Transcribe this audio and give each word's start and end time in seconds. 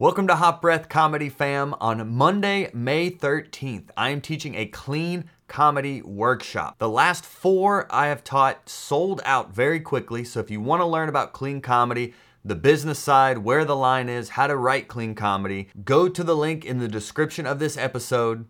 Welcome 0.00 0.28
to 0.28 0.36
Hot 0.36 0.62
Breath 0.62 0.88
Comedy 0.88 1.28
Fam. 1.28 1.74
On 1.80 2.08
Monday, 2.14 2.70
May 2.72 3.10
13th, 3.10 3.90
I 3.96 4.10
am 4.10 4.20
teaching 4.20 4.54
a 4.54 4.66
clean 4.66 5.24
comedy 5.48 6.02
workshop. 6.02 6.78
The 6.78 6.88
last 6.88 7.26
four 7.26 7.84
I 7.92 8.06
have 8.06 8.22
taught 8.22 8.68
sold 8.68 9.20
out 9.24 9.52
very 9.52 9.80
quickly, 9.80 10.22
so 10.22 10.38
if 10.38 10.52
you 10.52 10.60
want 10.60 10.82
to 10.82 10.86
learn 10.86 11.08
about 11.08 11.32
clean 11.32 11.60
comedy, 11.60 12.14
the 12.44 12.54
business 12.54 13.00
side, 13.00 13.38
where 13.38 13.64
the 13.64 13.74
line 13.74 14.08
is, 14.08 14.28
how 14.28 14.46
to 14.46 14.56
write 14.56 14.86
clean 14.86 15.16
comedy, 15.16 15.68
go 15.84 16.08
to 16.08 16.22
the 16.22 16.36
link 16.36 16.64
in 16.64 16.78
the 16.78 16.86
description 16.86 17.44
of 17.44 17.58
this 17.58 17.76
episode, 17.76 18.46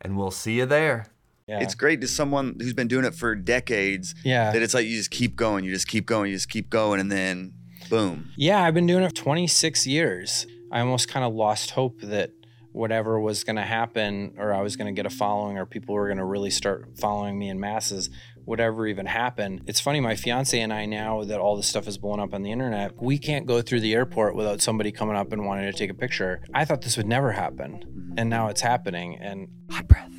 and 0.00 0.16
we'll 0.16 0.30
see 0.30 0.58
you 0.58 0.64
there. 0.64 1.06
Yeah. 1.48 1.60
It's 1.60 1.74
great 1.74 2.02
to 2.02 2.06
someone 2.06 2.54
who's 2.60 2.72
been 2.72 2.86
doing 2.86 3.04
it 3.04 3.16
for 3.16 3.34
decades. 3.34 4.14
Yeah. 4.22 4.52
That 4.52 4.62
it's 4.62 4.74
like 4.74 4.86
you 4.86 4.96
just 4.96 5.10
keep 5.10 5.34
going, 5.34 5.64
you 5.64 5.72
just 5.72 5.88
keep 5.88 6.06
going, 6.06 6.30
you 6.30 6.36
just 6.36 6.50
keep 6.50 6.70
going, 6.70 7.00
and 7.00 7.10
then 7.10 7.52
boom. 7.90 8.30
Yeah, 8.36 8.62
I've 8.62 8.74
been 8.74 8.86
doing 8.86 9.02
it 9.02 9.08
for 9.08 9.16
26 9.16 9.88
years. 9.88 10.46
I 10.74 10.80
almost 10.80 11.06
kind 11.06 11.24
of 11.24 11.32
lost 11.32 11.70
hope 11.70 12.00
that 12.00 12.32
whatever 12.72 13.20
was 13.20 13.44
going 13.44 13.54
to 13.54 13.62
happen 13.62 14.34
or 14.36 14.52
I 14.52 14.60
was 14.60 14.74
going 14.74 14.92
to 14.92 14.92
get 14.92 15.06
a 15.06 15.14
following 15.14 15.56
or 15.56 15.66
people 15.66 15.94
were 15.94 16.08
going 16.08 16.18
to 16.18 16.24
really 16.24 16.50
start 16.50 16.98
following 16.98 17.38
me 17.38 17.48
in 17.48 17.60
masses, 17.60 18.10
whatever 18.44 18.84
even 18.88 19.06
happened. 19.06 19.62
It's 19.68 19.78
funny, 19.78 20.00
my 20.00 20.16
fiance 20.16 20.60
and 20.60 20.72
I, 20.72 20.86
now 20.86 21.22
that 21.22 21.38
all 21.38 21.56
this 21.56 21.68
stuff 21.68 21.86
is 21.86 21.96
blowing 21.96 22.18
up 22.18 22.34
on 22.34 22.42
the 22.42 22.50
internet, 22.50 23.00
we 23.00 23.18
can't 23.18 23.46
go 23.46 23.62
through 23.62 23.82
the 23.82 23.94
airport 23.94 24.34
without 24.34 24.60
somebody 24.60 24.90
coming 24.90 25.14
up 25.14 25.32
and 25.32 25.46
wanting 25.46 25.70
to 25.70 25.78
take 25.78 25.90
a 25.90 25.94
picture. 25.94 26.42
I 26.52 26.64
thought 26.64 26.82
this 26.82 26.96
would 26.96 27.06
never 27.06 27.30
happen. 27.30 27.74
Mm-hmm. 27.74 28.14
And 28.18 28.28
now 28.28 28.48
it's 28.48 28.62
happening. 28.62 29.16
And 29.20 29.46
Hot 29.70 29.86
Breath. 29.86 30.10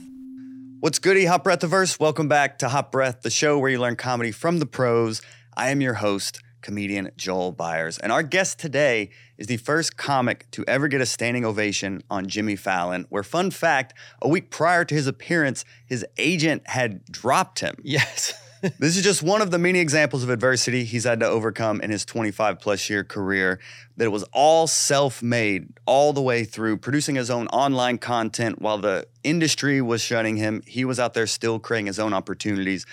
What's 0.79 0.99
goody, 0.99 1.25
Hot 1.25 1.43
Breath 1.43 1.59
Breathiverse? 1.59 1.99
Welcome 1.99 2.29
back 2.29 2.59
to 2.59 2.69
Hot 2.69 2.93
Breath, 2.93 3.23
the 3.23 3.29
show 3.29 3.59
where 3.59 3.71
you 3.71 3.81
learn 3.81 3.97
comedy 3.97 4.31
from 4.31 4.59
the 4.59 4.65
pros. 4.65 5.21
I 5.57 5.71
am 5.71 5.81
your 5.81 5.95
host, 5.95 6.39
comedian 6.65 7.11
Joel 7.15 7.51
Byers. 7.51 7.99
And 7.99 8.11
our 8.11 8.23
guest 8.23 8.57
today 8.57 9.11
is 9.37 9.45
the 9.45 9.57
first 9.57 9.97
comic 9.97 10.49
to 10.51 10.65
ever 10.67 10.87
get 10.87 10.99
a 10.99 11.05
standing 11.05 11.45
ovation 11.45 12.01
on 12.09 12.27
Jimmy 12.27 12.55
Fallon, 12.55 13.05
where, 13.09 13.21
fun 13.21 13.51
fact, 13.51 13.93
a 14.19 14.27
week 14.27 14.49
prior 14.49 14.83
to 14.83 14.95
his 14.95 15.05
appearance, 15.05 15.63
his 15.85 16.03
agent 16.17 16.63
had 16.65 17.05
dropped 17.05 17.59
him. 17.59 17.75
yes. 17.83 18.33
This 18.79 18.97
is 18.97 19.03
just 19.03 19.21
one 19.21 19.43
of 19.43 19.51
the 19.51 19.59
many 19.59 19.77
examples 19.77 20.23
of 20.23 20.31
adversity 20.31 20.85
he's 20.85 21.03
had 21.03 21.19
to 21.19 21.27
overcome 21.27 21.81
in 21.81 21.91
his 21.91 22.03
25 22.03 22.59
plus 22.59 22.89
year 22.89 23.03
career. 23.03 23.59
That 23.97 24.05
it 24.05 24.11
was 24.11 24.23
all 24.33 24.65
self 24.65 25.21
made 25.21 25.67
all 25.85 26.13
the 26.13 26.21
way 26.21 26.45
through, 26.45 26.77
producing 26.77 27.13
his 27.13 27.29
own 27.29 27.45
online 27.49 27.99
content 27.99 28.59
while 28.59 28.79
the 28.79 29.05
industry 29.23 29.83
was 29.83 30.01
shunning 30.01 30.37
him. 30.37 30.63
He 30.65 30.83
was 30.83 30.99
out 30.99 31.13
there 31.13 31.27
still 31.27 31.59
creating 31.59 31.85
his 31.85 31.99
own 31.99 32.11
opportunities. 32.11 32.87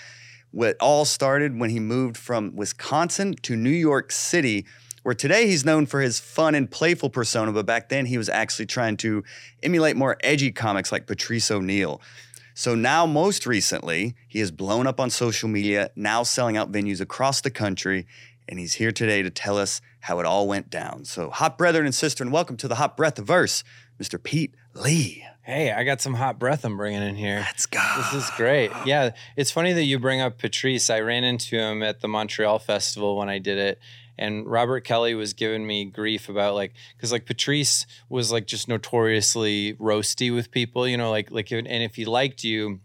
What 0.53 0.77
all 0.79 1.03
started 1.03 1.59
when 1.59 1.71
he 1.71 1.79
moved 1.79 2.15
from 2.15 2.55
Wisconsin 2.55 3.33
to 3.41 3.55
New 3.55 3.71
York 3.71 4.11
City, 4.11 4.67
where 5.01 5.15
today 5.15 5.47
he's 5.47 5.65
known 5.65 5.87
for 5.87 5.99
his 5.99 6.19
fun 6.19 6.53
and 6.53 6.69
playful 6.69 7.09
persona, 7.09 7.51
but 7.51 7.65
back 7.65 7.89
then 7.89 8.05
he 8.05 8.19
was 8.19 8.29
actually 8.29 8.67
trying 8.67 8.97
to 8.97 9.23
emulate 9.63 9.95
more 9.95 10.15
edgy 10.21 10.51
comics 10.51 10.91
like 10.91 11.07
Patrice 11.07 11.49
O'Neal. 11.49 11.99
So 12.53 12.75
now, 12.75 13.07
most 13.07 13.47
recently, 13.47 14.13
he 14.27 14.37
has 14.41 14.51
blown 14.51 14.85
up 14.85 14.99
on 14.99 15.09
social 15.09 15.49
media, 15.49 15.89
now 15.95 16.21
selling 16.21 16.55
out 16.55 16.71
venues 16.71 17.01
across 17.01 17.41
the 17.41 17.49
country, 17.49 18.05
and 18.47 18.59
he's 18.59 18.75
here 18.75 18.91
today 18.91 19.21
to 19.21 19.29
tell 19.29 19.57
us 19.57 19.81
how 20.01 20.19
it 20.19 20.25
all 20.25 20.47
went 20.47 20.69
down. 20.69 21.05
So, 21.05 21.29
hot 21.29 21.57
brethren 21.57 21.85
and 21.85 21.95
sister, 21.95 22.23
and 22.23 22.31
welcome 22.31 22.57
to 22.57 22.67
the 22.67 22.75
Hot 22.75 22.97
Breath 22.97 23.19
of 23.19 23.25
Verse, 23.25 23.63
Mr. 23.99 24.21
Pete 24.21 24.55
Lee. 24.73 25.25
Hey, 25.41 25.71
I 25.71 25.83
got 25.83 25.99
some 25.99 26.13
hot 26.13 26.39
breath 26.39 26.63
I'm 26.63 26.77
bringing 26.77 27.01
in 27.01 27.15
here. 27.15 27.39
Let's 27.39 27.65
go. 27.65 27.81
This 27.97 28.13
is 28.13 28.29
great. 28.37 28.71
Yeah, 28.85 29.11
it's 29.35 29.51
funny 29.51 29.73
that 29.73 29.83
you 29.83 29.99
bring 29.99 30.21
up 30.21 30.37
Patrice. 30.37 30.89
I 30.89 31.01
ran 31.01 31.25
into 31.25 31.57
him 31.57 31.83
at 31.83 31.99
the 31.99 32.07
Montreal 32.07 32.59
Festival 32.59 33.17
when 33.17 33.27
I 33.27 33.39
did 33.39 33.57
it, 33.57 33.79
and 34.17 34.47
Robert 34.47 34.85
Kelly 34.85 35.15
was 35.15 35.33
giving 35.33 35.67
me 35.67 35.85
grief 35.85 36.29
about 36.29 36.55
like 36.55 36.73
because 36.95 37.11
like 37.11 37.25
Patrice 37.25 37.85
was 38.07 38.31
like 38.31 38.47
just 38.47 38.67
notoriously 38.67 39.73
roasty 39.73 40.33
with 40.33 40.49
people, 40.49 40.87
you 40.87 40.95
know, 40.95 41.11
like 41.11 41.29
like 41.29 41.51
and 41.51 41.67
if 41.67 41.95
he 41.95 42.05
liked 42.05 42.43
you. 42.43 42.79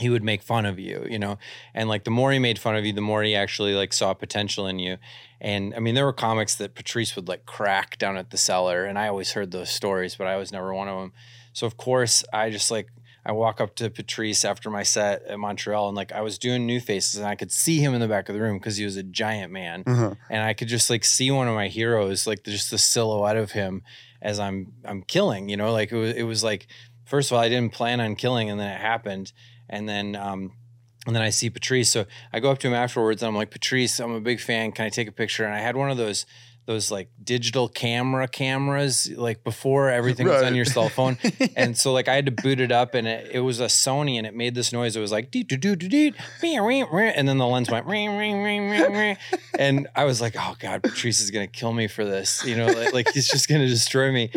He 0.00 0.08
would 0.08 0.24
make 0.24 0.42
fun 0.42 0.64
of 0.64 0.78
you, 0.78 1.06
you 1.08 1.18
know, 1.18 1.38
and 1.74 1.88
like 1.88 2.04
the 2.04 2.10
more 2.10 2.32
he 2.32 2.38
made 2.38 2.58
fun 2.58 2.76
of 2.76 2.86
you, 2.86 2.92
the 2.94 3.02
more 3.02 3.22
he 3.22 3.34
actually 3.34 3.74
like 3.74 3.92
saw 3.92 4.14
potential 4.14 4.66
in 4.66 4.78
you. 4.78 4.96
And 5.40 5.74
I 5.74 5.80
mean, 5.80 5.94
there 5.94 6.06
were 6.06 6.14
comics 6.14 6.54
that 6.56 6.74
Patrice 6.74 7.14
would 7.14 7.28
like 7.28 7.44
crack 7.44 7.98
down 7.98 8.16
at 8.16 8.30
the 8.30 8.38
cellar, 8.38 8.86
and 8.86 8.98
I 8.98 9.08
always 9.08 9.32
heard 9.32 9.50
those 9.50 9.70
stories, 9.70 10.16
but 10.16 10.26
I 10.26 10.36
was 10.36 10.50
never 10.50 10.72
one 10.72 10.88
of 10.88 10.98
them. 10.98 11.12
So 11.52 11.66
of 11.66 11.76
course, 11.76 12.24
I 12.32 12.48
just 12.48 12.70
like 12.70 12.88
I 13.24 13.32
walk 13.32 13.60
up 13.60 13.74
to 13.76 13.90
Patrice 13.90 14.44
after 14.46 14.70
my 14.70 14.82
set 14.82 15.22
at 15.28 15.38
Montreal, 15.38 15.88
and 15.88 15.96
like 15.96 16.10
I 16.10 16.22
was 16.22 16.38
doing 16.38 16.64
new 16.64 16.80
faces, 16.80 17.16
and 17.20 17.26
I 17.28 17.34
could 17.34 17.52
see 17.52 17.78
him 17.78 17.92
in 17.92 18.00
the 18.00 18.08
back 18.08 18.30
of 18.30 18.34
the 18.34 18.40
room 18.40 18.58
because 18.58 18.78
he 18.78 18.84
was 18.86 18.96
a 18.96 19.02
giant 19.02 19.52
man, 19.52 19.84
Uh-huh. 19.86 20.14
and 20.30 20.42
I 20.42 20.54
could 20.54 20.68
just 20.68 20.88
like 20.88 21.04
see 21.04 21.30
one 21.30 21.48
of 21.48 21.54
my 21.54 21.68
heroes, 21.68 22.26
like 22.26 22.44
just 22.44 22.70
the 22.70 22.78
silhouette 22.78 23.36
of 23.36 23.52
him 23.52 23.82
as 24.22 24.40
I'm 24.40 24.72
I'm 24.86 25.02
killing, 25.02 25.50
you 25.50 25.58
know, 25.58 25.70
like 25.70 25.92
it 25.92 25.96
was 25.98 26.14
it 26.14 26.22
was 26.22 26.42
like 26.42 26.66
first 27.04 27.30
of 27.30 27.36
all 27.36 27.42
I 27.42 27.50
didn't 27.50 27.74
plan 27.74 28.00
on 28.00 28.16
killing, 28.16 28.48
and 28.48 28.58
then 28.58 28.70
it 28.72 28.80
happened, 28.80 29.32
and 29.72 29.88
then 29.88 30.14
um 30.14 30.52
and 31.04 31.16
then 31.16 31.22
I 31.22 31.30
see 31.30 31.50
Patrice, 31.50 31.88
so 31.88 32.06
I 32.32 32.38
go 32.38 32.52
up 32.52 32.58
to 32.58 32.68
him 32.68 32.74
afterwards, 32.74 33.22
and 33.22 33.28
I'm 33.28 33.34
like 33.34 33.50
Patrice, 33.50 33.98
I'm 33.98 34.12
a 34.12 34.20
big 34.20 34.38
fan, 34.38 34.70
can 34.70 34.86
I 34.86 34.88
take 34.88 35.08
a 35.08 35.12
picture? 35.12 35.44
And 35.44 35.52
I 35.52 35.58
had 35.58 35.76
one 35.76 35.90
of 35.90 35.96
those 35.96 36.26
those 36.64 36.92
like 36.92 37.08
digital 37.24 37.68
camera 37.68 38.28
cameras 38.28 39.10
like 39.16 39.42
before 39.42 39.90
everything 39.90 40.28
was 40.28 40.42
on 40.42 40.54
your 40.54 40.64
cell 40.64 40.88
phone. 40.88 41.18
And 41.56 41.76
so 41.76 41.92
like 41.92 42.06
I 42.06 42.14
had 42.14 42.26
to 42.26 42.32
boot 42.32 42.60
it 42.60 42.70
up 42.70 42.94
and 42.94 43.08
it, 43.08 43.30
it 43.32 43.40
was 43.40 43.58
a 43.58 43.64
Sony 43.64 44.16
and 44.16 44.26
it 44.26 44.34
made 44.34 44.54
this 44.54 44.72
noise. 44.72 44.94
It 44.94 45.00
was 45.00 45.10
like 45.10 45.32
dee 45.32 45.42
doo 45.42 45.56
doo 45.56 45.74
doo 45.74 45.88
dee 45.88 46.14
bee, 46.40 46.58
ring, 46.60 46.86
ring, 46.92 47.12
and 47.16 47.28
then 47.28 47.38
the 47.38 47.46
lens 47.46 47.68
went 47.68 47.86
ring 47.86 48.16
ring 48.16 48.42
ring 48.44 48.70
ring 48.70 48.92
ring 48.92 49.16
and 49.58 49.88
I 49.96 50.04
was 50.04 50.20
like 50.20 50.36
oh 50.38 50.54
god 50.60 50.84
Patrice 50.84 51.20
is 51.20 51.32
gonna 51.32 51.48
kill 51.48 51.72
me 51.72 51.88
for 51.88 52.04
this 52.04 52.44
you 52.44 52.56
know 52.56 52.66
like, 52.66 52.92
like 52.92 53.12
he's 53.12 53.28
just 53.28 53.48
gonna 53.48 53.66
destroy 53.66 54.12
me 54.12 54.30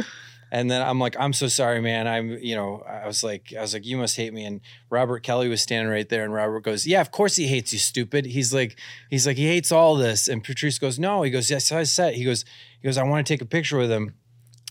and 0.52 0.70
then 0.70 0.82
I'm 0.82 1.00
like 1.00 1.16
I'm 1.20 1.34
so 1.34 1.48
sorry 1.48 1.82
man 1.82 2.08
I'm 2.08 2.32
you 2.40 2.56
know 2.56 2.84
I 2.88 3.08
was 3.08 3.24
like 3.24 3.54
I 3.58 3.62
was 3.62 3.74
like 3.74 3.86
you 3.86 3.98
must 3.98 4.16
hate 4.18 4.34
me 4.34 4.46
and 4.46 4.62
Robert 4.90 5.24
Kelly 5.24 5.48
was 5.48 5.62
standing 5.62 5.92
right 5.92 6.08
there 6.08 6.24
and 6.24 6.34
Robert 6.34 6.62
goes 6.62 6.86
yeah 6.86 7.02
of 7.02 7.12
course 7.12 7.36
he 7.36 7.48
hates 7.48 7.74
you 7.74 7.80
stupid 7.80 8.26
he's 8.26 8.54
like 8.54 8.78
he's 9.10 9.26
like 9.28 9.38
he 9.38 9.48
hates 9.48 9.72
all 9.72 9.96
this 9.96 10.28
and 10.28 10.44
Patrice 10.44 10.80
goes 10.80 11.00
no 11.00 11.24
he 11.24 11.32
goes 11.32 11.50
yes 11.50 11.72
I 11.72 11.84
said 11.84 12.16
he 12.16 12.24
goes 12.24 12.46
he 12.82 12.88
goes 12.88 12.98
I 12.98 13.04
want 13.04 13.26
to 13.26 13.34
take 13.34 13.42
a 13.42 13.46
picture 13.46 13.78
with 13.78 13.92
him 13.92 14.14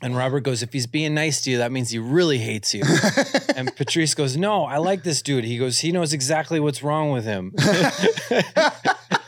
and 0.03 0.15
Robert 0.15 0.41
goes, 0.41 0.63
if 0.63 0.73
he's 0.73 0.87
being 0.87 1.15
nice 1.15 1.41
to 1.43 1.51
you, 1.51 1.59
that 1.59 1.73
means 1.73 1.89
he 1.89 1.99
really 1.99 2.37
hates 2.37 2.75
you. 2.75 2.83
and 3.57 3.75
Patrice 3.75 4.15
goes, 4.15 4.37
no, 4.37 4.65
I 4.65 4.77
like 4.77 5.03
this 5.03 5.23
dude. 5.23 5.45
He 5.45 5.57
goes, 5.57 5.79
he 5.79 5.93
knows 5.93 6.13
exactly 6.13 6.61
what's 6.61 6.83
wrong 6.83 7.11
with 7.11 7.25
him. 7.25 7.55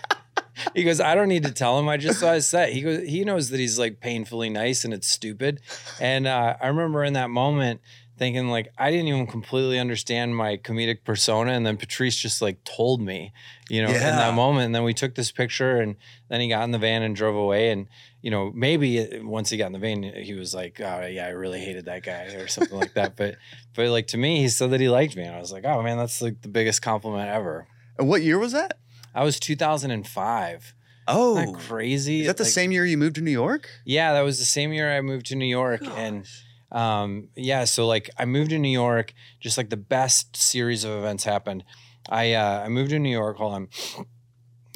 he 0.74 0.84
goes, 0.84 1.00
I 1.00 1.14
don't 1.14 1.28
need 1.28 1.44
to 1.44 1.52
tell 1.52 1.78
him. 1.78 1.88
I 1.88 1.96
just 1.96 2.20
saw 2.20 2.32
his 2.32 2.46
set. 2.46 2.72
He 2.72 2.80
goes, 2.82 3.06
he 3.06 3.24
knows 3.24 3.50
that 3.50 3.60
he's 3.60 3.78
like 3.78 4.00
painfully 4.00 4.50
nice 4.50 4.84
and 4.84 4.92
it's 4.92 5.08
stupid. 5.08 5.60
And 6.00 6.26
uh, 6.26 6.56
I 6.60 6.68
remember 6.68 7.04
in 7.04 7.14
that 7.14 7.30
moment 7.30 7.80
thinking 8.18 8.48
like 8.48 8.72
I 8.78 8.90
didn't 8.90 9.08
even 9.08 9.26
completely 9.26 9.78
understand 9.78 10.36
my 10.36 10.56
comedic 10.56 11.04
persona, 11.04 11.52
and 11.52 11.66
then 11.66 11.76
Patrice 11.76 12.16
just 12.16 12.40
like 12.40 12.62
told 12.64 13.00
me, 13.00 13.32
you 13.68 13.82
know, 13.82 13.88
in 13.88 14.00
that 14.00 14.34
moment. 14.34 14.66
And 14.66 14.74
then 14.74 14.84
we 14.84 14.94
took 14.94 15.14
this 15.14 15.30
picture, 15.30 15.80
and 15.80 15.96
then 16.28 16.40
he 16.40 16.48
got 16.48 16.64
in 16.64 16.70
the 16.70 16.78
van 16.78 17.02
and 17.02 17.14
drove 17.14 17.36
away. 17.36 17.70
And 17.70 17.88
you 18.22 18.30
know, 18.30 18.50
maybe 18.54 19.20
once 19.22 19.50
he 19.50 19.56
got 19.56 19.66
in 19.66 19.72
the 19.72 19.78
van, 19.78 20.02
he 20.02 20.34
was 20.34 20.54
like, 20.54 20.80
"Oh 20.80 21.06
yeah, 21.06 21.26
I 21.26 21.30
really 21.30 21.60
hated 21.60 21.84
that 21.86 22.02
guy" 22.02 22.24
or 22.34 22.48
something 22.48 22.78
like 22.78 22.94
that. 22.94 23.16
But 23.16 23.36
but 23.74 23.88
like 23.88 24.08
to 24.08 24.18
me, 24.18 24.40
he 24.40 24.48
said 24.48 24.70
that 24.70 24.80
he 24.80 24.88
liked 24.88 25.16
me, 25.16 25.24
and 25.24 25.36
I 25.36 25.40
was 25.40 25.52
like, 25.52 25.64
"Oh 25.64 25.82
man, 25.82 25.98
that's 25.98 26.22
like 26.22 26.42
the 26.42 26.48
biggest 26.48 26.82
compliment 26.82 27.28
ever." 27.28 27.68
And 27.98 28.08
what 28.08 28.22
year 28.22 28.38
was 28.38 28.52
that? 28.52 28.78
I 29.16 29.24
was 29.24 29.40
2005. 29.40 30.74
Oh, 31.08 31.38
Isn't 31.38 31.52
that 31.52 31.58
crazy? 31.60 32.20
is 32.22 32.26
that 32.26 32.36
the 32.36 32.42
Like- 32.44 32.52
same 32.52 32.70
year 32.72 32.84
you 32.84 32.98
moved 32.98 33.14
to 33.16 33.22
New 33.22 33.30
York? 33.30 33.68
Yeah, 33.84 34.12
that 34.12 34.20
was 34.22 34.38
the 34.38 34.44
same 34.44 34.72
year 34.72 34.96
I 34.96 35.00
moved 35.00 35.26
to 35.26 35.36
New 35.36 35.46
York, 35.46 35.80
and 35.96 36.26
um, 36.72 37.28
yeah, 37.36 37.64
so 37.64 37.86
like 37.86 38.10
I 38.18 38.24
moved 38.24 38.50
to 38.50 38.58
New 38.58 38.68
York, 38.70 39.14
just 39.40 39.56
like 39.56 39.70
the 39.70 39.76
best 39.76 40.36
series 40.36 40.84
of 40.84 40.92
events 40.98 41.24
happened. 41.24 41.64
I 42.08 42.32
uh, 42.34 42.62
I 42.64 42.68
moved 42.68 42.90
to 42.90 42.98
New 42.98 43.10
York. 43.10 43.36
Hold 43.38 43.54
on, 43.54 43.68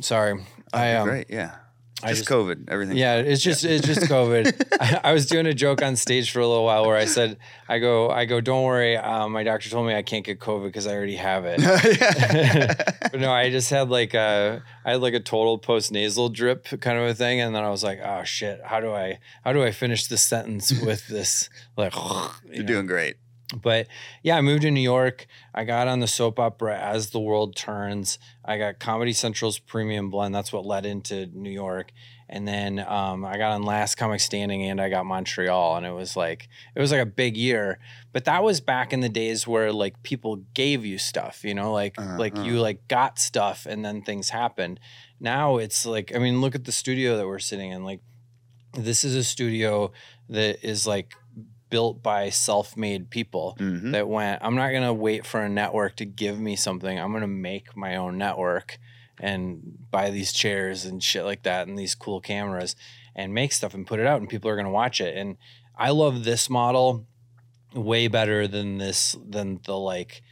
sorry. 0.01 0.41
I 0.73 0.95
um, 0.95 1.09
Great, 1.09 1.27
yeah. 1.31 1.57
Just, 2.09 2.21
just- 2.21 2.29
COVID, 2.31 2.69
everything. 2.69 2.97
yeah, 2.97 3.17
it's 3.17 3.43
just 3.43 3.65
it's 3.65 3.87
just 3.87 4.03
COVID. 4.03 4.77
I, 4.81 5.11
I 5.11 5.13
was 5.13 5.27
doing 5.27 5.47
a 5.47 5.55
joke 5.55 5.83
on 5.83 5.97
stage 5.97 6.31
for 6.31 6.41
a 6.41 6.47
little 6.47 6.65
while 6.65 6.87
where 6.87 6.97
I 6.97 7.05
said, 7.05 7.37
I 7.69 7.79
go, 7.79 8.11
I 8.11 8.25
go, 8.25 8.41
don't 8.41 8.65
worry. 8.65 8.97
Um, 8.97 9.33
my 9.33 9.43
doctor 9.43 9.69
told 9.69 9.87
me 9.87 9.95
I 9.95 10.03
can't 10.03 10.25
get 10.25 10.39
COVID 10.41 10.65
because 10.65 10.87
I 10.87 10.95
already 10.95 11.17
have 11.17 11.45
it. 11.47 11.61
but 13.13 13.21
no, 13.21 13.33
I 13.33 13.51
just 13.51 13.71
had 13.71 13.91
like 13.91 14.15
a, 14.15 14.63
I 14.85 14.93
had 14.93 15.01
like 15.01 15.15
a 15.15 15.21
total 15.21 15.59
post 15.59 15.93
nasal 15.93 16.29
drip 16.29 16.65
kind 16.81 16.99
of 16.99 17.07
a 17.09 17.15
thing, 17.15 17.41
and 17.41 17.55
then 17.55 17.65
I 17.65 17.71
was 17.71 17.85
like, 17.85 18.01
oh 18.05 18.25
shit, 18.25 18.61
how 18.65 18.81
do 18.81 18.93
I, 18.93 19.19
how 19.45 19.53
do 19.53 19.63
I 19.63 19.71
finish 19.71 20.07
this 20.07 20.23
sentence 20.23 20.73
with 20.83 21.07
this 21.09 21.49
like? 21.77 21.95
you 21.95 22.01
You're 22.53 22.63
know? 22.63 22.67
doing 22.67 22.87
great. 22.87 23.17
But 23.55 23.89
yeah, 24.23 24.37
I 24.37 24.43
moved 24.43 24.63
to 24.63 24.71
New 24.71 24.81
York. 24.81 25.27
I 25.55 25.65
got 25.65 25.89
on 25.89 25.99
the 26.01 26.07
soap 26.07 26.39
opera 26.39 26.79
As 26.79 27.11
the 27.11 27.19
World 27.19 27.57
Turns. 27.57 28.19
I 28.45 28.59
got 28.59 28.79
Comedy 28.79 29.13
Central's 29.13 29.59
Premium 29.59 30.09
Blend. 30.09 30.35
That's 30.35 30.53
what 30.53 30.65
led 30.65 30.87
into 30.87 31.27
New 31.27 31.51
York. 31.51 31.91
And 32.29 32.47
then 32.47 32.79
um, 32.79 33.25
I 33.25 33.39
got 33.39 33.51
on 33.51 33.65
Last 33.65 33.97
Comic 33.97 34.21
Standing 34.21 34.63
and 34.63 34.81
I 34.81 34.89
got 34.89 35.05
Montreal. 35.05 35.77
And 35.77 35.85
it 35.85 35.91
was 35.91 36.17
like 36.17 36.49
it 36.77 36.81
was 36.81 36.93
like 36.93 37.01
a 37.01 37.07
big 37.07 37.37
year. 37.37 37.81
But 38.13 38.25
that 38.27 38.45
was 38.45 38.61
back 38.61 38.93
in 38.93 39.01
the 39.01 39.09
days 39.09 39.49
where 39.49 39.73
like 39.73 40.01
people 40.05 40.37
gave 40.55 40.85
you 40.85 40.97
stuff, 40.97 41.43
you 41.43 41.55
know, 41.55 41.73
like 41.73 41.99
like 41.99 42.37
Uh-huh. 42.37 42.45
you 42.47 42.61
like 42.61 42.87
got 42.87 43.19
stuff 43.19 43.67
and 43.67 43.85
then 43.85 44.03
things 44.03 44.31
happened. 44.31 44.79
Now 45.19 45.57
it's 45.57 45.85
like, 45.85 46.15
I 46.15 46.21
mean, 46.21 46.41
look 46.41 46.55
at 46.55 46.67
the 46.67 46.73
studio 46.73 47.17
that 47.17 47.27
we're 47.27 47.41
sitting 47.41 47.73
in. 47.73 47.83
Like 47.85 48.01
this 48.75 49.03
is 49.03 49.17
a 49.17 49.25
studio 49.25 49.91
that 50.29 50.65
is 50.65 50.87
like 50.87 51.15
built 51.71 52.03
by 52.03 52.29
self-made 52.31 53.09
people 53.11 53.57
Mhm. 53.59 53.93
that 53.93 54.09
went 54.09 54.43
i'm 54.43 54.57
not 54.57 54.71
going 54.71 54.83
to 54.83 54.93
wait 54.93 55.25
for 55.25 55.41
a 55.41 55.49
network 55.49 55.97
to 55.97 56.05
give 56.05 56.39
me 56.39 56.57
something 56.57 56.99
i'm 56.99 57.11
going 57.13 57.21
to 57.23 57.27
make 57.51 57.77
my 57.77 57.97
own 57.97 58.19
network 58.19 58.79
and 59.21 59.61
buy 59.91 60.11
these 60.11 60.33
chairs 60.33 60.85
and 60.85 61.03
shit 61.03 61.25
like 61.25 61.43
that 61.45 61.69
and 61.69 61.79
these 61.79 61.95
cool 61.95 62.21
cameras 62.21 62.75
and 63.15 63.33
make 63.35 63.53
stuff 63.53 63.75
and 63.75 63.87
put 63.87 64.01
it 64.01 64.07
out 64.07 64.21
and 64.21 64.29
people 64.29 64.51
are 64.51 64.57
going 64.57 64.67
to 64.67 64.71
watch 64.73 65.01
it 65.01 65.17
and 65.17 65.37
i 65.77 65.91
love 65.91 66.25
this 66.25 66.51
model 66.51 67.07
way 67.75 68.09
better 68.09 68.49
than 68.49 68.79
this 68.79 69.17
than 69.29 69.61
the 69.65 69.77
like 69.79 70.23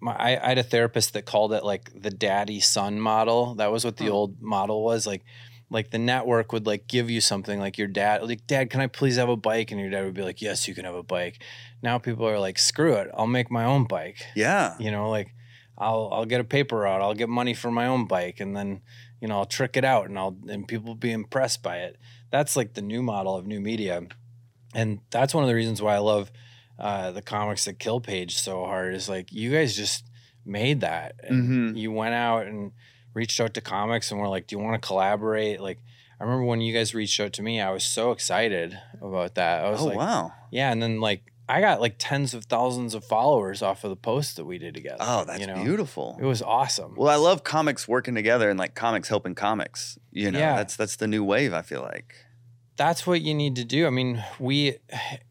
my, 0.00 0.12
I, 0.12 0.44
I 0.44 0.48
had 0.50 0.58
a 0.58 0.62
therapist 0.62 1.12
that 1.12 1.26
called 1.26 1.52
it 1.52 1.64
like 1.64 1.90
the 2.00 2.10
daddy 2.10 2.60
son 2.60 2.98
model 3.00 3.54
that 3.56 3.70
was 3.72 3.84
what 3.84 3.96
the 3.98 4.06
Huh. 4.06 4.12
old 4.12 4.40
model 4.42 4.82
was 4.82 5.06
like 5.06 5.22
like 5.70 5.90
the 5.90 5.98
network 5.98 6.52
would 6.52 6.66
like 6.66 6.86
give 6.86 7.10
you 7.10 7.20
something 7.20 7.58
like 7.58 7.76
your 7.76 7.88
dad 7.88 8.22
like 8.22 8.46
dad 8.46 8.70
can 8.70 8.80
i 8.80 8.86
please 8.86 9.16
have 9.16 9.28
a 9.28 9.36
bike? 9.36 9.70
And 9.72 9.80
your 9.80 9.90
dad 9.90 10.04
would 10.04 10.14
be 10.14 10.22
like 10.22 10.40
yes 10.40 10.68
you 10.68 10.74
can 10.74 10.84
have 10.84 10.94
a 10.94 11.02
bike. 11.02 11.42
Now 11.82 11.98
people 11.98 12.26
are 12.28 12.38
like 12.38 12.58
screw 12.58 12.94
it 12.94 13.10
i'll 13.16 13.26
make 13.26 13.50
my 13.50 13.64
own 13.64 13.84
bike. 13.84 14.24
Yeah. 14.34 14.74
you 14.78 14.90
know 14.90 15.10
like 15.10 15.34
i'll 15.78 16.08
i'll 16.12 16.24
get 16.24 16.40
a 16.40 16.44
paper 16.44 16.76
route 16.78 17.02
i'll 17.02 17.14
get 17.14 17.28
money 17.28 17.52
for 17.52 17.70
my 17.70 17.86
own 17.86 18.06
bike 18.06 18.40
and 18.40 18.56
then 18.56 18.80
you 19.20 19.28
know 19.28 19.38
i'll 19.38 19.44
trick 19.44 19.76
it 19.76 19.84
out 19.84 20.08
and 20.08 20.18
i'll 20.18 20.36
and 20.48 20.66
people 20.68 20.86
will 20.86 20.94
be 20.94 21.12
impressed 21.12 21.62
by 21.62 21.78
it. 21.78 21.96
That's 22.30 22.56
like 22.56 22.74
the 22.74 22.82
new 22.82 23.02
model 23.02 23.34
of 23.36 23.46
new 23.46 23.60
media. 23.60 24.02
And 24.74 25.00
that's 25.10 25.32
one 25.34 25.42
of 25.44 25.48
the 25.48 25.54
reasons 25.54 25.80
why 25.82 25.94
i 25.94 25.98
love 25.98 26.30
uh, 26.78 27.10
the 27.12 27.22
comics 27.22 27.64
that 27.64 27.78
kill 27.78 28.00
page 28.00 28.36
so 28.38 28.64
hard 28.66 28.94
is 28.94 29.08
like 29.08 29.32
you 29.32 29.50
guys 29.50 29.74
just 29.74 30.04
made 30.44 30.82
that. 30.82 31.14
And 31.24 31.72
Mhm. 31.74 31.78
you 31.78 31.90
went 31.90 32.14
out 32.14 32.46
and 32.46 32.72
reached 33.16 33.40
out 33.40 33.54
to 33.54 33.60
comics 33.60 34.10
and 34.10 34.20
were 34.20 34.28
like 34.28 34.46
do 34.46 34.54
you 34.56 34.62
want 34.62 34.80
to 34.80 34.86
collaborate 34.86 35.58
like 35.60 35.78
i 36.20 36.24
remember 36.24 36.44
when 36.44 36.60
you 36.60 36.72
guys 36.72 36.94
reached 36.94 37.18
out 37.18 37.32
to 37.32 37.42
me 37.42 37.60
i 37.60 37.70
was 37.70 37.82
so 37.84 38.12
excited 38.12 38.78
about 39.00 39.34
that 39.36 39.64
i 39.64 39.70
was 39.70 39.80
Oh 39.80 39.86
like 39.86 39.96
wow. 39.96 40.32
yeah 40.50 40.70
and 40.70 40.82
then 40.82 41.00
like 41.00 41.22
i 41.48 41.60
got 41.62 41.80
like 41.80 41.94
tens 41.98 42.34
of 42.34 42.44
thousands 42.44 42.94
of 42.94 43.04
followers 43.04 43.62
off 43.62 43.84
of 43.84 43.90
the 43.90 43.96
posts 43.96 44.34
that 44.34 44.44
we 44.44 44.58
did 44.58 44.74
together 44.74 44.98
Oh, 45.00 45.24
that's 45.24 45.40
you 45.40 45.46
know? 45.46 45.62
beautiful. 45.64 46.18
it 46.20 46.24
was 46.26 46.42
awesome 46.42 46.94
Well, 46.96 47.08
I 47.08 47.16
love 47.16 47.42
comics 47.42 47.88
working 47.88 48.14
together 48.14 48.50
and 48.50 48.58
like 48.58 48.74
comics 48.74 49.08
helping 49.08 49.34
comics. 49.34 49.98
You 50.12 50.30
know, 50.30 50.38
Yeah. 50.38 50.56
that's 50.56 50.76
that's 50.76 50.96
the 50.96 51.06
new 51.06 51.24
wave. 51.24 51.52
I 51.54 51.62
feel 51.62 51.80
like. 51.82 52.14
that's 52.76 53.06
what 53.06 53.20
you 53.22 53.32
need 53.34 53.56
to 53.56 53.64
do. 53.64 53.86
I 53.86 53.90
mean, 53.90 54.22
we 54.38 54.76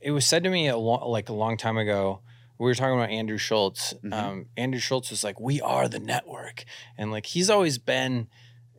it 0.02 0.12
was 0.12 0.26
said 0.26 0.44
to 0.46 0.50
me 0.50 0.68
a 0.68 0.78
lo- 0.78 1.08
like 1.10 1.30
a 1.30 1.34
long 1.34 1.58
time 1.58 1.78
ago. 1.78 2.22
We 2.58 2.66
were 2.66 2.76
talking 2.76 2.96
about 2.96 3.10
Andrew 3.10 3.38
Schulz. 3.38 3.94
Mhm. 4.04 4.14
Um, 4.14 4.46
Andrew 4.56 4.80
Schulz 4.80 5.10
was 5.10 5.24
like, 5.24 5.40
"We 5.40 5.60
are 5.62 5.88
the 5.88 6.00
network," 6.00 6.64
and 6.98 7.12
like 7.12 7.26
he's 7.28 7.50
always 7.50 7.78
been 7.78 8.28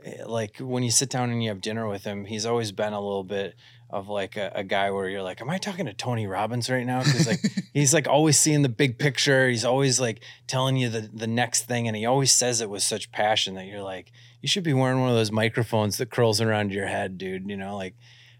eh, 0.05 0.25
like 0.25 0.57
when 0.59 0.83
you 0.83 0.91
sit 0.91 1.11
down 1.11 1.31
and 1.31 1.43
you 1.43 1.49
have 1.51 1.61
dinner 1.61 1.87
with 1.89 2.05
him, 2.05 2.25
he's 2.25 2.47
always 2.47 2.73
been 2.73 2.93
a 2.93 3.01
little 3.01 3.25
bit 3.25 3.55
of 3.91 4.09
like 4.09 4.37
a, 4.37 4.51
a 4.55 4.65
guy 4.65 4.91
where 4.91 5.09
you're 5.09 5.23
like, 5.23 5.41
"Am 5.41 5.51
I 5.51 5.59
talking 5.59 5.87
to 5.87 5.93
Tony 5.93 6.27
Robbins 6.27 6.71
right 6.71 6.87
now?" 6.87 7.03
Because 7.03 7.27
like 7.27 7.41
he's 7.75 7.93
like 7.93 8.09
always 8.09 8.39
seeing 8.39 8.63
the 8.63 8.69
big 8.69 8.99
picture. 8.99 9.49
He's 9.49 9.65
always 9.65 10.01
like 10.01 10.23
telling 10.47 10.77
you 10.77 10.89
the 10.89 11.11
the 11.13 11.27
next 11.27 11.65
thing, 11.67 11.87
and 11.87 11.97
he 11.97 12.07
always 12.07 12.33
says 12.33 12.61
it 12.61 12.71
with 12.71 12.83
such 12.83 13.13
passion 13.13 13.55
that 13.55 13.67
you're 13.67 13.83
like, 13.83 14.11
you 14.41 14.49
should 14.49 14.65
be 14.65 14.73
wearing 14.73 15.01
one 15.01 15.11
of 15.11 15.17
those 15.17 15.33
microphones 15.33 15.99
that 15.99 16.11
curls 16.11 16.41
around 16.41 16.73
your 16.73 16.87
head, 16.87 17.19
dude. 17.19 17.49
You 17.49 17.57
know, 17.57 17.77
like 17.77 17.95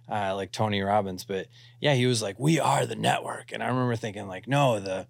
uh, 0.09 0.35
like 0.35 0.51
Tony 0.51 0.81
Robbins. 0.81 1.25
But 1.25 1.49
yeah, 1.81 1.95
he 1.95 2.07
was 2.07 2.23
like, 2.23 2.41
"We 2.41 2.59
are 2.59 2.87
the 2.87 2.97
network," 2.97 3.53
and 3.53 3.63
I 3.63 3.69
remember 3.69 3.97
thinking 3.97 4.27
like, 4.29 4.49
"No, 4.49 4.81
the." 4.81 5.07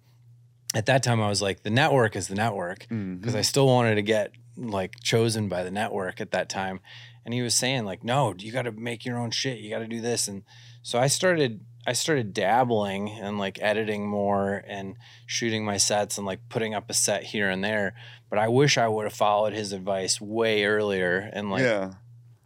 At 0.75 0.85
that 0.87 1.01
time, 1.03 1.21
I 1.21 1.29
was 1.29 1.41
like, 1.41 1.63
"The 1.63 1.69
network 1.69 2.15
is 2.15 2.27
the 2.27 2.35
network," 2.35 2.79
because 2.89 3.33
Mhm. 3.33 3.37
I 3.37 3.41
still 3.41 3.67
wanted 3.67 3.95
to 3.95 4.01
get 4.01 4.31
like 4.57 4.99
chosen 5.01 5.47
by 5.47 5.63
the 5.63 5.71
network 5.71 6.19
at 6.19 6.31
that 6.31 6.49
time. 6.49 6.79
And 7.23 7.33
he 7.33 7.41
was 7.41 7.55
saying 7.55 7.85
like, 7.85 8.03
"No, 8.03 8.33
you 8.37 8.51
got 8.51 8.63
to 8.63 8.71
make 8.71 9.05
your 9.05 9.17
own 9.17 9.31
shit. 9.31 9.59
You 9.59 9.69
got 9.69 9.79
to 9.79 9.87
do 9.87 10.01
this." 10.01 10.27
And 10.27 10.43
so 10.81 10.99
I 10.99 11.07
started. 11.07 11.61
I 11.85 11.93
started 11.93 12.33
dabbling 12.33 13.09
and 13.11 13.39
like 13.39 13.59
editing 13.61 14.09
more 14.09 14.61
and 14.67 14.97
shooting 15.25 15.63
my 15.63 15.77
sets 15.77 16.17
and 16.17 16.27
like 16.27 16.41
putting 16.49 16.73
up 16.75 16.89
a 16.89 16.93
set 16.93 17.23
here 17.23 17.49
and 17.49 17.63
there. 17.63 17.95
But 18.29 18.39
I 18.39 18.49
wish 18.49 18.77
I 18.77 18.89
would 18.89 19.05
have 19.05 19.13
followed 19.13 19.53
his 19.53 19.71
advice 19.71 20.19
way 20.19 20.65
earlier 20.65 21.29
and 21.31 21.49
like 21.49 21.61
yeah. 21.63 21.93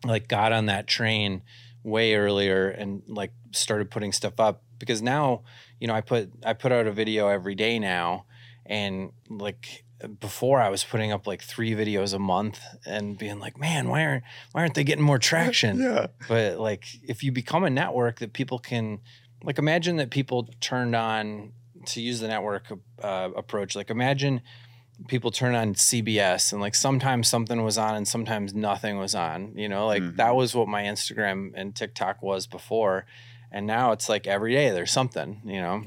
like 0.06 0.28
got 0.28 0.52
on 0.52 0.68
that 0.68 0.86
train 0.86 1.42
way 1.84 2.14
earlier 2.14 2.70
and 2.70 3.02
like 3.08 3.32
started 3.52 3.90
putting 3.90 4.12
stuff 4.12 4.40
up 4.40 4.62
because 4.78 5.02
now 5.02 5.42
you 5.82 5.88
know 5.88 5.94
i 5.94 6.00
put 6.02 6.32
i 6.46 6.54
put 6.54 6.72
out 6.72 6.88
a 6.88 6.92
video 6.92 7.28
every 7.28 7.56
day 7.56 7.78
now 7.80 8.24
and 8.66 9.12
like 9.30 9.84
before 10.20 10.62
i 10.62 10.70
was 10.70 10.84
putting 10.84 11.12
up 11.12 11.28
like 11.28 11.42
three 11.44 11.72
videos 11.76 12.14
a 12.14 12.20
month 12.20 12.60
and 12.86 13.18
being 13.18 13.40
like 13.40 13.58
man 13.60 13.90
why 13.90 14.06
aren't 14.06 14.24
why 14.54 14.62
aren't 14.62 14.76
they 14.76 14.84
getting 14.86 15.04
more 15.04 15.20
traction 15.20 15.80
Yeah. 15.90 16.08
but 16.30 16.58
like 16.60 16.86
if 17.04 17.24
you 17.24 17.32
become 17.34 17.64
a 17.64 17.70
network 17.70 18.20
that 18.20 18.32
people 18.34 18.60
can 18.60 19.00
like 19.44 19.58
imagine 19.60 19.96
that 19.98 20.10
people 20.12 20.48
turned 20.62 20.96
on 20.96 21.52
to 21.88 22.02
use 22.02 22.20
the 22.20 22.28
network 22.28 22.72
uh, 23.04 23.30
approach 23.36 23.76
like 23.76 23.90
imagine 23.90 24.42
people 25.08 25.32
turn 25.32 25.56
on 25.56 25.74
cbs 25.74 26.52
and 26.52 26.62
like 26.62 26.76
sometimes 26.76 27.28
something 27.28 27.64
was 27.64 27.78
on 27.78 27.96
and 27.96 28.08
sometimes 28.08 28.54
nothing 28.54 28.98
was 29.00 29.16
on 29.16 29.52
you 29.56 29.68
know 29.68 29.88
like 29.88 30.04
Mhm. 30.04 30.16
that 30.18 30.36
was 30.36 30.54
what 30.54 30.68
my 30.68 30.84
instagram 30.84 31.52
and 31.56 31.76
tiktok 31.76 32.22
was 32.22 32.46
before 32.46 33.06
and 33.52 33.68
now 33.68 33.92
it's 33.92 34.08
like 34.10 34.28
every 34.28 34.54
day 34.54 34.70
there's 34.72 34.92
something 34.92 35.42
you 35.46 35.60
know 35.62 35.84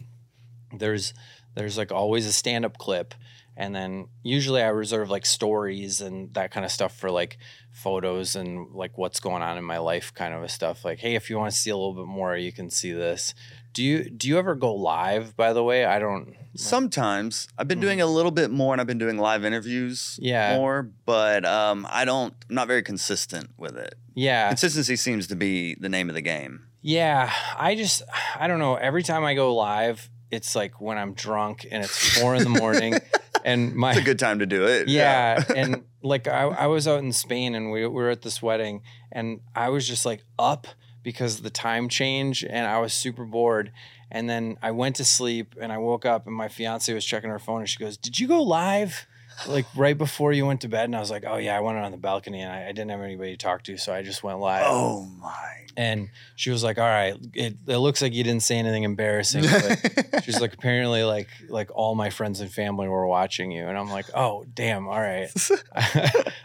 there's 0.77 1.15
there's 1.55 1.79
like 1.79 1.93
always 1.93 2.27
a 2.27 2.33
stand-up 2.33 2.79
clip 2.79 3.15
and 3.57 3.75
then 3.75 4.09
usually 4.23 4.61
i 4.63 4.69
reserve 4.69 5.09
like 5.11 5.25
stories 5.25 6.01
and 6.01 6.35
that 6.35 6.51
kind 6.51 6.65
of 6.67 6.73
stuff 6.73 6.97
for 6.97 7.11
like 7.11 7.39
photos 7.71 8.35
and 8.37 8.73
like 8.73 8.97
what's 8.99 9.21
going 9.21 9.43
on 9.43 9.57
in 9.59 9.65
my 9.65 9.79
life 9.79 10.13
kind 10.15 10.35
of 10.35 10.43
a 10.43 10.49
stuff 10.49 10.85
like 10.85 10.99
hey 10.99 11.15
if 11.15 11.31
you 11.31 11.39
want 11.39 11.53
to 11.53 11.57
see 11.59 11.71
a 11.71 11.77
little 11.77 11.95
bit 11.95 12.07
more 12.07 12.37
you 12.37 12.51
can 12.53 12.69
see 12.71 12.93
this 12.93 13.35
do 13.73 13.83
you 13.83 14.09
do 14.11 14.27
you 14.29 14.39
ever 14.39 14.55
go 14.55 14.75
live 14.75 15.37
by 15.37 15.53
the 15.53 15.63
way 15.63 15.85
i 15.85 15.99
don't 15.99 16.35
Sometimes 16.57 17.49
I've 17.59 17.67
been 17.67 17.79
Mhm. 17.79 17.83
doing 17.83 18.01
a 18.01 18.07
little 18.07 18.31
bit 18.31 18.49
more, 18.49 18.73
and 18.73 18.81
I've 18.81 18.87
been 18.87 18.97
doing 18.99 19.19
live 19.19 19.45
interviews 19.45 20.21
Yeah. 20.23 20.57
more, 20.57 20.89
but 21.05 21.45
um, 21.45 21.85
I 21.91 22.05
don't. 22.05 22.33
I'm 22.49 22.55
not 22.55 22.69
very 22.69 22.83
consistent 22.85 23.51
with 23.59 23.77
it. 23.77 23.97
yeah 24.15 24.47
Consistency 24.51 24.95
seems 24.95 25.27
to 25.27 25.35
be 25.35 25.75
the 25.75 25.89
name 25.89 26.09
of 26.09 26.15
the 26.15 26.21
game. 26.23 26.67
Yeah, 26.87 27.33
I 27.57 27.77
just 27.77 28.03
I 28.39 28.47
don't 28.47 28.59
know. 28.59 28.75
Every 28.75 29.03
time 29.03 29.25
I 29.25 29.33
go 29.35 29.55
live, 29.55 30.11
it's 30.31 30.55
like 30.55 30.83
when 30.83 30.99
I'm 30.99 31.15
drunk 31.15 31.67
and 31.71 31.83
it's 31.83 32.19
four 32.19 32.35
in 32.35 32.45
the 32.45 32.51
morning, 32.51 32.99
and 33.45 33.75
my 33.75 33.93
It's 33.93 34.01
a 34.01 34.05
good 34.05 34.19
time 34.19 34.41
to 34.41 34.47
do 34.47 34.67
it. 34.67 34.89
yeah, 34.89 35.43
and 35.57 35.85
like 36.03 36.29
I, 36.29 36.43
I 36.43 36.67
was 36.67 36.87
out 36.87 36.99
in 36.99 37.11
Spain 37.13 37.55
and 37.55 37.71
we, 37.71 37.81
we 37.87 37.89
were 37.89 38.11
at 38.11 38.21
this 38.21 38.43
wedding, 38.43 38.83
and 39.11 39.41
I 39.57 39.71
was 39.71 39.89
just 39.89 40.05
like 40.05 40.25
up 40.39 40.67
because 41.03 41.39
of 41.39 41.43
the 41.43 41.49
time 41.49 41.89
change, 41.89 42.45
and 42.45 42.67
I 42.67 42.79
was 42.81 42.93
super 42.93 43.25
bored. 43.25 43.73
And 44.11 44.29
then 44.29 44.59
I 44.63 44.71
went 44.71 44.97
to 44.97 45.05
sleep 45.07 45.55
and 45.59 45.73
I 45.73 45.79
woke 45.79 46.05
up 46.05 46.27
and 46.27 46.37
my 46.37 46.49
fiance 46.49 46.93
was 46.93 47.05
checking 47.05 47.31
her 47.31 47.39
phone 47.39 47.61
and 47.61 47.69
she 47.69 47.79
goes, 47.79 47.97
"Did 47.97 48.21
you 48.21 48.29
go 48.29 48.43
live?" 48.43 49.07
Like 49.47 49.67
right 49.77 49.97
before 49.97 50.33
you 50.33 50.47
went 50.47 50.63
to 50.63 50.69
bed, 50.69 50.85
and 50.85 50.97
I 50.97 51.01
was 51.01 51.11
like, 51.11 51.25
"Oh 51.27 51.37
yeah, 51.37 51.57
I 51.57 51.61
went 51.61 51.79
on 51.79 51.91
the 51.91 51.99
balcony 51.99 52.41
and 52.41 52.51
I, 52.51 52.69
I 52.69 52.73
didn't 52.73 52.91
have 52.91 53.01
anybody 53.01 53.33
to 53.33 53.37
talk 53.37 53.63
to, 53.65 53.77
so 53.77 53.93
I 53.93 54.03
just 54.03 54.23
went 54.23 54.39
live." 54.41 54.65
oh 54.67 55.05
my. 55.21 55.61
And 55.77 56.11
she 56.37 56.51
was 56.51 56.63
like, 56.63 56.79
"All 56.79 56.85
right, 56.85 57.17
it, 57.35 57.57
it 57.67 57.79
looks 57.79 58.01
like 58.01 58.15
you 58.15 58.23
didn't 58.23 58.45
say 58.45 58.57
anything 58.57 58.85
embarrassing." 58.85 59.43
But 59.43 60.23
she's 60.25 60.41
like, 60.41 60.55
"Apparently, 60.55 61.03
like 61.03 61.29
like 61.49 61.71
all 61.75 61.95
my 61.95 62.11
friends 62.11 62.41
and 62.41 62.51
family 62.51 62.89
were 62.89 63.07
watching 63.07 63.51
you." 63.51 63.67
And 63.67 63.77
I'm 63.77 63.91
like, 63.91 64.07
"Oh, 64.15 64.45
damn! 64.55 64.87
All 64.87 65.01
right." 65.01 65.31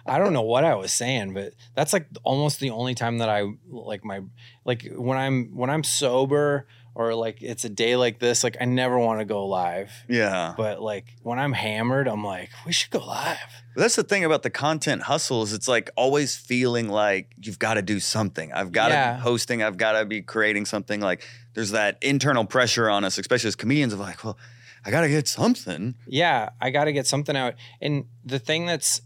I 0.05 0.17
don't 0.17 0.34
know 0.34 0.41
what 0.41 0.63
I 0.63 0.75
was 0.75 0.91
saying, 0.91 1.34
but 1.34 1.53
that's 1.75 1.93
like 1.93 2.08
almost 2.24 2.60
the 2.60 2.72
only 2.72 2.96
time 2.96 3.19
that 3.19 3.29
I 3.29 3.46
like 3.69 4.03
my 4.03 4.22
like 4.65 4.88
when 4.96 5.17
I'm 5.17 5.55
when 5.55 5.69
I'm 5.69 5.84
sober 5.84 6.65
or 6.96 7.13
like 7.15 7.41
it's 7.41 7.63
a 7.65 7.69
day 7.69 7.96
like 7.96 8.19
this, 8.19 8.43
like 8.43 8.58
I 8.60 8.65
never 8.65 8.98
want 9.00 9.19
to 9.19 9.25
go 9.25 9.46
live. 9.46 9.91
yeah. 10.08 10.53
But 10.58 10.81
like 10.81 11.05
when 11.24 11.39
I'm 11.39 11.53
hammered, 11.53 12.08
I'm 12.08 12.24
like, 12.24 12.50
we 12.65 12.72
should 12.74 12.91
go 12.91 13.00
live. 13.05 13.38
But 13.75 13.81
that's 13.81 13.96
the 13.96 14.03
thing 14.03 14.25
about 14.25 14.43
the 14.43 14.50
content 14.50 15.03
hustle 15.03 15.43
is 15.43 15.53
it's 15.53 15.67
like 15.67 15.89
always 15.96 16.36
feeling 16.36 16.89
like 16.89 17.34
you've 17.41 17.60
got 17.60 17.75
to 17.75 17.81
do 17.81 18.00
something. 18.00 18.51
I've 18.51 18.72
got 18.72 18.89
to 18.89 18.93
Yeah. 18.96 19.13
be 19.15 19.22
hosting. 19.22 19.63
I've 19.63 19.77
got 19.77 19.93
to 20.00 20.05
be 20.05 20.22
creating 20.22 20.65
something. 20.65 21.00
Like 21.00 21.24
there's 21.53 21.72
that 21.72 21.98
internal 22.01 22.46
pressure 22.46 22.89
on 22.89 23.03
us, 23.05 23.17
especially 23.17 23.48
as 23.50 23.55
comedians, 23.55 23.93
of 23.93 24.00
like, 24.00 24.24
well, 24.24 24.38
I 24.86 24.91
got 24.91 25.01
to 25.01 25.10
get 25.10 25.27
something. 25.27 25.96
yeah, 26.08 26.50
I 26.60 26.69
got 26.72 26.86
to 26.86 26.93
get 26.93 27.05
something 27.08 27.36
out. 27.36 27.55
And 27.81 28.05
the 28.25 28.39
thing 28.39 28.65
that's 28.65 29.01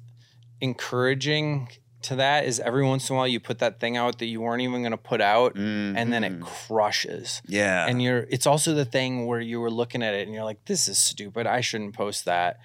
encouraging 0.62 1.68
to 2.04 2.16
that 2.18 2.46
is 2.46 2.60
every 2.60 2.86
once 2.86 3.10
in 3.10 3.16
a 3.16 3.18
while 3.18 3.28
you 3.28 3.40
put 3.40 3.60
that 3.60 3.80
thing 3.80 3.98
out 3.98 4.20
that 4.20 4.26
you 4.28 4.42
weren't 4.42 4.62
even 4.62 4.82
going 4.82 4.92
to 4.92 4.98
put 4.98 5.22
out 5.22 5.56
and 5.56 6.14
then 6.14 6.24
it 6.24 6.40
Mhm. 6.40 6.42
crushes. 6.42 7.42
yeah. 7.48 7.88
And 7.88 8.02
you're 8.02 8.26
it's 8.30 8.46
also 8.48 8.74
the 8.74 8.86
thing 8.86 9.26
where 9.26 9.40
you 9.42 9.60
were 9.60 9.72
looking 9.72 10.04
at 10.04 10.14
it 10.14 10.26
and 10.28 10.34
you're 10.36 10.44
like 10.44 10.64
this 10.66 10.88
is 10.88 10.98
stupid. 10.98 11.48
I 11.48 11.62
shouldn't 11.62 11.94
post 11.96 12.26
that. 12.26 12.60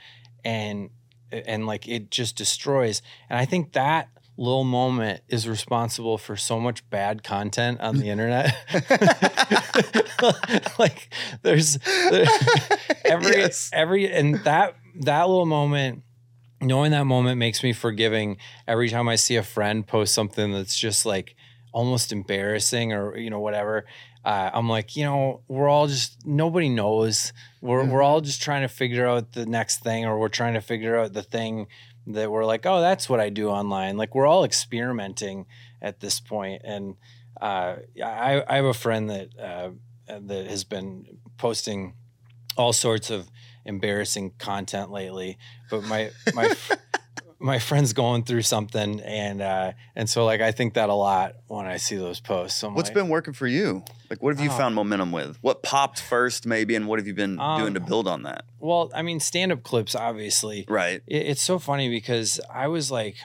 And 0.45 0.91
and 1.31 1.67
like 1.67 1.87
it 1.89 2.11
just 2.11 2.37
destroys. 2.37 3.03
And 3.29 3.39
I 3.39 3.45
think 3.45 3.73
that 3.73 4.09
little 4.37 4.65
moment 4.65 5.21
is 5.29 5.49
responsible 5.49 6.17
for 6.17 6.37
so 6.37 6.61
much 6.61 6.89
bad 6.91 7.25
content 7.25 7.81
on 7.81 7.97
the 7.99 8.09
internet. 8.09 8.55
like 10.79 11.13
there's 11.43 11.79
every 13.05 13.37
Yes. 13.37 13.71
every 13.73 14.11
and 14.13 14.37
that 14.45 14.75
that 15.03 15.29
little 15.29 15.47
moment 15.47 16.03
knowing 16.61 16.91
that 16.91 17.05
moment 17.05 17.39
makes 17.39 17.63
me 17.63 17.73
forgiving 17.73 18.37
every 18.67 18.89
time 18.89 19.09
i 19.09 19.15
see 19.15 19.37
a 19.37 19.43
friend 19.43 19.87
post 19.87 20.15
something 20.15 20.53
that's 20.53 20.79
just 20.79 21.07
like 21.07 21.37
almost 21.73 22.13
embarrassing 22.13 22.93
or 22.93 23.17
you 23.17 23.31
know 23.31 23.41
whatever. 23.41 23.85
Uh, 24.25 24.51
I'm 24.53 24.69
like, 24.69 24.97
you 24.97 25.05
know, 25.05 25.43
we're 25.49 25.69
all 25.69 25.87
just 25.87 26.27
nobody 26.27 26.69
knows. 26.69 27.33
We're 27.61 27.85
we're 27.85 28.03
all 28.03 28.21
just 28.21 28.43
trying 28.43 28.63
to 28.63 28.69
figure 28.69 29.07
out 29.07 29.33
the 29.33 29.47
next 29.47 29.79
thing, 29.79 30.05
or 30.05 30.19
we're 30.19 30.29
trying 30.29 30.55
to 30.55 30.61
figure 30.61 30.99
out 30.99 31.13
the 31.13 31.23
thing 31.23 31.69
that 32.09 32.31
we're 32.31 32.45
like, 32.45 32.65
oh, 32.67 32.81
that's 32.81 33.09
what 33.09 33.21
I 33.21 33.29
do 33.29 33.49
online. 33.49 33.97
Like 33.97 34.15
we're 34.15 34.27
all 34.27 34.45
experimenting 34.45 35.47
at 35.81 36.01
this 36.01 36.21
point, 36.21 36.63
and 36.65 36.97
uh, 37.41 37.77
I 38.03 38.43
I 38.49 38.57
have 38.57 38.65
a 38.65 38.75
friend 38.75 39.09
that 39.11 39.39
uh, 39.39 39.71
that 40.09 40.47
has 40.47 40.65
been 40.65 41.19
posting 41.37 41.95
all 42.57 42.73
sorts 42.73 43.11
of 43.11 43.31
embarrassing 43.69 44.33
content 44.39 44.91
lately, 44.91 45.39
but 45.71 45.85
my 45.85 46.11
my 46.35 46.53
my 47.41 47.59
friend's 47.61 47.93
going 47.93 48.25
through 48.25 48.43
something 48.43 49.01
and 49.01 49.41
uh 49.41 49.73
and 49.95 50.11
so 50.11 50.25
like 50.25 50.41
I 50.41 50.51
think 50.51 50.75
that 50.75 50.89
a 50.89 50.95
lot 50.95 51.35
when 51.47 51.67
I 51.67 51.77
see 51.77 51.95
those 51.97 52.19
posts. 52.19 52.59
So 52.59 52.71
What's 52.71 52.89
like, 52.89 52.95
been 52.95 53.09
working 53.09 53.33
for 53.35 53.47
you? 53.47 53.85
Like, 54.11 54.21
what 54.23 54.35
have 54.35 54.45
you 54.45 54.51
Oh. 54.51 54.57
found 54.59 54.75
momentum 54.75 55.13
with? 55.13 55.39
What 55.43 55.63
popped 55.63 56.01
first, 56.01 56.47
maybe, 56.47 56.75
and 56.75 56.89
what 56.89 56.99
have 56.99 57.07
you 57.07 57.15
been 57.15 57.37
doing 57.37 57.75
to 57.75 57.81
Um, 57.81 57.87
build 57.87 58.09
on 58.09 58.23
that? 58.25 58.45
well, 58.59 58.91
I 58.95 59.03
mean 59.03 59.21
stand 59.21 59.53
up 59.53 59.63
clips 59.63 59.95
obviously. 59.95 60.65
Right. 60.69 61.01
it, 61.07 61.27
it's 61.27 61.43
so 61.43 61.59
funny 61.61 61.89
because 61.89 62.41
I 62.53 62.67
was 62.67 62.91
like, 62.91 63.17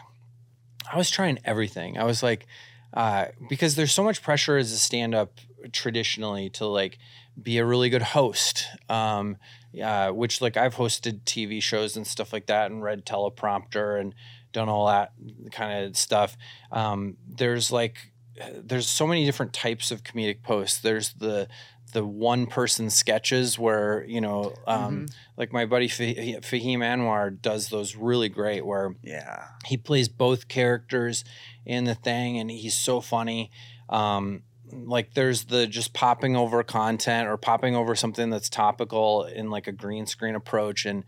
I 0.91 0.97
was 0.97 1.09
trying 1.09 1.39
everything. 1.43 1.97
I 1.97 2.03
was 2.03 2.21
like, 2.21 2.45
uh, 2.93 3.27
because 3.49 3.73
there's 3.75 3.91
so 3.91 4.03
much 4.03 4.21
pressure 4.21 4.57
as 4.57 4.71
a 4.71 4.77
stand 4.77 5.15
up 5.15 5.39
traditionally 5.71 6.49
to 6.51 6.67
like 6.67 6.99
be 7.41 7.57
a 7.57 7.65
really 7.65 7.89
good 7.89 8.01
host. 8.03 8.67
Um, 8.89 9.37
uh, 9.81 10.09
which 10.11 10.41
like 10.41 10.57
I've 10.57 10.75
hosted 10.75 11.21
TV 11.21 11.61
shows 11.61 11.95
and 11.95 12.05
stuff 12.05 12.33
like 12.33 12.47
that 12.47 12.71
and 12.71 12.83
read 12.83 13.05
teleprompter 13.05 13.99
and 13.99 14.13
done 14.51 14.69
all 14.69 14.87
that 14.87 15.13
kind 15.51 15.85
of 15.85 15.97
stuff. 15.97 16.37
Um, 16.71 17.17
there's 17.27 17.71
like, 17.71 18.11
there's 18.55 18.87
so 18.87 19.07
many 19.07 19.25
different 19.25 19.53
types 19.53 19.91
of 19.91 20.03
comedic 20.03 20.41
posts. 20.43 20.79
There's 20.79 21.13
the, 21.13 21.47
the 21.93 22.03
one 22.05 22.47
person 22.47 22.89
sketches 22.89 23.57
where, 23.59 24.03
you 24.05 24.19
know, 24.21 24.53
um, 24.67 25.05
like 25.37 25.53
my 25.53 25.65
buddy 25.65 25.87
Fah- 25.87 26.39
Fahim 26.41 26.79
Anwar 26.79 27.39
does 27.39 27.69
those 27.69 27.95
really 27.95 28.29
great 28.29 28.65
where 28.65 28.95
Yeah. 29.03 29.45
he 29.65 29.77
plays 29.77 30.07
both 30.09 30.47
characters 30.47 31.23
in 31.65 31.83
the 31.85 31.95
thing 31.95 32.37
and 32.39 32.49
he's 32.51 32.75
so 32.77 32.99
funny 33.01 33.49
um 33.89 34.41
like 34.85 35.13
there's 35.13 35.45
the 35.45 35.67
just 35.67 35.93
popping 35.93 36.35
over 36.35 36.63
content 36.63 37.27
or 37.27 37.37
popping 37.37 37.75
over 37.75 37.95
something 37.95 38.29
that's 38.29 38.49
topical 38.49 39.23
in 39.23 39.49
like 39.49 39.67
a 39.67 39.71
green 39.71 40.05
screen 40.05 40.35
approach 40.35 40.85
and 40.85 41.03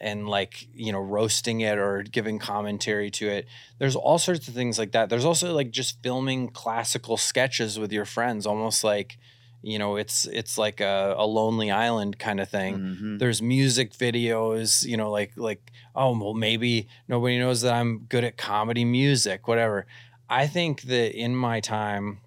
and 0.00 0.28
like 0.28 0.68
you 0.74 0.92
know 0.92 1.00
roasting 1.00 1.60
it 1.60 1.76
or 1.78 2.02
giving 2.02 2.38
commentary 2.38 3.10
to 3.10 3.28
it. 3.28 3.46
There's 3.78 3.96
all 3.96 4.18
sorts 4.18 4.46
of 4.48 4.54
things 4.54 4.78
like 4.78 4.92
that. 4.92 5.08
There's 5.10 5.24
also 5.24 5.52
like 5.54 5.70
just 5.70 6.02
filming 6.02 6.48
classical 6.50 7.16
sketches 7.16 7.78
with 7.78 7.92
your 7.92 8.04
friends 8.04 8.46
almost 8.46 8.84
like 8.84 9.18
you 9.60 9.76
know 9.78 9.96
it's 9.96 10.24
it's 10.26 10.56
like 10.56 10.80
a, 10.80 11.14
a 11.18 11.26
lonely 11.26 11.70
island 11.70 12.18
kind 12.18 12.38
of 12.38 12.48
thing. 12.48 12.78
Mhm. 12.78 13.18
there's 13.18 13.42
music 13.42 13.92
videos 13.92 14.84
you 14.86 14.96
know 14.96 15.10
like 15.10 15.32
like 15.36 15.72
oh 15.96 16.16
well 16.16 16.32
maybe 16.34 16.86
nobody 17.08 17.38
knows 17.40 17.62
that 17.62 17.74
i'm 17.74 18.06
good 18.08 18.22
at 18.22 18.36
comedy 18.36 18.84
music 18.84 19.48
whatever. 19.48 19.84
I 20.30 20.46
think 20.46 20.82
that 20.82 21.18
in 21.18 21.34
my 21.34 21.58
time 21.58 22.20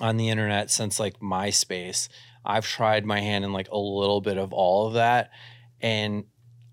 on 0.00 0.16
the 0.16 0.28
internet 0.28 0.70
since 0.70 1.00
like 1.00 1.20
myspace. 1.20 2.08
I've 2.44 2.66
tried 2.66 3.04
my 3.04 3.20
hand 3.20 3.44
in 3.44 3.52
like 3.52 3.68
a 3.70 3.78
little 3.78 4.20
bit 4.20 4.38
of 4.38 4.52
all 4.52 4.86
of 4.86 4.94
that 4.94 5.30
and 5.80 6.24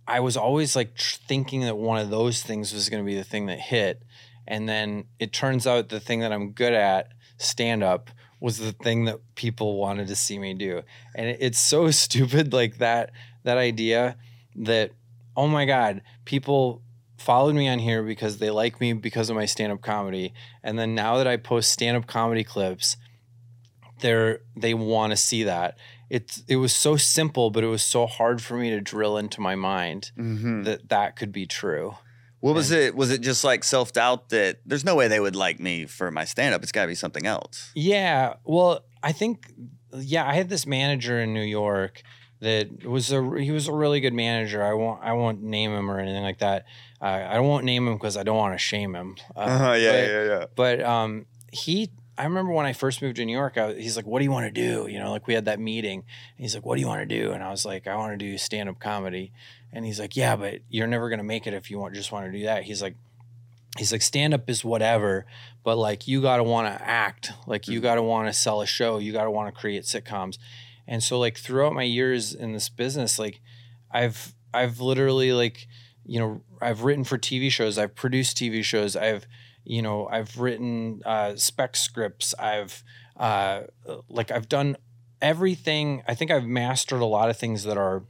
i 0.07 0.19
was 0.19 0.37
always 0.37 0.75
like 0.75 0.95
tr- 0.95 1.17
thinking 1.27 1.61
that 1.61 1.75
one 1.77 1.99
of 1.99 2.09
those 2.09 2.41
things 2.41 2.73
was 2.73 2.89
going 2.89 3.03
to 3.03 3.05
be 3.05 3.15
the 3.17 3.23
thing 3.23 3.47
that 3.47 3.59
hit 3.59 4.01
and 4.47 4.67
then 4.67 5.05
it 5.19 5.33
turns 5.33 5.67
out 5.67 5.89
the 5.89 5.99
thing 5.99 6.19
that 6.21 6.31
i'm 6.31 6.51
good 6.51 6.73
at 6.73 7.09
stand 7.37 7.83
up 7.83 8.09
was 8.39 8.57
the 8.57 8.71
thing 8.73 9.05
that 9.05 9.19
people 9.35 9.77
wanted 9.77 10.05
to 10.07 10.15
see 10.17 10.37
me 10.37 10.53
do. 10.53 10.81
And 11.15 11.29
it- 11.29 11.37
it's 11.39 11.59
so 11.59 11.89
stupid 12.05 12.53
like 12.53 12.77
that 12.79 13.11
that 13.43 13.57
idea 13.57 14.17
that 14.55 14.91
oh 15.35 15.47
my 15.47 15.65
god 15.65 16.01
people 16.25 16.81
followed 17.17 17.55
me 17.55 17.67
on 17.67 17.79
here 17.79 18.03
because 18.03 18.37
they 18.37 18.49
like 18.49 18.79
me 18.79 18.93
because 18.93 19.29
of 19.29 19.35
my 19.35 19.45
stand-up 19.45 19.81
comedy 19.81 20.33
and 20.63 20.77
then 20.77 20.93
now 20.93 21.17
that 21.17 21.27
i 21.27 21.35
post 21.35 21.71
stand-up 21.71 22.05
comedy 22.05 22.43
clips 22.43 22.95
they're 24.03 24.41
they 24.55 24.73
want 24.75 25.09
to 25.11 25.17
see 25.17 25.41
that 25.43 25.75
it's 26.09 26.43
it 26.47 26.57
was 26.57 26.71
so 26.73 26.95
simple 26.97 27.49
but 27.49 27.63
it 27.63 27.67
was 27.77 27.81
so 27.83 28.05
hard 28.05 28.39
for 28.41 28.55
me 28.55 28.69
to 28.69 28.79
drill 28.79 29.17
into 29.17 29.41
my 29.41 29.55
mind 29.55 30.11
Mhm. 30.17 30.63
that 30.65 30.89
that 30.89 31.15
could 31.15 31.31
be 31.31 31.45
true 31.47 31.95
What 32.45 32.55
was 32.55 32.71
it? 32.71 32.93
Was 32.93 33.09
it 33.09 33.21
just 33.21 33.43
like 33.45 33.63
self 33.63 33.93
doubt 33.93 34.27
that 34.35 34.59
there's 34.65 34.83
no 34.83 34.95
way 34.99 35.07
they 35.07 35.21
would 35.25 35.35
like 35.45 35.59
me 35.69 35.85
for 35.87 36.11
my 36.11 36.25
stand 36.25 36.53
up? 36.53 36.61
It's 36.61 36.73
got 36.73 36.81
to 36.83 36.91
be 36.95 36.95
something 37.05 37.25
else. 37.25 37.71
Yeah, 37.73 38.33
well, 38.43 38.83
I 39.01 39.13
think 39.13 39.35
yeah, 39.97 40.27
I 40.27 40.33
had 40.33 40.49
this 40.49 40.65
manager 40.67 41.15
in 41.23 41.33
New 41.33 41.47
York 41.63 42.03
that 42.41 42.65
was 42.85 43.13
a 43.13 43.19
he 43.39 43.51
was 43.51 43.69
a 43.69 43.73
really 43.83 44.01
good 44.01 44.13
manager. 44.13 44.59
I 44.61 44.73
won't 44.73 44.99
I 45.01 45.13
won't 45.13 45.41
name 45.41 45.71
him 45.71 45.89
or 45.89 45.97
anything 46.03 46.23
like 46.29 46.39
that. 46.39 46.65
Uh, 47.01 47.05
I 47.37 47.39
won't 47.39 47.63
name 47.63 47.87
him 47.87 47.95
because 47.95 48.17
I 48.17 48.23
don't 48.23 48.35
want 48.43 48.53
to 48.55 48.63
shame 48.71 48.93
him. 48.99 49.15
Uh, 49.37 49.39
Uh-huh, 49.53 49.73
yeah, 49.85 49.91
but, 49.93 50.07
yeah, 50.11 50.23
yeah. 50.31 50.45
But 50.63 50.77
um, 50.95 51.25
he, 51.53 51.91
I 52.17 52.25
remember 52.25 52.51
when 52.51 52.65
I 52.65 52.73
first 52.73 53.01
moved 53.01 53.15
to 53.15 53.25
New 53.25 53.35
York, 53.35 53.57
I, 53.57 53.73
he's 53.73 53.95
like, 53.95 54.05
"What 54.05 54.19
do 54.19 54.25
you 54.25 54.31
want 54.31 54.45
to 54.45 54.51
do?" 54.51 54.87
You 54.89 54.99
know, 54.99 55.11
like 55.11 55.27
we 55.27 55.33
had 55.33 55.45
that 55.45 55.59
meeting. 55.59 56.03
And 56.37 56.43
he's 56.43 56.55
like, 56.55 56.65
"What 56.65 56.75
do 56.75 56.81
you 56.81 56.87
want 56.87 57.07
to 57.07 57.19
do?" 57.21 57.31
And 57.31 57.43
I 57.43 57.49
was 57.49 57.65
like, 57.65 57.87
"I 57.87 57.95
want 57.95 58.11
to 58.13 58.17
do 58.17 58.37
stand 58.37 58.69
up 58.69 58.79
comedy." 58.79 59.31
And 59.71 59.85
he's 59.85 59.99
like, 59.99 60.15
"Yeah, 60.15 60.35
but 60.35 60.59
you're 60.69 60.87
never 60.87 61.09
gonna 61.09 61.23
make 61.23 61.47
it 61.47 61.53
if 61.53 61.71
you 61.71 61.79
want 61.79 61.95
just 61.95 62.11
want 62.11 62.25
to 62.25 62.31
do 62.31 62.45
that." 62.45 62.63
He's 62.63 62.81
like, 62.81 62.95
he's 63.77 63.91
like, 63.91 64.01
stand 64.01 64.33
up 64.33 64.49
is 64.49 64.63
whatever, 64.63 65.25
but 65.63 65.77
like 65.77 66.07
you 66.07 66.21
gotta 66.21 66.43
want 66.43 66.67
to 66.67 66.87
act, 66.87 67.31
like 67.47 67.67
you 67.67 67.79
mm-hmm. 67.79 67.83
gotta 67.83 68.03
want 68.03 68.27
to 68.27 68.33
sell 68.33 68.61
a 68.61 68.67
show, 68.67 68.99
you 68.99 69.11
gotta 69.11 69.31
want 69.31 69.53
to 69.53 69.59
create 69.59 69.83
sitcoms. 69.83 70.37
And 70.87 71.01
so 71.01 71.17
like 71.17 71.37
throughout 71.37 71.73
my 71.73 71.83
years 71.83 72.33
in 72.33 72.53
this 72.53 72.69
business, 72.69 73.17
like 73.17 73.41
I've 73.91 74.35
I've 74.53 74.79
literally 74.79 75.33
like 75.33 75.67
you 76.05 76.19
know 76.19 76.41
I've 76.61 76.83
written 76.83 77.03
for 77.03 77.17
TV 77.17 77.49
shows, 77.51 77.77
I've 77.77 77.95
produced 77.95 78.37
TV 78.37 78.63
shows, 78.63 78.95
I've 78.95 79.25
you 79.65 79.81
know 79.81 80.07
I've 80.07 80.39
written 80.39 81.01
uh, 81.05 81.35
spec 81.35 81.75
scripts, 81.75 82.33
I've 82.39 82.83
uh, 83.17 83.61
like 84.09 84.31
I've 84.31 84.49
done 84.49 84.77
everything. 85.21 86.03
I 86.07 86.15
think 86.15 86.31
I've 86.31 86.45
mastered 86.45 87.01
a 87.01 87.05
lot 87.05 87.29
of 87.29 87.37
things 87.37 87.63
that 87.63 87.77
are 87.77 88.03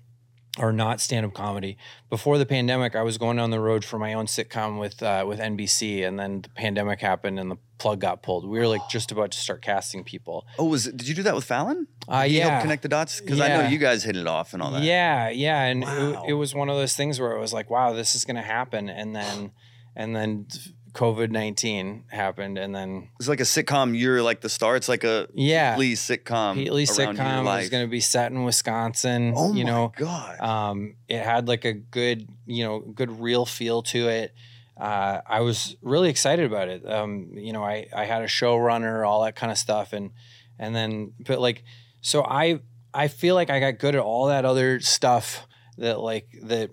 are 0.59 0.71
not 0.71 1.01
stand 1.01 1.25
up 1.25 1.33
comedy. 1.33 1.77
Before 2.11 2.37
the 2.37 2.45
pandemic, 2.45 2.95
I 2.95 3.01
was 3.01 3.17
going 3.17 3.39
on 3.39 3.49
the 3.49 3.59
road 3.59 3.83
for 3.83 3.97
my 3.97 4.13
own 4.13 4.27
sitcom 4.27 4.79
with 4.79 5.01
uh, 5.01 5.25
with 5.27 5.39
NBC, 5.39 6.05
and 6.07 6.19
then 6.19 6.41
the 6.41 6.49
pandemic 6.49 6.99
happened 7.01 7.39
and 7.39 7.49
the 7.51 7.57
plug 7.79 7.99
got 7.99 8.21
pulled. 8.21 8.47
We 8.47 8.59
were 8.59 8.67
like 8.67 8.81
just 8.89 9.11
about 9.11 9.31
to 9.31 9.37
start 9.37 9.61
casting 9.61 10.03
people. 10.03 10.45
Oh, 10.59 10.65
was 10.65 10.87
it, 10.87 10.95
did 10.95 11.07
you 11.07 11.15
do 11.15 11.23
that 11.23 11.35
with 11.35 11.43
Fallon? 11.43 11.87
Uh, 12.07 12.23
Did 12.23 12.31
yeah. 12.33 12.49
help 12.49 12.61
connect 12.61 12.83
the 12.83 12.89
dots 12.89 13.19
because 13.19 13.39
I 13.39 13.47
know 13.47 13.67
you 13.67 13.77
guys 13.77 14.03
hit 14.03 14.15
it 14.15 14.27
off 14.27 14.53
and 14.53 14.61
all 14.61 14.71
that. 14.71 14.83
Yeah, 14.83 15.29
yeah, 15.29 15.63
and 15.63 15.83
Wow. 15.83 16.23
it, 16.25 16.31
it 16.31 16.33
was 16.33 16.53
one 16.53 16.69
of 16.69 16.75
those 16.75 16.95
things 16.95 17.19
where 17.19 17.31
it 17.31 17.39
was 17.39 17.53
like, 17.53 17.69
wow, 17.69 17.93
this 17.93 18.13
is 18.13 18.23
going 18.25 18.35
to 18.35 18.41
happen, 18.41 18.89
and 18.89 19.15
then 19.15 19.51
and 19.95 20.15
then 20.15 20.47
COVID 20.93 21.31
nineteen 21.31 22.03
happened, 22.09 22.57
and 22.57 22.73
then 22.73 23.09
It's 23.19 23.27
like 23.27 23.39
a 23.39 23.43
sitcom. 23.43 23.97
You're 23.97 24.21
like 24.21 24.41
the 24.41 24.49
star. 24.49 24.75
It's 24.75 24.87
like 24.89 25.03
a 25.03 25.27
yeah, 25.33 25.75
Lee 25.77 25.93
sitcom. 25.93 26.55
Pete 26.55 26.71
Lee 26.71 26.85
around 26.85 26.97
your 26.97 27.25
sitcom 27.25 27.37
was 27.39 27.45
life. 27.45 27.71
going 27.71 27.83
to 27.83 27.89
be 27.89 27.99
set 27.99 28.31
in 28.31 28.43
Wisconsin. 28.43 29.33
Oh 29.35 29.53
you 29.53 29.63
my 29.63 29.69
know, 29.71 29.93
god! 29.97 30.39
um, 30.39 30.95
it 31.07 31.19
had 31.21 31.47
like 31.47 31.65
a 31.65 31.73
good, 31.73 32.27
you 32.45 32.63
know, 32.63 32.79
good 32.79 33.19
real 33.19 33.45
feel 33.45 33.81
to 33.83 34.07
it. 34.07 34.33
Uh, 34.77 35.21
I 35.25 35.41
was 35.41 35.75
really 35.81 36.09
excited 36.09 36.45
about 36.45 36.67
it. 36.67 36.87
Um, 36.87 37.31
you 37.33 37.53
know, 37.53 37.63
I, 37.63 37.87
I 37.95 38.05
had 38.05 38.21
a 38.21 38.27
showrunner, 38.27 39.07
all 39.07 39.23
that 39.23 39.35
kind 39.35 39.51
of 39.51 39.57
stuff, 39.57 39.93
and 39.93 40.11
and 40.59 40.75
then 40.75 41.13
but 41.19 41.39
like, 41.39 41.63
so 42.01 42.23
I 42.23 42.59
I 42.93 43.07
feel 43.07 43.33
like 43.35 43.49
I 43.49 43.59
got 43.59 43.79
good 43.79 43.95
at 43.95 44.01
all 44.01 44.27
that 44.27 44.45
other 44.45 44.79
stuff 44.79 45.47
that 45.77 45.99
like 45.99 46.27
that, 46.43 46.69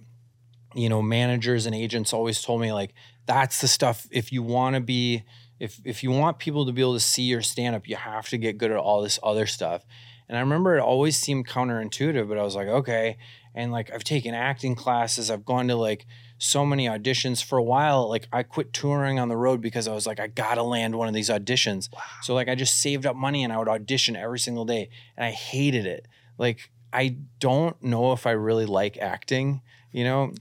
you 0.74 0.88
know, 0.90 1.00
managers 1.00 1.64
and 1.66 1.74
agents 1.74 2.12
always 2.12 2.42
told 2.42 2.60
me 2.60 2.72
like 2.72 2.94
that's 3.30 3.60
the 3.60 3.68
stuff. 3.68 4.08
If 4.10 4.32
you 4.32 4.42
want 4.42 4.74
to 4.74 4.80
be, 4.80 5.22
if 5.60 5.80
if 5.84 6.02
you 6.02 6.10
want 6.10 6.40
people 6.40 6.66
to 6.66 6.72
be 6.72 6.82
able 6.82 6.94
to 6.94 7.00
see 7.00 7.22
your 7.22 7.42
stand 7.42 7.76
up, 7.76 7.88
you 7.88 7.94
have 7.94 8.28
to 8.30 8.38
get 8.38 8.58
good 8.58 8.72
at 8.72 8.76
all 8.76 9.02
this 9.02 9.20
other 9.22 9.46
stuff. 9.46 9.84
And 10.28 10.36
I 10.36 10.40
remember 10.40 10.76
it 10.76 10.80
always 10.80 11.16
seemed 11.16 11.46
counterintuitive, 11.46 12.28
but 12.28 12.38
I 12.38 12.42
was 12.42 12.56
like, 12.56 12.66
okay. 12.66 13.18
And 13.54 13.70
like 13.70 13.92
I've 13.92 14.02
taken 14.02 14.34
acting 14.34 14.74
classes, 14.74 15.30
I've 15.30 15.44
gone 15.44 15.68
to 15.68 15.76
like 15.76 16.06
so 16.38 16.66
many 16.66 16.88
auditions 16.88 17.42
for 17.42 17.56
a 17.56 17.62
while. 17.62 18.08
Like 18.08 18.26
I 18.32 18.42
quit 18.42 18.72
touring 18.72 19.20
on 19.20 19.28
the 19.28 19.36
road 19.36 19.60
because 19.60 19.86
I 19.86 19.94
was 19.94 20.08
like, 20.08 20.18
I 20.18 20.26
gotta 20.26 20.64
land 20.64 20.96
one 20.96 21.06
of 21.06 21.14
these 21.14 21.30
auditions. 21.30 21.88
So 22.22 22.34
like 22.34 22.48
I 22.48 22.56
just 22.56 22.82
saved 22.82 23.06
up 23.06 23.14
money 23.14 23.44
and 23.44 23.52
I 23.52 23.58
would 23.58 23.68
audition 23.68 24.16
every 24.16 24.40
single 24.40 24.64
day. 24.64 24.88
And 25.16 25.24
I 25.24 25.30
hated 25.30 25.86
it. 25.86 26.08
Like 26.36 26.72
I 26.92 27.16
don't 27.38 27.80
know 27.80 28.10
if 28.10 28.26
I 28.26 28.32
really 28.32 28.66
like 28.66 28.98
acting, 28.98 29.62
you 29.92 30.02
know? 30.02 30.34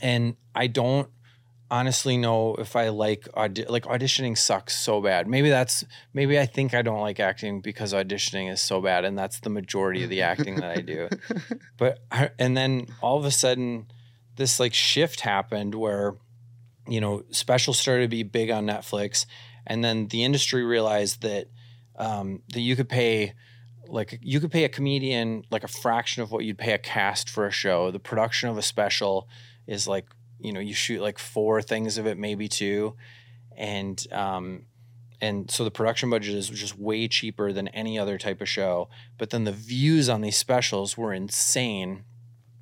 And 0.00 0.36
I 0.54 0.68
don't 0.68 1.08
honestly 1.70 2.16
know 2.16 2.56
if 2.56 2.74
I 2.74 2.88
like 2.88 3.28
audi- 3.34 3.66
like 3.66 3.84
auditioning 3.84 4.36
sucks 4.36 4.76
so 4.76 5.00
bad. 5.00 5.28
Maybe 5.28 5.50
that's 5.50 5.84
maybe 6.12 6.38
I 6.38 6.46
think 6.46 6.74
I 6.74 6.82
don't 6.82 7.00
like 7.00 7.20
acting 7.20 7.60
because 7.60 7.92
auditioning 7.92 8.50
is 8.50 8.60
so 8.60 8.80
bad 8.80 9.04
and 9.04 9.16
that's 9.16 9.40
the 9.40 9.50
majority 9.50 10.02
of 10.02 10.10
the 10.10 10.22
acting 10.22 10.56
that 10.56 10.76
I 10.76 10.80
do. 10.80 11.08
But 11.76 12.00
I, 12.10 12.30
and 12.38 12.56
then 12.56 12.88
all 13.00 13.16
of 13.16 13.24
a 13.24 13.30
sudden 13.30 13.86
this 14.36 14.60
like 14.60 14.74
shift 14.74 15.20
happened 15.20 15.74
where 15.74 16.16
you 16.86 17.00
know 17.00 17.22
specials 17.30 17.78
started 17.78 18.02
to 18.02 18.08
be 18.08 18.22
big 18.22 18.50
on 18.50 18.66
Netflix 18.66 19.24
and 19.66 19.82
then 19.82 20.08
the 20.08 20.24
industry 20.24 20.64
realized 20.64 21.22
that 21.22 21.46
um, 21.96 22.42
that 22.52 22.60
you 22.60 22.76
could 22.76 22.88
pay 22.88 23.34
like 23.86 24.18
you 24.22 24.40
could 24.40 24.50
pay 24.50 24.64
a 24.64 24.68
comedian 24.68 25.44
like 25.50 25.64
a 25.64 25.68
fraction 25.68 26.22
of 26.22 26.30
what 26.30 26.44
you'd 26.44 26.58
pay 26.58 26.72
a 26.72 26.78
cast 26.78 27.30
for 27.30 27.46
a 27.46 27.50
show. 27.50 27.90
The 27.90 27.98
production 27.98 28.48
of 28.48 28.58
a 28.58 28.62
special 28.62 29.28
is 29.66 29.86
like 29.86 30.06
you 30.42 30.52
know 30.52 30.60
you 30.60 30.74
shoot 30.74 31.00
like 31.00 31.18
four 31.18 31.62
things 31.62 31.98
of 31.98 32.06
it, 32.06 32.18
maybe 32.18 32.48
two, 32.48 32.94
and 33.56 34.04
um, 34.12 34.66
and 35.20 35.50
so 35.50 35.64
the 35.64 35.70
production 35.70 36.10
budget 36.10 36.34
is 36.34 36.48
just 36.48 36.78
way 36.78 37.06
cheaper 37.06 37.52
than 37.52 37.68
any 37.68 37.98
other 37.98 38.18
type 38.18 38.40
of 38.40 38.48
show. 38.48 38.88
But 39.18 39.30
then 39.30 39.44
the 39.44 39.52
views 39.52 40.08
on 40.08 40.22
these 40.22 40.36
specials 40.36 40.96
were 40.96 41.12
insane. 41.12 42.04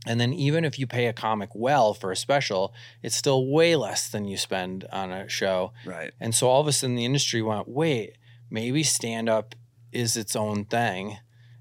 And 0.06 0.20
then 0.20 0.32
even 0.32 0.64
if 0.64 0.78
you 0.78 0.87
pay 0.87 1.06
a 1.06 1.12
comic 1.12 1.50
well 1.54 1.94
for 1.94 2.11
a 2.11 2.16
special, 2.16 2.75
it's 3.02 3.16
still 3.16 3.47
way 3.47 3.76
less 3.76 4.08
than 4.08 4.26
you 4.26 4.37
spend 4.37 4.87
on 4.90 5.12
a 5.12 5.28
show. 5.28 5.73
Right. 5.85 6.12
And 6.18 6.35
so 6.35 6.49
all 6.49 6.61
of 6.61 6.66
a 6.66 6.73
sudden 6.73 6.97
the 6.97 7.04
industry 7.04 7.42
went, 7.42 7.68
wait, 7.68 8.16
maybe 8.50 8.82
stand 8.82 9.28
up 9.28 9.54
is 9.92 10.16
its 10.16 10.35
own 10.35 10.64
thing. 10.64 11.18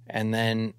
And 0.09 0.33
then 0.33 0.73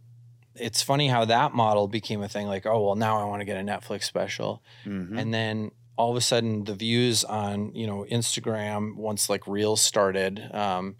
it's 0.61 0.83
funny 0.83 1.09
how 1.09 1.25
that 1.27 1.55
model 1.55 1.88
became 1.88 2.23
a 2.23 2.29
thing 2.29 2.47
like, 2.47 2.67
oh, 2.67 2.85
well, 2.87 2.95
now 2.97 3.19
I 3.21 3.25
want 3.25 3.41
to 3.41 3.45
get 3.45 3.57
a 3.57 3.61
Netflix 3.62 4.05
special. 4.05 4.62
Mhm. 4.85 5.19
And 5.19 5.33
then 5.35 5.71
all 5.97 6.11
of 6.11 6.17
a 6.17 6.21
sudden 6.21 6.65
the 6.65 6.75
views 6.75 7.25
on, 7.25 7.75
you 7.75 7.87
know, 7.87 8.07
Instagram, 8.11 8.97
once 8.97 9.29
like 9.29 9.47
Reels 9.47 9.81
started, 9.81 10.49
um, 10.55 10.97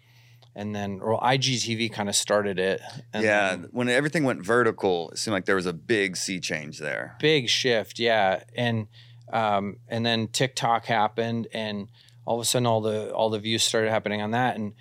and 0.55 0.75
then, 0.75 0.99
or 1.01 1.19
IGTV 1.21 1.91
kind 1.91 2.09
of 2.09 2.15
started 2.15 2.59
it. 2.59 2.81
And 3.13 3.23
yeah, 3.23 3.49
then 3.51 3.67
when 3.71 3.87
everything 3.87 4.23
went 4.25 4.43
vertical, 4.45 5.09
it 5.11 5.17
seemed 5.17 5.33
like 5.33 5.45
there 5.45 5.55
was 5.55 5.65
a 5.67 5.73
big 5.73 6.17
sea 6.17 6.39
change 6.39 6.79
there. 6.79 7.15
big 7.19 7.47
shift. 7.47 7.97
Yeah. 7.99 8.43
And, 8.55 8.87
um, 9.31 9.77
and 9.87 10.05
then 10.05 10.27
TikTok 10.27 10.85
happened 10.85 11.47
and 11.53 11.87
all 12.25 12.35
of 12.35 12.41
a 12.41 12.45
sudden 12.45 12.65
all 12.65 12.81
the, 12.81 13.13
all 13.13 13.29
the 13.29 13.39
views 13.39 13.63
started 13.63 13.89
happening 13.89 14.21
on 14.21 14.31
that. 14.31 14.55
And 14.57 14.73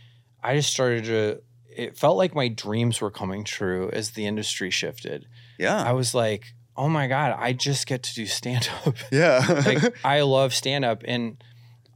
I 0.43 0.57
just 0.57 0.73
started 0.73 1.05
to, 1.05 1.43
it 1.79 1.97
felt 1.97 2.17
like 2.17 2.35
my 2.35 2.49
dreams 2.49 3.01
were 3.01 3.11
coming 3.11 3.45
true 3.45 3.89
as 3.93 4.11
the 4.11 4.27
industry 4.27 4.69
shifted. 4.69 5.27
Yeah. 5.59 5.81
I 5.81 5.93
was 5.93 6.13
like, 6.13 6.55
oh 6.77 6.89
my 6.89 7.07
God, 7.07 7.37
I 7.39 7.53
just 7.53 7.87
get 7.87 8.03
to 8.03 8.15
do 8.15 8.27
stand 8.27 8.69
up. 8.85 8.97
Yeah. 9.13 9.63
like 9.65 9.95
I 10.05 10.23
love 10.23 10.53
stand 10.53 10.85
up 10.85 11.03
and 11.07 11.43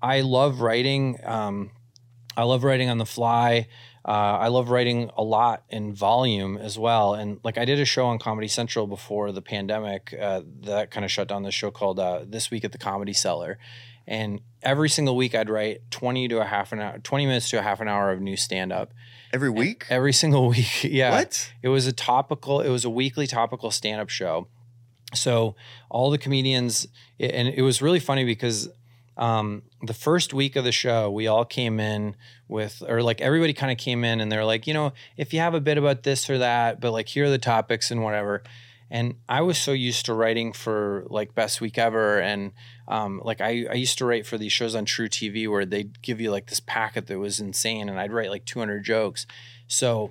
I 0.00 0.20
love 0.20 0.60
writing. 0.60 1.18
Um, 1.24 1.72
I 2.36 2.44
love 2.44 2.62
writing 2.62 2.90
on 2.90 2.98
the 2.98 3.06
fly. 3.06 3.66
Uh, 4.04 4.38
I 4.38 4.48
love 4.48 4.70
writing 4.70 5.10
a 5.16 5.22
lot 5.24 5.64
in 5.68 5.94
volume 5.94 6.56
as 6.56 6.78
well. 6.78 7.14
And 7.14 7.40
like 7.42 7.58
I 7.58 7.64
did 7.64 7.80
a 7.80 7.84
show 7.84 8.06
on 8.06 8.20
Comedy 8.20 8.48
Central 8.48 8.86
before 8.86 9.32
the 9.32 9.42
pandemic 9.42 10.14
uh, 10.18 10.42
that 10.60 10.92
kind 10.92 11.04
of 11.04 11.10
shut 11.10 11.26
down 11.26 11.42
the 11.42 11.50
show 11.50 11.72
called 11.72 11.98
uh, 11.98 12.20
This 12.24 12.52
Week 12.52 12.64
at 12.64 12.70
the 12.70 12.78
Comedy 12.78 13.12
Cellar. 13.12 13.58
And 14.06 14.40
every 14.62 14.88
single 14.88 15.16
week 15.16 15.34
I'd 15.34 15.50
write 15.50 15.90
20 15.90 16.28
to 16.28 16.40
a 16.40 16.44
half 16.44 16.72
an 16.72 16.80
hour, 16.80 16.98
20 16.98 17.26
minutes 17.26 17.50
to 17.50 17.58
a 17.58 17.62
half 17.62 17.80
an 17.80 17.88
hour 17.88 18.12
of 18.12 18.20
new 18.20 18.36
stand 18.36 18.72
up 18.72 18.92
Every 19.32 19.50
week? 19.50 19.86
every 19.88 20.12
single 20.12 20.48
week. 20.56 20.84
yeah. 20.84 21.10
What? 21.10 21.52
It 21.62 21.68
was 21.68 21.86
a 21.86 21.92
topical, 21.92 22.60
it 22.60 22.68
was 22.68 22.84
a 22.84 22.90
weekly 22.90 23.26
topical 23.26 23.70
stand 23.70 24.00
up 24.00 24.08
show. 24.08 24.48
So 25.14 25.56
all 25.90 26.10
the 26.10 26.18
comedians, 26.18 26.86
and 27.20 27.48
it 27.48 27.62
was 27.62 27.82
really 27.82 28.00
funny 28.00 28.24
because 28.24 28.68
um, 29.16 29.62
the 29.82 29.94
first 29.94 30.32
week 30.32 30.56
of 30.56 30.64
the 30.64 30.72
show, 30.72 31.10
we 31.10 31.26
all 31.26 31.44
came 31.44 31.78
in 31.80 32.16
with, 32.48 32.82
or 32.88 33.02
like 33.02 33.20
everybody 33.20 33.52
kind 33.52 33.70
of 33.70 33.78
came 33.78 34.04
in 34.04 34.20
and 34.20 34.32
they're 34.32 34.44
like, 34.44 34.66
you 34.66 34.74
know, 34.74 34.92
if 35.16 35.34
you 35.34 35.40
have 35.40 35.54
a 35.54 35.60
bit 35.60 35.76
about 35.76 36.02
this 36.02 36.30
or 36.30 36.38
that, 36.38 36.80
but 36.80 36.92
like 36.92 37.08
here 37.08 37.26
are 37.26 37.30
the 37.30 37.38
topics 37.38 37.90
and 37.90 38.02
whatever. 38.02 38.42
And 38.92 39.14
I 39.26 39.40
was 39.40 39.56
so 39.56 39.72
used 39.72 40.04
to 40.06 40.12
writing 40.12 40.52
for 40.52 41.06
like 41.08 41.34
Best 41.34 41.62
Week 41.62 41.78
Ever. 41.78 42.20
And 42.20 42.52
um, 42.86 43.22
like 43.24 43.40
I, 43.40 43.64
I 43.70 43.74
used 43.74 43.96
to 43.98 44.04
write 44.04 44.26
for 44.26 44.36
these 44.36 44.52
shows 44.52 44.74
on 44.74 44.84
truTV 44.84 45.48
where 45.48 45.64
they'd 45.64 46.02
give 46.02 46.20
you 46.20 46.30
like 46.30 46.48
this 46.48 46.60
packet 46.60 47.06
that 47.06 47.18
was 47.18 47.40
insane 47.40 47.88
and 47.88 47.98
I'd 47.98 48.12
write 48.12 48.28
like 48.28 48.44
200 48.44 48.84
jokes. 48.84 49.26
So 49.66 50.10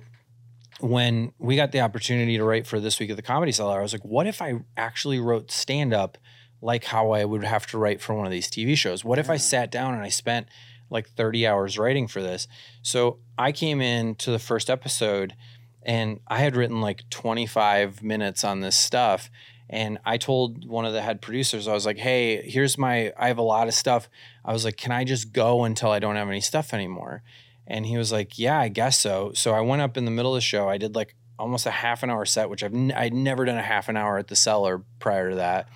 when 0.80 1.32
we 1.38 1.54
got 1.54 1.70
the 1.70 1.80
opportunity 1.80 2.36
to 2.36 2.42
write 2.42 2.66
for 2.66 2.80
this 2.80 2.98
week 2.98 3.08
at 3.10 3.14
the 3.14 3.22
comedy 3.22 3.52
cellar 3.52 3.78
i 3.78 3.82
was 3.82 3.92
like 3.92 4.04
what 4.04 4.26
if 4.26 4.42
i 4.42 4.54
actually 4.76 5.20
wrote 5.20 5.50
stand 5.52 5.94
up 5.94 6.18
like 6.60 6.84
how 6.84 7.12
i 7.12 7.24
would 7.24 7.44
have 7.44 7.66
to 7.66 7.78
write 7.78 8.00
for 8.00 8.14
one 8.14 8.26
of 8.26 8.32
these 8.32 8.48
tv 8.48 8.76
shows 8.76 9.04
what 9.04 9.18
if 9.18 9.30
i 9.30 9.36
sat 9.36 9.70
down 9.70 9.94
and 9.94 10.02
i 10.02 10.08
spent 10.08 10.48
like 10.90 11.08
30 11.10 11.46
hours 11.46 11.78
writing 11.78 12.08
for 12.08 12.20
this 12.20 12.48
so 12.80 13.18
i 13.38 13.52
came 13.52 13.80
in 13.80 14.16
to 14.16 14.32
the 14.32 14.40
first 14.40 14.68
episode 14.68 15.36
and 15.84 16.20
i 16.28 16.38
had 16.38 16.56
written 16.56 16.80
like 16.80 17.08
25 17.10 18.02
minutes 18.02 18.44
on 18.44 18.60
this 18.60 18.76
stuff 18.76 19.30
and 19.68 19.98
i 20.04 20.16
told 20.16 20.68
one 20.68 20.84
of 20.84 20.92
the 20.92 21.02
head 21.02 21.20
producers 21.20 21.68
i 21.68 21.72
was 21.72 21.86
like 21.86 21.98
hey 21.98 22.42
here's 22.48 22.78
my 22.78 23.12
i 23.18 23.28
have 23.28 23.38
a 23.38 23.42
lot 23.42 23.68
of 23.68 23.74
stuff 23.74 24.08
i 24.44 24.52
was 24.52 24.64
like 24.64 24.76
can 24.76 24.92
i 24.92 25.04
just 25.04 25.32
go 25.32 25.64
until 25.64 25.90
i 25.90 25.98
don't 25.98 26.16
have 26.16 26.28
any 26.28 26.40
stuff 26.40 26.72
anymore 26.72 27.22
and 27.66 27.86
he 27.86 27.96
was 27.96 28.12
like, 28.12 28.38
"Yeah, 28.38 28.58
I 28.58 28.68
guess 28.68 28.98
so." 28.98 29.32
So 29.34 29.54
I 29.54 29.60
went 29.60 29.82
up 29.82 29.96
in 29.96 30.04
the 30.04 30.10
middle 30.10 30.34
of 30.34 30.36
the 30.36 30.42
show. 30.42 30.68
I 30.68 30.78
did 30.78 30.94
like 30.94 31.14
almost 31.38 31.66
a 31.66 31.70
half 31.70 32.02
an 32.02 32.10
hour 32.10 32.24
set, 32.24 32.50
which 32.50 32.62
I've 32.62 32.74
n- 32.74 32.92
I'd 32.94 33.14
never 33.14 33.44
done 33.44 33.56
a 33.56 33.62
half 33.62 33.88
an 33.88 33.96
hour 33.96 34.18
at 34.18 34.28
the 34.28 34.36
cellar 34.36 34.82
prior 34.98 35.30
to 35.30 35.36
that. 35.36 35.68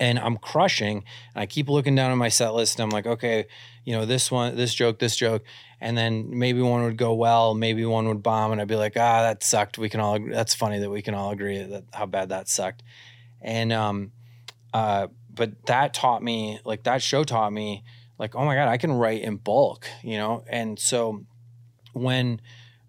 And 0.00 0.18
I'm 0.18 0.36
crushing. 0.36 0.98
And 1.34 1.42
I 1.42 1.46
keep 1.46 1.68
looking 1.68 1.94
down 1.94 2.10
at 2.10 2.16
my 2.16 2.28
set 2.28 2.52
list. 2.52 2.78
And 2.78 2.84
I'm 2.84 2.90
like, 2.90 3.06
okay, 3.06 3.46
you 3.84 3.94
know, 3.94 4.04
this 4.04 4.30
one, 4.30 4.56
this 4.56 4.74
joke, 4.74 4.98
this 4.98 5.14
joke, 5.16 5.44
and 5.84 5.98
then 5.98 6.38
maybe 6.38 6.62
one 6.62 6.82
would 6.84 6.96
go 6.96 7.12
well, 7.12 7.54
maybe 7.54 7.84
one 7.84 8.08
would 8.08 8.22
bomb, 8.22 8.52
and 8.52 8.60
I'd 8.60 8.68
be 8.68 8.74
like, 8.76 8.96
ah, 8.96 9.22
that 9.22 9.44
sucked. 9.44 9.76
We 9.76 9.90
can 9.90 10.00
all 10.00 10.18
that's 10.18 10.54
funny 10.54 10.78
that 10.78 10.90
we 10.90 11.02
can 11.02 11.14
all 11.14 11.30
agree 11.30 11.62
that 11.62 11.84
how 11.92 12.06
bad 12.06 12.30
that 12.30 12.48
sucked. 12.48 12.82
And 13.42 13.70
um, 13.72 14.12
uh, 14.72 15.08
but 15.32 15.66
that 15.66 15.92
taught 15.92 16.22
me, 16.22 16.58
like 16.64 16.84
that 16.84 17.02
show 17.02 17.22
taught 17.22 17.52
me 17.52 17.84
like 18.18 18.34
oh 18.34 18.44
my 18.44 18.54
god 18.54 18.68
i 18.68 18.76
can 18.76 18.92
write 18.92 19.22
in 19.22 19.36
bulk 19.36 19.88
you 20.02 20.16
know 20.16 20.44
and 20.48 20.78
so 20.78 21.24
when 21.92 22.40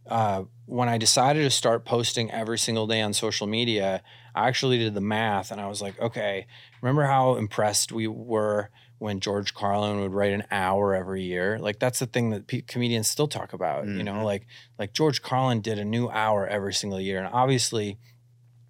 uh, 0.07 0.43
when 0.65 0.87
i 0.87 0.97
decided 0.97 1.43
to 1.43 1.49
start 1.49 1.85
posting 1.85 2.31
every 2.31 2.57
single 2.57 2.87
day 2.87 3.01
on 3.01 3.13
social 3.13 3.47
media 3.47 4.01
i 4.35 4.47
actually 4.47 4.77
did 4.77 4.93
the 4.93 5.01
math 5.01 5.51
and 5.51 5.59
i 5.59 5.67
was 5.67 5.81
like 5.81 5.99
okay 5.99 6.45
remember 6.81 7.03
how 7.03 7.35
impressed 7.35 7.91
we 7.91 8.07
were 8.07 8.69
when 8.99 9.19
george 9.19 9.53
carlin 9.53 9.99
would 10.01 10.13
write 10.13 10.31
an 10.33 10.43
hour 10.51 10.93
every 10.95 11.23
year 11.23 11.59
like 11.59 11.79
that's 11.79 11.99
the 11.99 12.05
thing 12.05 12.29
that 12.29 12.47
pe- 12.47 12.61
comedians 12.61 13.07
still 13.07 13.27
talk 13.27 13.53
about 13.53 13.85
you 13.85 14.03
know 14.03 14.13
Mhm. 14.13 14.23
like 14.23 14.47
like 14.79 14.93
george 14.93 15.21
carlin 15.21 15.61
did 15.61 15.77
a 15.77 15.85
new 15.85 16.09
hour 16.09 16.47
every 16.47 16.73
single 16.73 16.99
year 16.99 17.17
and 17.19 17.27
obviously 17.33 17.97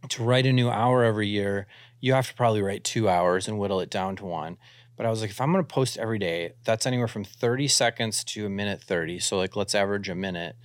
to 0.10 0.24
write 0.24 0.46
a 0.46 0.54
new 0.54 0.70
hour 0.70 1.04
every 1.04 1.28
year 1.28 1.68
you 2.00 2.14
have 2.14 2.28
to 2.28 2.34
probably 2.36 2.62
write 2.62 2.84
two 2.84 3.08
hours 3.10 3.48
and 3.48 3.58
whittle 3.60 3.80
it 3.80 3.90
down 3.90 4.16
to 4.18 4.26
one 4.26 4.58
but 4.98 5.06
I 5.06 5.10
was 5.10 5.20
like, 5.20 5.30
if 5.30 5.42
I'm 5.42 5.52
going 5.52 5.62
to 5.62 5.68
post 5.74 5.98
every 5.98 6.20
day, 6.20 6.54
that's 6.64 6.86
anywhere 6.86 7.10
from 7.10 7.26
30 7.26 7.68
seconds 7.68 8.24
to 8.24 8.46
a 8.46 8.50
minute 8.50 8.82
30. 8.82 9.20
So, 9.20 9.36
like, 9.36 9.58
let's 9.58 9.76
average 9.76 10.08
a 10.08 10.16
minute. 10.16 10.56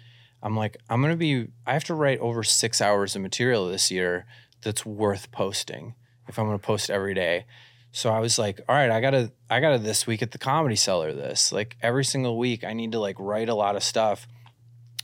I'm 0.41 0.57
like, 0.57 0.77
I'm 0.89 1.01
going 1.01 1.13
to 1.13 1.17
be, 1.17 1.49
I 1.67 1.73
have 1.73 1.83
to 1.87 1.95
write 1.95 2.21
over 2.21 2.45
six 2.45 2.81
hours 2.81 3.17
of 3.17 3.23
material 3.23 3.67
this 3.67 3.91
year 3.91 4.27
that's 4.63 4.87
worth 4.87 5.33
posting 5.33 5.97
if 6.29 6.39
I'm 6.39 6.47
going 6.47 6.57
to 6.61 6.65
post 6.65 6.91
every 6.91 7.13
day. 7.13 7.45
So 7.93 8.11
I 8.11 8.21
was 8.21 8.39
like, 8.39 8.61
all 8.69 8.75
right, 8.75 8.91
I 8.91 9.01
got 9.01 9.11
to, 9.11 9.33
I 9.49 9.61
got 9.61 9.73
to 9.73 9.79
this 9.79 10.07
week 10.07 10.23
at 10.23 10.31
the 10.31 10.39
comedy 10.39 10.77
cellar 10.77 11.13
this. 11.13 11.53
Like, 11.53 11.77
every 11.83 12.05
single 12.05 12.39
week, 12.39 12.65
I 12.65 12.73
need 12.73 12.93
to 12.93 13.01
like 13.01 13.17
write 13.19 13.49
a 13.49 13.55
lot 13.55 13.77
of 13.77 13.83
stuff. 13.83 14.29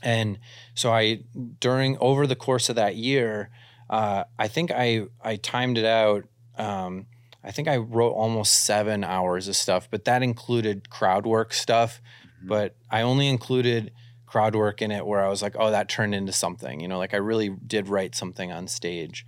And 0.01 0.39
so 0.73 0.91
I, 0.91 1.23
during, 1.59 1.97
over 1.99 2.25
the 2.27 2.35
course 2.35 2.69
of 2.69 2.75
that 2.75 2.95
year, 2.95 3.49
uh, 3.89 4.23
I 4.37 4.47
think 4.47 4.71
I, 4.71 5.07
I 5.21 5.35
timed 5.37 5.77
it 5.77 5.85
out. 5.85 6.25
Um, 6.57 7.07
I 7.43 7.51
think 7.51 7.67
I 7.67 7.77
wrote 7.77 8.11
almost 8.11 8.65
seven 8.65 9.03
hours 9.03 9.47
of 9.47 9.55
stuff, 9.55 9.89
but 9.89 10.05
that 10.05 10.23
included 10.23 10.89
crowd 10.89 11.25
work 11.25 11.53
stuff. 11.53 12.01
Mhm. 12.43 12.47
But 12.47 12.75
I 12.89 13.01
only 13.01 13.27
included 13.27 13.91
crowd 14.25 14.55
work 14.55 14.81
in 14.81 14.91
it 14.91 15.05
where 15.05 15.23
I 15.23 15.29
was 15.29 15.41
like, 15.41 15.55
oh, 15.57 15.71
that 15.71 15.89
turned 15.89 16.13
into 16.13 16.33
something. 16.33 16.79
You 16.79 16.87
know, 16.87 16.97
like 16.97 17.13
I 17.13 17.17
really 17.17 17.49
did 17.49 17.87
write 17.87 18.15
something 18.15 18.51
on 18.51 18.67
stage. 18.67 19.25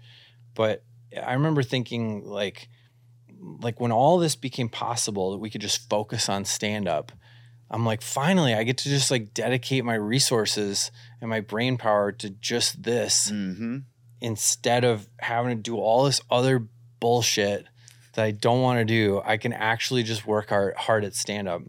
But 0.53 0.83
I 1.21 1.33
remember 1.33 1.63
thinking 1.63 2.25
like, 2.25 2.69
like 3.41 3.80
when 3.80 3.91
all 3.91 4.17
this 4.17 4.36
became 4.36 4.69
possible, 4.69 5.32
that 5.32 5.38
we 5.38 5.49
could 5.49 5.62
just 5.62 5.89
focus 5.89 6.30
on 6.30 6.45
stand 6.45 6.88
up. 6.88 7.12
I'm 7.71 7.86
like, 7.86 8.02
finally, 8.02 8.54
I 8.54 8.63
get 8.63 8.78
to 8.80 8.89
just 8.89 9.12
like 9.12 9.34
dedicate 9.34 9.86
my 9.86 9.93
resources 9.95 10.91
and 11.21 11.30
my 11.30 11.39
brain 11.39 11.78
power 11.78 12.12
to 12.13 12.30
just 12.30 12.84
this 12.84 13.32
Mm-hmm. 13.32 13.78
instead 14.21 14.84
of 14.84 15.08
having 15.19 15.56
to 15.56 15.62
do 15.62 15.78
all 15.78 16.06
this 16.06 16.21
other 16.30 16.67
bullshit 16.99 17.65
that 18.13 18.25
I 18.25 18.32
don't 18.32 18.62
want 18.62 18.80
to 18.80 18.86
do, 18.86 19.21
I 19.23 19.38
can 19.38 19.54
actually 19.54 20.04
just 20.04 20.25
work 20.25 20.49
hard, 20.49 20.75
hard 20.75 21.06
at 21.06 21.15
stand 21.15 21.47
up. 21.47 21.62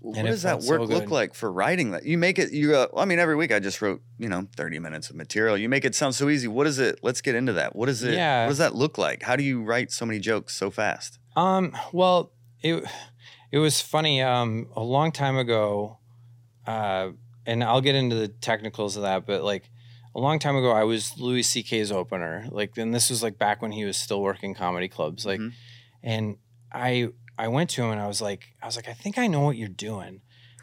What 0.00 0.24
does 0.24 0.42
that 0.42 0.60
work 0.62 0.80
so 0.80 0.84
look 0.84 1.10
like 1.10 1.34
for 1.34 1.50
writing 1.50 1.90
that? 1.90 2.04
You 2.04 2.18
make 2.18 2.38
it. 2.38 2.52
You. 2.52 2.74
Uh, 2.76 2.86
I 2.96 3.04
mean, 3.04 3.18
every 3.18 3.34
week 3.36 3.52
I 3.52 3.58
just 3.58 3.82
wrote, 3.82 4.00
you 4.18 4.28
know, 4.28 4.46
thirty 4.56 4.78
minutes 4.78 5.10
of 5.10 5.16
material. 5.16 5.56
You 5.58 5.68
make 5.68 5.84
it 5.84 5.94
sound 5.94 6.14
so 6.14 6.28
easy. 6.28 6.46
What 6.48 6.66
is 6.66 6.78
it? 6.78 7.00
Let's 7.02 7.20
get 7.20 7.34
into 7.34 7.52
that. 7.54 7.74
What 7.74 7.88
is 7.88 8.02
it? 8.04 8.14
Yeah. 8.14 8.44
What 8.44 8.50
does 8.50 8.58
that 8.58 8.74
look 8.74 8.96
like? 8.98 9.22
How 9.24 9.34
do 9.36 9.42
you 9.42 9.62
write 9.62 9.90
so 9.90 10.06
many 10.06 10.20
jokes 10.20 10.54
so 10.54 10.70
fast? 10.70 11.18
Um, 11.36 11.76
well, 11.92 12.32
it 12.62 12.84
it 13.50 13.58
was 13.58 13.80
funny. 13.80 14.22
Um, 14.22 14.68
a 14.76 14.82
long 14.82 15.10
time 15.10 15.36
ago, 15.36 15.98
uh, 16.66 17.10
and 17.46 17.64
I'll 17.64 17.80
get 17.80 17.94
into 17.94 18.14
the 18.16 18.28
technicals 18.28 18.96
of 18.96 19.02
that, 19.02 19.26
but 19.26 19.42
like 19.42 19.68
a 20.14 20.20
long 20.20 20.38
time 20.38 20.56
ago, 20.56 20.70
I 20.70 20.84
was 20.84 21.18
Louis 21.18 21.42
C.K.'s 21.42 21.90
opener. 21.92 22.46
Like, 22.50 22.76
and 22.78 22.94
this 22.94 23.10
was 23.10 23.22
like 23.22 23.38
back 23.38 23.62
when 23.62 23.72
he 23.72 23.84
was 23.84 23.96
still 23.96 24.22
working 24.22 24.54
comedy 24.54 24.88
clubs. 24.88 25.24
Like, 25.26 25.40
Mhm. 25.40 25.52
and 26.02 26.36
I 26.72 27.08
I 27.38 27.48
went 27.48 27.70
to 27.70 27.82
him 27.82 27.90
and 27.90 28.00
I 28.00 28.06
was 28.06 28.20
like, 28.20 28.54
I 28.62 28.66
was 28.66 28.76
like, 28.76 28.88
I 28.88 28.92
think 28.92 29.16
I 29.16 29.26
know 29.28 29.40
what 29.40 29.56
you're 29.56 29.68
doing. 29.68 30.20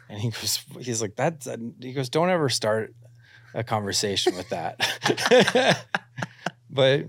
And 0.08 0.20
he 0.20 0.30
goes, 0.30 0.60
he's 0.80 1.02
like, 1.02 1.16
that's, 1.16 1.48
he 1.80 1.92
goes, 1.92 2.08
don't 2.08 2.30
ever 2.30 2.48
start 2.48 2.94
a 3.54 3.64
conversation 3.64 4.36
with 4.36 4.50
that. 4.50 5.84
but 6.70 7.06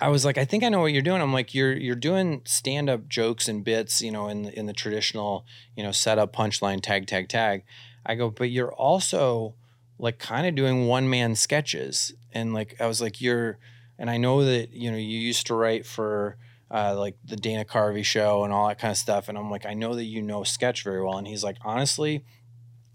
I 0.00 0.08
was 0.08 0.24
like, 0.24 0.38
I 0.38 0.44
think 0.44 0.62
I 0.62 0.68
know 0.68 0.80
what 0.80 0.92
you're 0.92 1.02
doing. 1.02 1.20
I'm 1.20 1.32
like, 1.32 1.54
you're 1.54 1.76
you're 1.76 1.96
doing 1.96 2.42
stand 2.44 2.90
up 2.90 3.08
jokes 3.08 3.48
and 3.48 3.64
bits, 3.64 4.00
you 4.02 4.10
know, 4.10 4.28
in 4.28 4.46
in 4.46 4.66
the 4.66 4.72
traditional, 4.72 5.46
you 5.76 5.82
know, 5.82 5.92
setup, 5.92 6.34
punchline, 6.34 6.82
tag, 6.82 7.06
tag, 7.06 7.28
tag. 7.28 7.64
I 8.04 8.14
go, 8.14 8.30
but 8.30 8.50
you're 8.50 8.72
also 8.72 9.54
like 9.98 10.18
kind 10.18 10.46
of 10.46 10.54
doing 10.54 10.86
one 10.86 11.08
man 11.08 11.34
sketches, 11.34 12.14
and 12.32 12.54
like 12.54 12.80
I 12.80 12.86
was 12.86 13.00
like, 13.00 13.20
you're, 13.20 13.58
and 13.98 14.10
I 14.10 14.16
know 14.16 14.44
that 14.44 14.72
you 14.72 14.90
know 14.90 14.96
you 14.96 15.18
used 15.18 15.46
to 15.48 15.54
write 15.54 15.86
for. 15.86 16.36
Uh, 16.70 16.94
like 16.98 17.16
the 17.24 17.36
Dana 17.36 17.64
Carvey 17.64 18.04
show 18.04 18.44
and 18.44 18.52
all 18.52 18.68
that 18.68 18.78
kind 18.78 18.90
of 18.90 18.98
stuff. 18.98 19.30
And 19.30 19.38
I'm 19.38 19.50
like, 19.50 19.64
I 19.64 19.72
know 19.72 19.94
that 19.94 20.04
you 20.04 20.20
know 20.20 20.44
sketch 20.44 20.84
very 20.84 21.02
well. 21.02 21.16
And 21.16 21.26
he's 21.26 21.42
like, 21.42 21.56
honestly, 21.62 22.26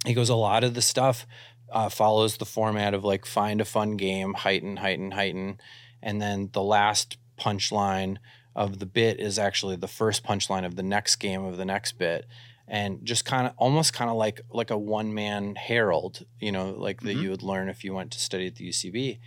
he 0.05 0.13
goes, 0.13 0.29
a 0.29 0.36
lot 0.36 0.63
of 0.63 0.75
the 0.75 0.81
stuff 0.81 1.25
uh, 1.71 1.89
follows 1.89 2.38
the 2.38 2.45
format 2.45 2.93
of 2.93 3.03
like 3.03 3.25
find 3.25 3.59
a 3.59 3.65
fun 3.65 3.97
game, 3.97 4.36
heighten, 4.36 4.77
heighten, 4.77 5.12
heighten 5.12 5.57
and 6.03 6.21
then 6.21 6.49
the 6.51 6.62
last 6.62 7.17
punchline 7.39 8.17
of 8.55 8.77
the 8.77 8.86
bit 8.86 9.19
is 9.19 9.39
actually 9.39 9.75
the 9.75 9.88
first 9.88 10.23
punchline 10.23 10.65
of 10.65 10.75
the 10.75 10.83
next 10.83 11.15
game 11.15 11.43
of 11.43 11.57
the 11.57 11.65
next 11.65 11.93
bit 11.93 12.27
and 12.67 13.03
just 13.03 13.25
kind 13.25 13.47
of 13.47 13.53
almost 13.57 13.93
kind 13.93 14.12
of 14.12 14.15
like 14.15 14.41
like 14.51 14.69
a 14.69 14.77
one 14.77 15.13
man 15.13 15.55
Harold 15.55 16.25
you 16.39 16.51
know 16.51 16.71
like 16.71 16.97
mm-hmm. 16.97 17.07
that 17.07 17.15
you 17.15 17.31
would 17.31 17.41
learn 17.41 17.69
if 17.69 17.83
you 17.83 17.93
went 17.93 18.12
to 18.12 18.19
study 18.19 18.45
at 18.45 18.55
the 18.55 18.69
UCB 18.69 19.17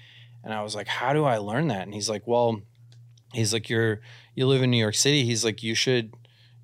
and 0.44 0.54
I 0.54 0.62
was 0.62 0.76
like 0.76 0.87
how 0.87 1.12
do 1.12 1.24
I 1.24 1.38
learn 1.38 1.66
that 1.68 1.82
and 1.82 1.94
he's 1.94 2.09
like 2.09 2.26
well 2.26 2.61
he's 3.33 3.53
like 3.53 3.69
you're 3.69 4.01
you 4.35 4.47
live 4.47 4.62
in 4.62 4.71
New 4.71 4.79
York 4.79 4.95
City. 4.95 5.25
He's 5.25 5.45
like 5.45 5.62
you 5.62 5.75
should 5.75 6.15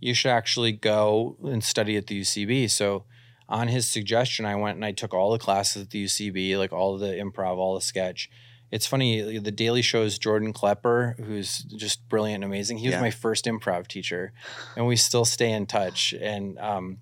you 0.01 0.15
should 0.15 0.31
actually 0.31 0.73
go 0.73 1.37
and 1.45 1.63
study 1.63 1.97
at 1.97 2.07
the 2.07 2.21
UCB 2.21 2.71
so 2.71 3.05
on 3.49 3.69
his 3.69 3.87
suggestion 3.89 4.45
I 4.45 4.57
went 4.57 4.77
and 4.77 4.85
I 4.85 4.93
took 4.93 5.15
all 5.15 5.33
the 5.33 5.39
classes 5.39 5.83
at 5.83 5.91
the 5.91 6.05
UCB 6.05 6.59
like 6.59 6.73
all 6.73 6.99
the 6.99 7.15
improv 7.15 7.57
all 7.57 7.75
the 7.75 7.81
sketch. 7.81 8.31
It's 8.71 8.87
funny 8.87 9.39
the 9.39 9.51
daily 9.51 9.83
show's 9.83 10.19
jordan 10.19 10.53
klepper 10.53 11.15
who's 11.19 11.59
just 11.59 12.09
brilliant 12.09 12.43
and 12.43 12.53
amazing 12.53 12.79
he 12.79 12.89
was 12.89 12.95
yeah. 12.95 13.01
my 13.01 13.11
first 13.11 13.45
improv 13.45 13.87
teacher 13.87 14.33
and 14.77 14.87
we 14.87 14.97
still 14.97 15.25
stay 15.25 15.53
in 15.53 15.67
touch. 15.67 16.15
And 16.19 16.59
um, 16.59 16.99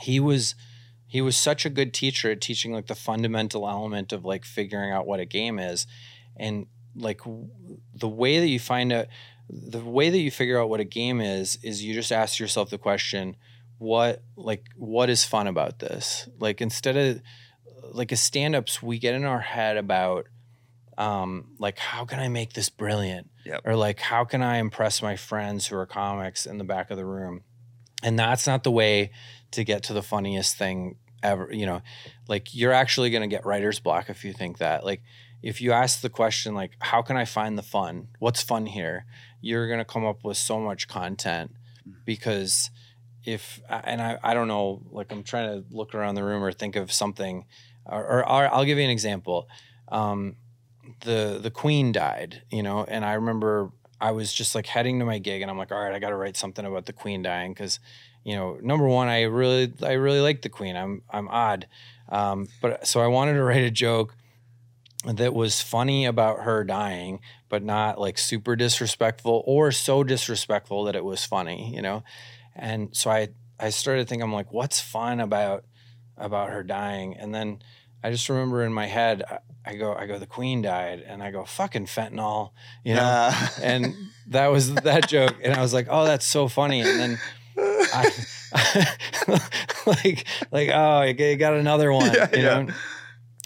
he 0.00 0.20
was 0.20 0.54
he 1.08 1.22
was 1.22 1.36
such 1.36 1.64
a 1.64 1.70
good 1.70 1.94
teacher 1.94 2.30
at 2.30 2.40
teaching 2.40 2.72
like 2.72 2.86
the 2.86 2.94
fundamental 2.94 3.66
element 3.66 4.12
of 4.12 4.26
like 4.26 4.44
figuring 4.44 4.92
out 4.92 5.06
what 5.06 5.20
a 5.20 5.24
game 5.24 5.58
is. 5.58 5.86
And 6.36 6.66
like 6.98 7.20
the 7.94 8.08
way 8.08 8.40
that 8.40 8.48
you 8.48 8.58
find 8.58 8.92
out 8.92 9.06
the 9.50 9.80
way 9.80 10.10
that 10.10 10.18
you 10.18 10.30
figure 10.30 10.60
out 10.60 10.68
what 10.68 10.80
a 10.80 10.84
game 10.84 11.20
is 11.20 11.58
is 11.62 11.82
you 11.82 11.94
just 11.94 12.12
ask 12.12 12.38
yourself 12.38 12.68
the 12.70 12.78
question 12.78 13.36
what 13.78 14.22
like 14.36 14.66
what 14.76 15.08
is 15.08 15.24
fun 15.24 15.46
about 15.46 15.78
this 15.78 16.28
like 16.38 16.60
instead 16.60 16.96
of 16.96 17.22
like 17.92 18.12
as 18.12 18.20
stand-ups 18.20 18.82
we 18.82 18.98
get 18.98 19.14
in 19.14 19.24
our 19.24 19.40
head 19.40 19.76
about 19.76 20.26
um, 20.98 21.52
like 21.58 21.78
how 21.78 22.04
can 22.04 22.18
I 22.18 22.28
make 22.28 22.52
this 22.52 22.68
brilliant? 22.68 23.30
Yep. 23.46 23.62
Or 23.64 23.76
like 23.76 24.00
how 24.00 24.24
can 24.24 24.42
I 24.42 24.58
impress 24.58 25.00
my 25.00 25.16
friends 25.16 25.68
who 25.68 25.76
are 25.76 25.86
comics 25.86 26.44
in 26.44 26.58
the 26.58 26.64
back 26.64 26.90
of 26.90 26.96
the 26.96 27.06
room? 27.06 27.44
And 28.02 28.18
that's 28.18 28.46
not 28.46 28.64
the 28.64 28.72
way 28.72 29.12
to 29.52 29.64
get 29.64 29.84
to 29.84 29.92
the 29.92 30.02
funniest 30.02 30.56
thing 30.56 30.96
ever. 31.22 31.48
You 31.52 31.66
know, 31.66 31.82
like 32.26 32.54
you're 32.54 32.72
actually 32.72 33.10
going 33.10 33.22
to 33.22 33.34
get 33.34 33.46
writer's 33.46 33.78
block 33.78 34.10
if 34.10 34.24
you 34.24 34.32
think 34.32 34.58
that. 34.58 34.84
Like 34.84 35.02
if 35.42 35.60
you 35.60 35.72
ask 35.72 36.00
the 36.00 36.10
question 36.10 36.54
like 36.54 36.72
how 36.80 37.02
can 37.02 37.16
I 37.16 37.24
find 37.24 37.56
the 37.56 37.62
fun? 37.62 38.08
What's 38.18 38.42
fun 38.42 38.66
here? 38.66 39.06
You're 39.40 39.68
going 39.68 39.78
to 39.78 39.84
come 39.84 40.04
up 40.04 40.24
with 40.24 40.36
so 40.36 40.58
much 40.58 40.88
content 40.88 41.52
because 42.04 42.70
if 43.24 43.60
and 43.68 44.00
I, 44.00 44.18
I 44.22 44.32
don't 44.34 44.48
know 44.48 44.82
like 44.90 45.10
i'm 45.10 45.22
trying 45.22 45.48
to 45.50 45.64
look 45.74 45.94
around 45.94 46.14
the 46.14 46.22
room 46.22 46.42
or 46.42 46.52
think 46.52 46.76
of 46.76 46.92
something 46.92 47.44
or, 47.84 48.00
or, 48.00 48.18
or 48.20 48.54
i'll 48.54 48.64
give 48.64 48.78
you 48.78 48.84
an 48.84 48.90
example 48.90 49.48
um, 49.90 50.36
the 51.00 51.38
the 51.42 51.50
queen 51.50 51.92
died, 51.92 52.42
you 52.50 52.62
know, 52.62 52.84
and 52.84 53.04
I 53.04 53.14
remember 53.14 53.70
I 54.00 54.12
was 54.12 54.32
just 54.32 54.54
like 54.54 54.66
heading 54.66 54.98
to 55.00 55.04
my 55.04 55.18
gig 55.18 55.42
and 55.42 55.50
I'm 55.50 55.58
like, 55.58 55.72
all 55.72 55.80
right, 55.80 55.92
I 55.92 55.98
got 55.98 56.10
to 56.10 56.16
write 56.16 56.36
something 56.36 56.64
about 56.64 56.86
the 56.86 56.92
queen 56.92 57.22
dying 57.22 57.52
because, 57.52 57.80
you 58.24 58.36
know, 58.36 58.58
number 58.62 58.86
one, 58.86 59.08
I 59.08 59.22
really 59.22 59.72
I 59.82 59.92
really 59.92 60.20
like 60.20 60.42
the 60.42 60.48
queen. 60.48 60.76
I'm 60.76 61.02
I'm 61.10 61.28
odd, 61.28 61.66
um, 62.08 62.48
but 62.60 62.86
so 62.86 63.00
I 63.00 63.06
wanted 63.06 63.34
to 63.34 63.42
write 63.42 63.64
a 63.64 63.70
joke 63.70 64.14
that 65.16 65.34
was 65.34 65.60
funny 65.60 66.04
about 66.04 66.40
her 66.40 66.64
dying, 66.64 67.20
but 67.48 67.62
not 67.62 67.98
like 67.98 68.18
super 68.18 68.56
disrespectful 68.56 69.42
or 69.46 69.72
so 69.72 70.04
disrespectful 70.04 70.84
that 70.84 70.96
it 70.96 71.04
was 71.04 71.24
funny, 71.24 71.74
you 71.74 71.82
know. 71.82 72.02
And 72.54 72.94
so 72.94 73.10
I 73.10 73.28
I 73.58 73.70
started 73.70 74.08
thinking, 74.08 74.22
I'm 74.22 74.32
like, 74.32 74.52
what's 74.52 74.80
fun 74.80 75.20
about 75.20 75.64
about 76.16 76.50
her 76.50 76.62
dying? 76.62 77.16
And 77.16 77.34
then 77.34 77.62
I 78.02 78.10
just 78.10 78.28
remember 78.28 78.62
in 78.64 78.72
my 78.72 78.86
head, 78.86 79.22
I 79.64 79.74
go, 79.74 79.94
I 79.94 80.06
go, 80.06 80.18
the 80.18 80.26
queen 80.26 80.62
died, 80.62 81.04
and 81.06 81.22
I 81.22 81.30
go, 81.30 81.44
fucking 81.44 81.86
fentanyl, 81.86 82.52
you 82.84 82.94
know, 82.94 83.02
uh. 83.02 83.48
and 83.62 83.94
that 84.28 84.48
was 84.48 84.72
that 84.84 85.08
joke, 85.08 85.36
and 85.42 85.54
I 85.54 85.60
was 85.60 85.74
like, 85.74 85.88
oh, 85.90 86.04
that's 86.04 86.26
so 86.26 86.48
funny, 86.48 86.80
and 86.80 87.00
then 87.00 87.18
I, 87.58 88.10
like, 89.86 90.26
like, 90.52 90.70
oh, 90.72 91.02
you 91.02 91.36
got 91.36 91.54
another 91.54 91.92
one, 91.92 92.12
yeah, 92.14 92.28
you 92.32 92.42
know, 92.42 92.60
yeah. 92.68 92.74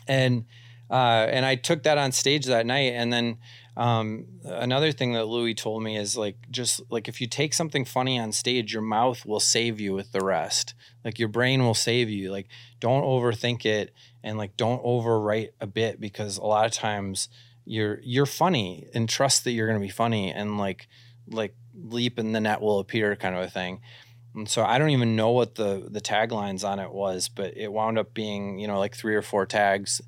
and 0.07 0.44
uh, 0.92 1.26
and 1.31 1.46
I 1.46 1.55
took 1.55 1.85
that 1.85 1.96
on 1.96 2.12
stage 2.12 2.44
that 2.46 2.66
night, 2.66 2.92
and 2.92 3.11
then 3.11 3.38
um, 3.78 4.26
another 4.44 4.92
thing 4.92 5.14
that 5.14 5.24
Louis 5.24 5.55
told 5.55 5.83
me 5.83 5.96
is 5.96 6.18
like 6.18 6.37
just 6.50 6.83
like 6.90 7.09
if 7.09 7.20
you 7.20 7.26
take 7.26 7.55
something 7.55 7.87
funny 7.87 8.18
on 8.18 8.31
stage, 8.31 8.74
your 8.74 8.83
mouth 8.83 9.24
will 9.24 9.40
save 9.40 9.81
you 9.81 9.94
with 9.94 10.12
the 10.12 10.20
rest. 10.20 10.74
Like 11.02 11.18
your 11.18 11.28
brain 11.28 11.62
will 11.62 11.74
save 11.74 12.11
you. 12.11 12.31
Like 12.31 12.48
don't 12.78 13.05
overthink 13.05 13.64
it 13.64 13.94
and 14.22 14.37
like 14.37 14.59
don't 14.59 14.85
overwrite 14.85 15.52
a 15.61 15.66
bit 15.66 15.98
because 15.98 16.37
a 16.37 16.44
lot 16.44 16.66
of 16.66 16.72
times 16.72 17.31
you're 17.64 17.98
you're 18.02 18.26
funny 18.26 18.87
and 18.92 19.09
trust 19.09 19.44
that 19.44 19.52
you're 19.52 19.66
gonna 19.66 19.81
be 19.81 19.88
funny 19.88 20.31
and 20.31 20.59
like 20.59 20.88
like 21.26 21.55
leap 21.74 22.18
and 22.18 22.35
the 22.35 22.40
net 22.40 22.61
will 22.61 22.81
appear 22.81 23.16
kind 23.16 23.35
of 23.35 23.42
a 23.42 23.48
thing. 23.48 23.81
And 24.35 24.46
so 24.48 24.62
I 24.62 24.78
don't 24.78 24.90
even 24.90 25.16
know 25.16 25.31
what 25.31 25.55
the 25.55 25.88
the 25.90 26.02
taglines 26.02 26.68
on 26.68 26.78
it 26.78 26.92
was, 26.92 27.31
but 27.31 27.57
it 27.57 27.72
wound 27.72 27.98
up 27.98 28.12
being, 28.12 28.59
you 28.59 28.66
know, 28.66 28.78
like 28.78 28.94
three 28.94 29.14
or 29.14 29.22
four 29.22 29.46
tags 29.46 30.02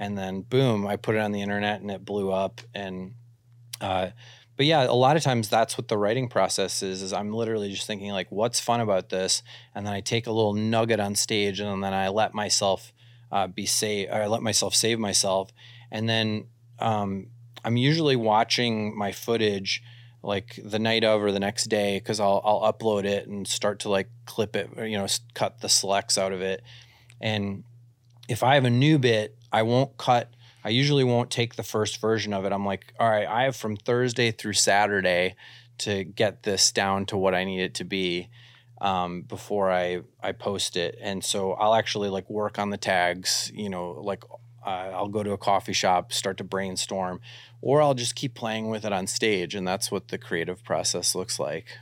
and 0.00 0.16
then 0.16 0.40
boom, 0.40 0.86
I 0.86 0.96
put 0.96 1.14
it 1.14 1.18
on 1.18 1.30
the 1.30 1.42
internet 1.42 1.82
and 1.82 1.90
it 1.90 2.06
blew 2.06 2.32
up. 2.32 2.62
And 2.74 3.12
uh, 3.82 4.08
but 4.56 4.64
yeah, 4.64 4.84
a 4.84 4.94
lot 4.94 5.16
of 5.16 5.22
times 5.22 5.50
that's 5.50 5.76
what 5.76 5.88
the 5.88 5.98
writing 5.98 6.26
process 6.26 6.82
is. 6.82 7.02
Is 7.02 7.12
I'm 7.12 7.34
literally 7.34 7.70
just 7.70 7.86
thinking 7.86 8.10
like, 8.10 8.32
what's 8.32 8.58
fun 8.58 8.80
about 8.80 9.10
this, 9.10 9.42
and 9.74 9.86
then 9.86 9.92
I 9.92 10.00
take 10.00 10.26
a 10.26 10.32
little 10.32 10.54
nugget 10.54 11.00
on 11.00 11.14
stage, 11.14 11.60
and 11.60 11.84
then 11.84 11.92
I 11.92 12.08
let 12.08 12.32
myself 12.32 12.94
uh, 13.30 13.46
be 13.46 13.66
safe, 13.66 14.08
or 14.10 14.22
I 14.22 14.26
let 14.26 14.42
myself 14.42 14.74
save 14.74 14.98
myself, 14.98 15.50
and 15.92 16.08
then 16.08 16.46
um, 16.78 17.26
I'm 17.62 17.76
usually 17.76 18.16
watching 18.16 18.96
my 18.96 19.12
footage 19.12 19.82
like 20.22 20.58
the 20.64 20.78
night 20.78 21.04
of 21.04 21.22
or 21.22 21.30
the 21.30 21.40
next 21.40 21.64
day 21.64 21.98
because 21.98 22.20
I'll 22.20 22.40
I'll 22.42 22.72
upload 22.72 23.04
it 23.04 23.28
and 23.28 23.46
start 23.46 23.80
to 23.80 23.90
like 23.90 24.08
clip 24.24 24.56
it, 24.56 24.70
or, 24.78 24.86
you 24.86 24.96
know, 24.96 25.06
cut 25.34 25.60
the 25.60 25.68
selects 25.68 26.16
out 26.16 26.32
of 26.32 26.40
it, 26.40 26.62
and 27.20 27.64
if 28.28 28.42
I 28.42 28.54
have 28.54 28.64
a 28.64 28.70
new 28.70 28.98
bit 28.98 29.36
I 29.52 29.62
won't 29.62 29.96
cut. 29.96 30.30
I 30.64 30.68
usually 30.68 31.04
won't 31.04 31.30
take 31.30 31.56
the 31.56 31.62
first 31.62 32.00
version 32.00 32.32
of 32.32 32.44
it. 32.44 32.52
I'm 32.52 32.66
like, 32.66 32.92
all 33.00 33.08
right, 33.08 33.26
I 33.26 33.44
have 33.44 33.56
from 33.56 33.76
Thursday 33.76 34.30
through 34.30 34.52
Saturday 34.52 35.34
to 35.78 36.04
get 36.04 36.42
this 36.42 36.70
down 36.72 37.06
to 37.06 37.16
what 37.16 37.34
I 37.34 37.44
need 37.44 37.62
it 37.62 37.74
to 37.74 37.84
be 37.84 38.28
um, 38.80 39.22
before 39.22 39.70
I 39.70 40.02
I 40.22 40.32
post 40.32 40.76
it. 40.76 40.98
And 41.00 41.24
so 41.24 41.52
I'll 41.52 41.74
actually 41.74 42.08
like 42.08 42.28
work 42.28 42.58
on 42.58 42.70
the 42.70 42.76
tags. 42.76 43.50
You 43.54 43.70
know, 43.70 43.92
like 43.92 44.24
uh, 44.64 44.68
I'll 44.68 45.08
go 45.08 45.22
to 45.22 45.32
a 45.32 45.38
coffee 45.38 45.72
shop, 45.72 46.12
start 46.12 46.36
to 46.38 46.44
brainstorm, 46.44 47.20
or 47.62 47.80
I'll 47.80 47.94
just 47.94 48.14
keep 48.14 48.34
playing 48.34 48.68
with 48.68 48.84
it 48.84 48.92
on 48.92 49.06
stage, 49.06 49.54
and 49.54 49.66
that's 49.66 49.90
what 49.90 50.08
the 50.08 50.18
creative 50.18 50.62
process 50.64 51.14
looks 51.14 51.38
like. 51.38 51.78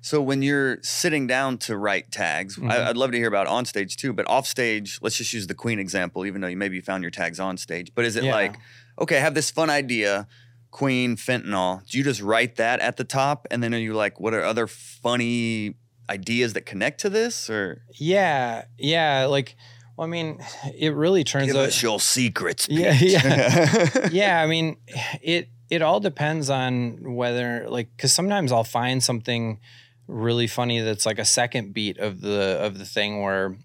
So 0.00 0.20
when 0.20 0.42
you're 0.42 0.78
sitting 0.82 1.26
down 1.26 1.58
to 1.58 1.76
write 1.76 2.10
tags, 2.10 2.56
mm-hmm. 2.56 2.70
I, 2.70 2.88
would 2.88 2.96
love 2.96 3.12
to 3.12 3.16
hear 3.16 3.28
about 3.28 3.46
on 3.46 3.64
stage 3.64 3.96
too, 3.96 4.12
but 4.12 4.28
off 4.28 4.46
stage, 4.46 4.98
let's 5.02 5.16
just 5.16 5.32
use 5.32 5.46
the 5.46 5.54
Queen 5.54 5.78
example, 5.78 6.26
even 6.26 6.40
though 6.40 6.48
you 6.48 6.56
maybe 6.56 6.80
found 6.80 7.02
your 7.02 7.10
tags 7.10 7.40
on 7.40 7.56
stage. 7.56 7.92
But 7.94 8.04
is 8.04 8.16
it 8.16 8.24
yeah. 8.24 8.34
like, 8.34 8.56
okay, 8.98 9.16
I 9.18 9.20
have 9.20 9.34
this 9.34 9.50
fun 9.50 9.70
idea, 9.70 10.26
Queen, 10.70 11.16
fentanyl. 11.16 11.86
Do 11.88 11.98
you 11.98 12.04
just 12.04 12.20
write 12.20 12.56
that 12.56 12.80
at 12.80 12.96
the 12.96 13.04
top, 13.04 13.46
and 13.50 13.62
then 13.62 13.74
are 13.74 13.78
you 13.78 13.94
like, 13.94 14.20
what 14.20 14.34
are 14.34 14.42
other 14.42 14.66
funny 14.66 15.76
ideas 16.10 16.52
that 16.52 16.66
connect 16.66 17.00
to 17.00 17.10
this, 17.10 17.48
or? 17.48 17.82
Yeah, 17.92 18.64
yeah, 18.78 19.26
like. 19.26 19.56
Well, 19.96 20.08
I 20.08 20.10
mean, 20.10 20.40
it 20.76 20.92
really 20.94 21.22
turns 21.22 21.46
Give 21.46 21.56
out. 21.56 21.68
Us 21.68 21.82
your 21.82 22.00
secrets. 22.00 22.66
Yeah, 22.68 22.98
yeah, 23.00 24.08
yeah. 24.12 24.42
I 24.42 24.46
mean, 24.46 24.76
it 25.22 25.48
it 25.70 25.82
all 25.82 26.00
depends 26.00 26.50
on 26.50 27.14
whether 27.14 27.66
like 27.68 27.88
because 27.96 28.12
sometimes 28.12 28.52
I'll 28.52 28.64
find 28.64 29.02
something 29.02 29.60
really 30.06 30.46
funny 30.46 30.80
that's 30.80 31.06
like 31.06 31.18
a 31.18 31.24
second 31.24 31.72
beat 31.72 31.98
of 31.98 32.20
the 32.20 32.58
of 32.60 32.78
the 32.78 32.84
thing 32.84 33.22
where 33.22 33.56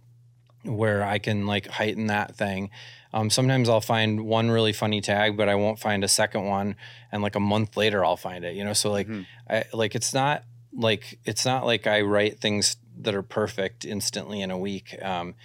where 0.63 1.03
I 1.03 1.19
can 1.19 1.45
like 1.45 1.67
heighten 1.67 2.07
that 2.07 2.35
thing. 2.35 2.69
Um, 3.11 3.29
sometimes 3.29 3.69
I'll 3.69 3.81
find 3.81 4.25
one 4.25 4.51
really 4.51 4.73
funny 4.73 5.01
tag, 5.01 5.35
but 5.35 5.49
I 5.49 5.55
won't 5.55 5.79
find 5.79 6.03
a 6.03 6.07
second 6.07 6.45
one, 6.45 6.75
and 7.11 7.23
like 7.23 7.35
a 7.35 7.39
month 7.39 7.75
later 7.75 8.05
I'll 8.05 8.17
find 8.17 8.45
it. 8.45 8.55
You 8.55 8.63
know, 8.63 8.73
so 8.73 8.91
like 8.91 9.07
mm-hmm. 9.07 9.23
I 9.49 9.65
like 9.73 9.95
it's 9.95 10.13
not 10.13 10.43
like 10.73 11.19
it's 11.25 11.45
not 11.45 11.65
like 11.65 11.87
I 11.87 12.01
write 12.01 12.39
things 12.39 12.77
that 13.01 13.15
are 13.15 13.23
perfect 13.23 13.85
instantly 13.85 14.41
in 14.41 14.51
a 14.51 14.57
week. 14.57 14.95
Um, 15.01 15.35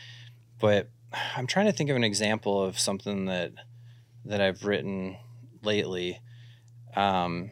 but 0.61 0.91
I'm 1.37 1.47
trying 1.47 1.67
to 1.67 1.73
think 1.73 1.91
of 1.91 1.97
an 1.97 2.05
example 2.05 2.63
of 2.63 2.79
something 2.79 3.27
that 3.27 3.53
that 4.25 4.41
I've 4.41 4.65
written 4.65 5.17
lately. 5.63 6.21
Um, 6.97 7.51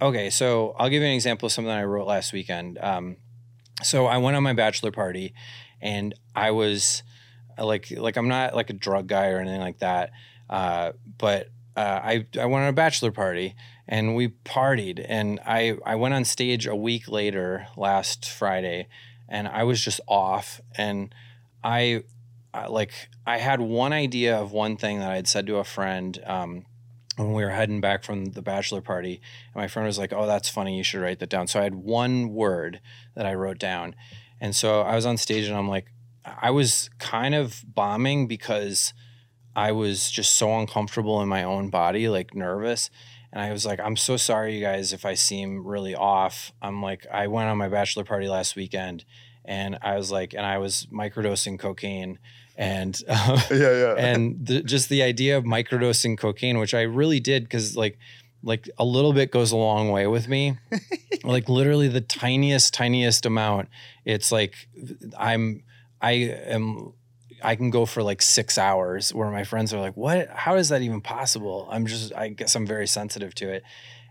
okay, 0.00 0.30
so 0.30 0.74
I'll 0.78 0.88
give 0.88 1.02
you 1.02 1.08
an 1.08 1.14
example 1.14 1.46
of 1.46 1.52
something 1.52 1.70
I 1.70 1.84
wrote 1.84 2.06
last 2.06 2.32
weekend. 2.32 2.78
Um, 2.78 3.16
so 3.82 4.06
I 4.06 4.18
went 4.18 4.36
on 4.36 4.42
my 4.42 4.52
bachelor 4.52 4.90
party, 4.90 5.34
and 5.80 6.14
I 6.34 6.50
was 6.52 7.02
uh, 7.58 7.66
like, 7.66 7.90
like 7.90 8.16
I'm 8.16 8.28
not 8.28 8.54
like 8.54 8.70
a 8.70 8.74
drug 8.74 9.06
guy 9.06 9.28
or 9.28 9.38
anything 9.38 9.60
like 9.60 9.78
that, 9.78 10.10
uh, 10.48 10.92
but 11.18 11.48
uh, 11.76 12.00
I 12.02 12.26
I 12.40 12.46
went 12.46 12.62
on 12.62 12.68
a 12.68 12.72
bachelor 12.72 13.12
party 13.12 13.54
and 13.86 14.16
we 14.16 14.28
partied, 14.28 15.04
and 15.06 15.40
I 15.46 15.76
I 15.84 15.96
went 15.96 16.14
on 16.14 16.24
stage 16.24 16.66
a 16.66 16.74
week 16.74 17.08
later 17.08 17.68
last 17.76 18.28
Friday, 18.28 18.88
and 19.28 19.46
I 19.46 19.64
was 19.64 19.82
just 19.82 20.00
off, 20.08 20.60
and 20.76 21.14
I. 21.62 22.04
I 22.54 22.68
like 22.68 23.10
I 23.26 23.36
had 23.36 23.60
one 23.60 23.92
idea 23.92 24.34
of 24.34 24.50
one 24.50 24.78
thing 24.78 25.00
that 25.00 25.10
I 25.10 25.16
had 25.16 25.28
said 25.28 25.46
to 25.48 25.56
a 25.56 25.64
friend 25.64 26.18
um, 26.24 26.64
when 27.16 27.32
we 27.32 27.44
were 27.44 27.50
heading 27.50 27.80
back 27.80 28.04
from 28.04 28.26
the 28.26 28.42
bachelor 28.42 28.80
party, 28.80 29.20
and 29.46 29.56
my 29.56 29.68
friend 29.68 29.86
was 29.86 29.98
like, 29.98 30.12
"Oh, 30.12 30.26
that's 30.26 30.48
funny. 30.48 30.76
You 30.76 30.84
should 30.84 31.00
write 31.00 31.18
that 31.18 31.30
down." 31.30 31.46
So 31.46 31.60
I 31.60 31.64
had 31.64 31.74
one 31.74 32.30
word 32.34 32.80
that 33.14 33.26
I 33.26 33.34
wrote 33.34 33.58
down, 33.58 33.94
and 34.40 34.54
so 34.54 34.82
I 34.82 34.94
was 34.94 35.06
on 35.06 35.16
stage, 35.16 35.46
and 35.46 35.56
I'm 35.56 35.68
like, 35.68 35.92
I 36.24 36.50
was 36.50 36.90
kind 36.98 37.34
of 37.34 37.64
bombing 37.66 38.26
because 38.26 38.92
I 39.54 39.72
was 39.72 40.10
just 40.10 40.34
so 40.34 40.58
uncomfortable 40.58 41.22
in 41.22 41.28
my 41.28 41.42
own 41.42 41.70
body, 41.70 42.08
like 42.08 42.34
nervous. 42.34 42.90
And 43.32 43.40
I 43.40 43.52
was 43.52 43.66
like, 43.66 43.80
I'm 43.80 43.96
so 43.96 44.16
sorry, 44.16 44.56
you 44.56 44.64
guys, 44.64 44.92
if 44.92 45.04
I 45.04 45.14
seem 45.14 45.66
really 45.66 45.94
off. 45.94 46.52
I'm 46.62 46.82
like, 46.82 47.06
I 47.12 47.26
went 47.26 47.48
on 47.48 47.58
my 47.58 47.68
bachelor 47.68 48.04
party 48.04 48.28
last 48.28 48.56
weekend, 48.56 49.04
and 49.44 49.78
I 49.82 49.96
was 49.96 50.10
like, 50.10 50.32
and 50.34 50.44
I 50.44 50.58
was 50.58 50.86
microdosing 50.92 51.58
cocaine 51.58 52.18
and 52.56 53.00
uh, 53.08 53.40
yeah, 53.50 53.56
yeah. 53.56 53.94
and 53.96 54.46
the, 54.46 54.62
just 54.62 54.88
the 54.88 55.02
idea 55.02 55.36
of 55.36 55.44
microdosing 55.44 56.18
cocaine, 56.18 56.58
which 56.58 56.74
I 56.74 56.82
really 56.82 57.20
did 57.20 57.44
because 57.44 57.76
like 57.76 57.98
like 58.42 58.68
a 58.78 58.84
little 58.84 59.12
bit 59.12 59.30
goes 59.30 59.52
a 59.52 59.56
long 59.56 59.90
way 59.90 60.06
with 60.06 60.28
me. 60.28 60.56
like 61.24 61.48
literally 61.48 61.88
the 61.88 62.00
tiniest, 62.00 62.72
tiniest 62.74 63.26
amount. 63.26 63.68
It's 64.04 64.30
like 64.30 64.68
I'm 65.18 65.64
I 66.00 66.12
am 66.12 66.92
I 67.42 67.56
can 67.56 67.70
go 67.70 67.86
for 67.86 68.02
like 68.02 68.22
six 68.22 68.56
hours 68.56 69.12
where 69.12 69.30
my 69.30 69.44
friends 69.44 69.74
are 69.74 69.80
like, 69.80 69.96
what 69.96 70.28
how 70.30 70.56
is 70.56 70.68
that 70.70 70.82
even 70.82 71.00
possible? 71.00 71.68
I'm 71.70 71.86
just 71.86 72.14
I 72.14 72.28
guess 72.28 72.54
I'm 72.54 72.66
very 72.66 72.86
sensitive 72.86 73.34
to 73.36 73.50
it. 73.50 73.62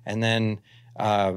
And 0.06 0.22
then 0.22 0.60
uh 1.00 1.36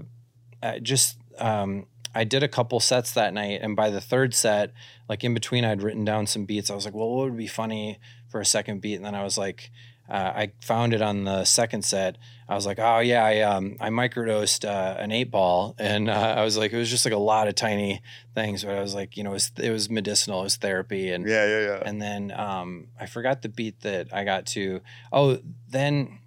just 0.83 1.17
um 1.39 1.87
I 2.19 2.25
did 2.25 2.43
a 2.43 2.49
couple 2.49 2.81
sets 2.81 3.13
that 3.13 3.33
night, 3.33 3.61
and 3.63 3.77
by 3.77 3.91
the 3.91 4.01
third 4.01 4.35
set, 4.35 4.73
like 5.09 5.23
in 5.23 5.35
between, 5.35 5.65
I'd 5.65 5.83
written 5.83 6.05
down 6.05 6.27
some 6.27 6.47
beats. 6.47 6.69
I 6.69 6.75
was 6.75 6.85
like, 6.85 6.95
well, 6.95 7.09
what 7.09 7.27
would 7.27 7.37
be 7.37 7.47
funny 7.47 8.01
for 8.29 8.41
a 8.41 8.45
second 8.45 8.81
beat? 8.81 8.97
And 8.97 9.05
then 9.05 9.15
I 9.15 9.23
was 9.23 9.39
like, 9.39 9.71
uh, 10.09 10.33
I 10.35 10.53
found 10.61 10.95
it 10.95 11.01
on 11.01 11.23
the 11.25 11.45
second 11.45 11.85
set. 11.85 12.19
I 12.49 12.57
was 12.57 12.67
like, 12.67 12.81
oh 12.81 12.99
yeah, 12.99 13.25
I 13.25 13.41
um, 13.43 13.77
I 13.79 13.91
microdosed 13.91 14.67
uh, 14.67 14.97
an 14.99 15.13
eight 15.13 15.31
ball, 15.31 15.77
and 15.79 16.11
uh, 16.11 16.35
I 16.39 16.43
was 16.43 16.57
like, 16.57 16.73
it 16.73 16.77
was 16.77 16.91
just 16.91 17.05
like 17.05 17.15
a 17.15 17.19
lot 17.19 17.47
of 17.47 17.55
tiny 17.55 18.01
things, 18.35 18.65
but 18.65 18.75
I 18.75 18.81
was 18.81 18.97
like, 18.97 19.17
you 19.17 19.23
know, 19.23 19.31
it 19.31 19.35
was, 19.35 19.53
it 19.57 19.71
was 19.71 19.89
medicinal, 19.89 20.41
it 20.41 20.45
was 20.45 20.57
therapy, 20.57 21.13
and 21.13 21.25
yeah, 21.29 21.47
yeah, 21.47 21.61
yeah. 21.61 21.83
and 21.85 22.03
then 22.03 22.33
um, 22.33 22.89
I 22.99 23.07
forgot 23.07 23.43
the 23.43 23.49
beat 23.49 23.83
that 23.83 24.13
I 24.13 24.25
got 24.25 24.47
to. 24.47 24.81
Oh, 25.13 25.39
then 25.69 26.19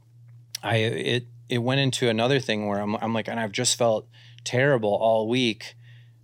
I 0.64 0.78
it 0.78 1.26
it 1.50 1.58
went 1.58 1.82
into 1.82 2.08
another 2.08 2.40
thing 2.40 2.68
where 2.68 2.80
I'm 2.80 2.96
I'm 2.96 3.14
like, 3.14 3.28
and 3.28 3.40
I've 3.40 3.52
just 3.52 3.78
felt 3.78 4.08
terrible 4.44 4.94
all 4.94 5.28
week, 5.28 5.76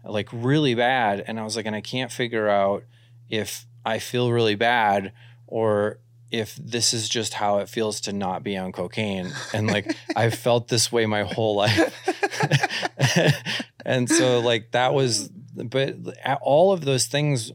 like 0.07 0.29
really 0.31 0.75
bad, 0.75 1.23
and 1.27 1.39
I 1.39 1.43
was 1.43 1.55
like, 1.55 1.65
and 1.65 1.75
I 1.75 1.81
can't 1.81 2.11
figure 2.11 2.47
out 2.47 2.83
if 3.29 3.65
I 3.85 3.99
feel 3.99 4.31
really 4.31 4.55
bad 4.55 5.11
or 5.47 5.99
if 6.29 6.55
this 6.57 6.93
is 6.93 7.07
just 7.07 7.35
how 7.35 7.59
it 7.59 7.69
feels 7.69 8.01
to 8.01 8.11
not 8.11 8.43
be 8.43 8.57
on 8.57 8.73
cocaine 8.73 9.31
and 9.53 9.65
like 9.67 9.95
I've 10.13 10.33
felt 10.47 10.67
this 10.67 10.91
way 10.91 11.05
my 11.05 11.23
whole 11.23 11.55
life. 11.55 11.93
and 13.85 14.09
so 14.09 14.39
like 14.41 14.71
that 14.71 14.93
was 14.93 15.29
but 15.55 15.95
all 16.41 16.71
of 16.73 16.83
those 16.85 17.05
things 17.07 17.51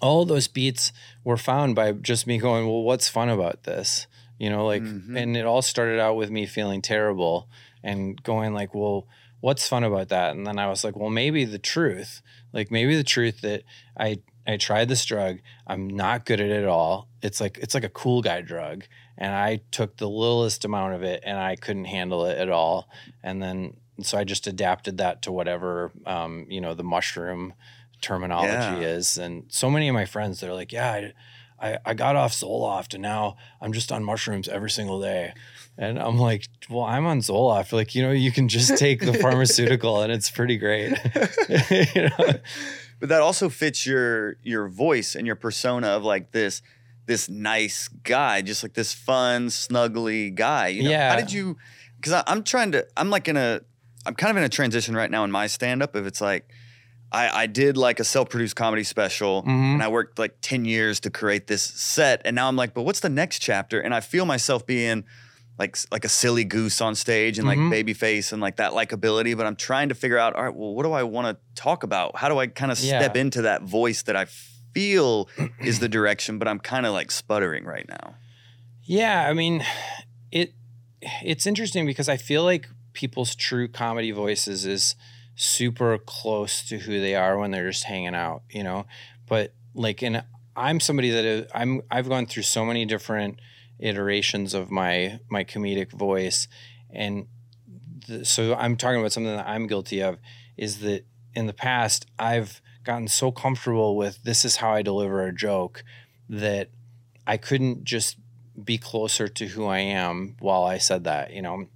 all 0.00 0.24
those 0.26 0.48
beats 0.48 0.92
were 1.22 1.36
found 1.36 1.74
by 1.74 1.92
just 1.92 2.26
me 2.26 2.36
going, 2.36 2.66
"Well, 2.66 2.82
what's 2.82 3.08
fun 3.08 3.28
about 3.30 3.62
this?" 3.62 4.06
You 4.38 4.50
know, 4.50 4.66
like 4.66 4.82
Mhm. 4.82 5.16
and 5.16 5.36
it 5.36 5.46
all 5.46 5.62
started 5.62 5.98
out 6.00 6.16
with 6.16 6.30
me 6.30 6.44
feeling 6.46 6.82
terrible 6.82 7.48
and 7.82 8.20
going 8.22 8.52
like, 8.52 8.74
"Well, 8.74 9.06
what's 9.44 9.68
fun 9.68 9.84
about 9.84 10.08
that?" 10.08 10.34
And 10.34 10.46
then 10.46 10.58
I 10.58 10.66
was 10.68 10.82
like, 10.84 10.96
"Well, 10.96 11.10
maybe 11.10 11.44
the 11.44 11.58
truth. 11.74 12.22
Like 12.52 12.70
maybe 12.70 12.96
the 12.96 13.04
truth 13.16 13.40
that 13.42 13.62
I 13.96 14.18
I 14.46 14.56
tried 14.58 14.88
this 14.88 15.04
drug. 15.04 15.38
I'm 15.66 15.88
not 15.88 16.26
good 16.26 16.40
at 16.40 16.50
it 16.50 16.62
at 16.62 16.68
all. 16.68 17.08
It's 17.22 17.40
like 17.40 17.58
it's 17.58 17.74
like 17.74 17.84
a 17.84 17.88
cool 18.02 18.20
guy 18.22 18.40
drug, 18.42 18.84
and 19.18 19.32
I 19.34 19.60
took 19.70 19.96
the 19.96 20.08
littlest 20.08 20.64
amount 20.64 20.94
of 20.94 21.02
it, 21.02 21.22
and 21.24 21.38
I 21.38 21.56
couldn't 21.56 21.86
handle 21.86 22.26
it 22.26 22.38
at 22.38 22.50
all. 22.50 22.88
And 23.22 23.42
then 23.42 23.76
so 24.02 24.18
I 24.18 24.24
just 24.24 24.46
adapted 24.46 24.98
that 24.98 25.22
to 25.22 25.32
whatever 25.32 25.92
um, 26.06 26.46
you 26.48 26.60
know 26.60 26.74
the 26.74 26.84
mushroom 26.96 27.54
terminology 28.00 28.52
Yeah. 28.80 28.96
is. 28.96 29.16
And 29.18 29.44
so 29.48 29.70
many 29.70 29.88
of 29.88 29.94
my 29.94 30.04
friends 30.04 30.40
they're 30.40 30.54
like, 30.54 30.72
yeah. 30.72 30.92
I, 30.92 31.12
I, 31.60 31.78
I 31.84 31.94
got 31.94 32.16
off 32.16 32.32
Zoloft 32.32 32.94
and 32.94 33.02
now 33.02 33.36
I'm 33.60 33.72
just 33.72 33.92
on 33.92 34.04
mushrooms 34.04 34.48
every 34.48 34.70
single 34.70 35.00
day. 35.00 35.32
And 35.76 35.98
I'm 35.98 36.18
like, 36.18 36.46
well, 36.70 36.84
I'm 36.84 37.06
on 37.06 37.20
Zoloft. 37.20 37.72
Like, 37.72 37.94
you 37.94 38.02
know, 38.02 38.12
you 38.12 38.30
can 38.30 38.48
just 38.48 38.76
take 38.76 39.00
the 39.00 39.14
pharmaceutical 39.20 40.02
and 40.02 40.12
it's 40.12 40.30
pretty 40.30 40.56
great. 40.56 40.90
you 41.94 42.02
know? 42.02 42.34
but 43.00 43.08
that 43.08 43.20
also 43.20 43.48
fits 43.48 43.86
your 43.86 44.36
your 44.42 44.68
voice 44.68 45.14
and 45.14 45.26
your 45.26 45.36
persona 45.36 45.88
of 45.88 46.04
like 46.04 46.30
this 46.30 46.62
this 47.06 47.28
nice 47.28 47.88
guy, 47.88 48.42
just 48.42 48.62
like 48.62 48.74
this 48.74 48.94
fun, 48.94 49.48
snuggly 49.48 50.34
guy. 50.34 50.68
You 50.68 50.84
know? 50.84 50.90
How 51.10 51.16
did 51.16 51.32
you? 51.32 51.56
Because 51.96 52.22
I'm 52.26 52.42
trying 52.42 52.72
to. 52.72 52.86
I'm 52.96 53.10
like 53.10 53.28
in 53.28 53.36
a. 53.36 53.60
I'm 54.06 54.14
kind 54.14 54.30
of 54.30 54.36
in 54.36 54.44
a 54.44 54.48
transition 54.48 54.94
right 54.94 55.10
now 55.10 55.24
in 55.24 55.30
my 55.30 55.46
stand 55.46 55.82
up. 55.82 55.96
If 55.96 56.06
it's 56.06 56.20
like, 56.20 56.48
I 57.14 57.42
I 57.42 57.46
did 57.46 57.76
like 57.76 58.00
a 58.00 58.04
self 58.04 58.28
produced 58.28 58.56
comedy 58.56 58.84
special, 58.84 59.42
Mhm. 59.42 59.74
and 59.74 59.82
I 59.82 59.88
worked 59.88 60.18
like 60.18 60.34
ten 60.40 60.64
years 60.64 61.00
to 61.00 61.10
create 61.10 61.46
this 61.46 61.62
set, 61.62 62.22
and 62.24 62.34
now 62.34 62.48
I'm 62.48 62.56
like, 62.56 62.74
but 62.74 62.82
what's 62.82 63.00
the 63.00 63.08
next 63.22 63.38
chapter? 63.40 63.80
And 63.80 63.94
I 63.94 64.00
feel 64.00 64.24
myself 64.26 64.66
being. 64.66 65.04
Like 65.56 65.76
like 65.92 66.04
a 66.04 66.08
silly 66.08 66.42
goose 66.42 66.80
on 66.80 66.96
stage 66.96 67.38
and 67.38 67.46
like 67.46 67.58
Mhm. 67.60 67.70
baby 67.70 67.94
face 67.94 68.32
and 68.32 68.42
like 68.42 68.56
that 68.56 68.72
likability, 68.72 69.36
but 69.36 69.46
I'm 69.46 69.54
trying 69.54 69.88
to 69.90 69.94
figure 69.94 70.18
out 70.18 70.34
all 70.34 70.42
right, 70.46 70.52
well, 70.60 70.74
what 70.74 70.82
do 70.82 70.90
I 70.90 71.04
want 71.04 71.26
to 71.28 71.36
talk 71.62 71.84
about? 71.84 72.16
How 72.18 72.28
do 72.28 72.40
I 72.40 72.48
kind 72.48 72.72
of 72.72 72.78
step 72.78 73.14
Yeah. 73.14 73.20
into 73.20 73.42
that 73.42 73.62
voice 73.62 74.02
that 74.02 74.16
I 74.16 74.24
feel 74.74 75.28
is 75.60 75.78
the 75.78 75.88
direction, 75.88 76.40
but 76.40 76.48
I'm 76.48 76.58
kind 76.58 76.84
of 76.86 76.92
like 76.92 77.12
sputtering 77.12 77.64
right 77.66 77.86
now. 77.88 78.16
Yeah, 78.82 79.28
I 79.30 79.32
mean, 79.32 79.64
it 80.32 80.54
it's 81.22 81.46
interesting 81.46 81.86
because 81.86 82.08
I 82.08 82.16
feel 82.16 82.42
like 82.42 82.68
people's 82.92 83.36
true 83.36 83.68
comedy 83.68 84.10
voices 84.10 84.66
is 84.66 84.96
super 85.36 85.98
close 85.98 86.66
to 86.68 86.78
who 86.78 87.00
they 87.00 87.14
are 87.14 87.38
when 87.38 87.50
they're 87.50 87.70
just 87.70 87.84
hanging 87.84 88.14
out, 88.14 88.42
you 88.50 88.62
know. 88.62 88.86
But 89.26 89.54
like, 89.74 90.02
and 90.02 90.24
I'm 90.56 90.80
somebody 90.80 91.10
that 91.10 91.24
is, 91.24 91.46
I'm 91.54 91.82
I've 91.90 92.08
gone 92.08 92.26
through 92.26 92.44
so 92.44 92.64
many 92.64 92.84
different 92.84 93.40
iterations 93.78 94.54
of 94.54 94.70
my 94.70 95.18
my 95.28 95.44
comedic 95.44 95.92
voice, 95.92 96.48
and 96.90 97.26
the, 98.06 98.24
so 98.24 98.54
I'm 98.54 98.76
talking 98.76 99.00
about 99.00 99.12
something 99.12 99.36
that 99.36 99.48
I'm 99.48 99.66
guilty 99.66 100.00
of 100.02 100.18
is 100.56 100.80
that 100.80 101.04
in 101.34 101.46
the 101.46 101.52
past 101.52 102.06
I've 102.18 102.60
gotten 102.84 103.08
so 103.08 103.32
comfortable 103.32 103.96
with 103.96 104.22
this 104.22 104.44
is 104.44 104.56
how 104.56 104.72
I 104.72 104.82
deliver 104.82 105.26
a 105.26 105.34
joke 105.34 105.82
that 106.28 106.68
I 107.26 107.36
couldn't 107.38 107.84
just 107.84 108.18
be 108.62 108.78
closer 108.78 109.26
to 109.26 109.46
who 109.46 109.66
I 109.66 109.78
am 109.78 110.36
while 110.38 110.64
I 110.64 110.78
said 110.78 111.04
that, 111.04 111.32
you 111.32 111.42
know. 111.42 111.66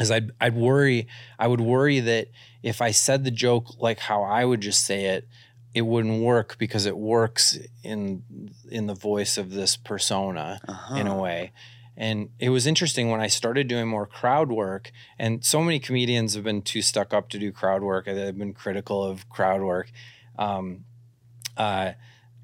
Because 0.00 0.10
I'd, 0.10 0.30
I'd 0.40 0.54
worry, 0.54 1.06
I 1.38 1.46
would 1.46 1.60
worry 1.60 2.00
that 2.00 2.28
if 2.62 2.80
I 2.80 2.90
said 2.90 3.22
the 3.22 3.30
joke 3.30 3.78
like 3.78 3.98
how 3.98 4.22
I 4.22 4.46
would 4.46 4.62
just 4.62 4.86
say 4.86 5.04
it, 5.04 5.28
it 5.74 5.82
wouldn't 5.82 6.22
work 6.22 6.56
because 6.58 6.86
it 6.86 6.96
works 6.96 7.58
in 7.84 8.22
in 8.70 8.86
the 8.86 8.94
voice 8.94 9.36
of 9.36 9.50
this 9.50 9.76
persona 9.76 10.58
Uh-huh. 10.66 10.96
in 10.96 11.06
a 11.06 11.14
way. 11.20 11.52
And 11.98 12.30
it 12.38 12.48
was 12.48 12.66
interesting 12.66 13.10
when 13.10 13.20
I 13.20 13.26
started 13.26 13.68
doing 13.68 13.86
more 13.86 14.06
crowd 14.06 14.50
work, 14.50 14.90
and 15.18 15.44
so 15.44 15.60
many 15.62 15.78
comedians 15.78 16.32
have 16.34 16.44
been 16.44 16.62
too 16.62 16.80
stuck 16.80 17.12
up 17.12 17.28
to 17.28 17.38
do 17.38 17.52
crowd 17.52 17.82
work. 17.82 18.06
They've 18.06 18.36
been 18.38 18.54
critical 18.54 19.04
of 19.04 19.28
crowd 19.28 19.60
work. 19.60 19.90
Um, 20.38 20.84
uh, 21.58 21.92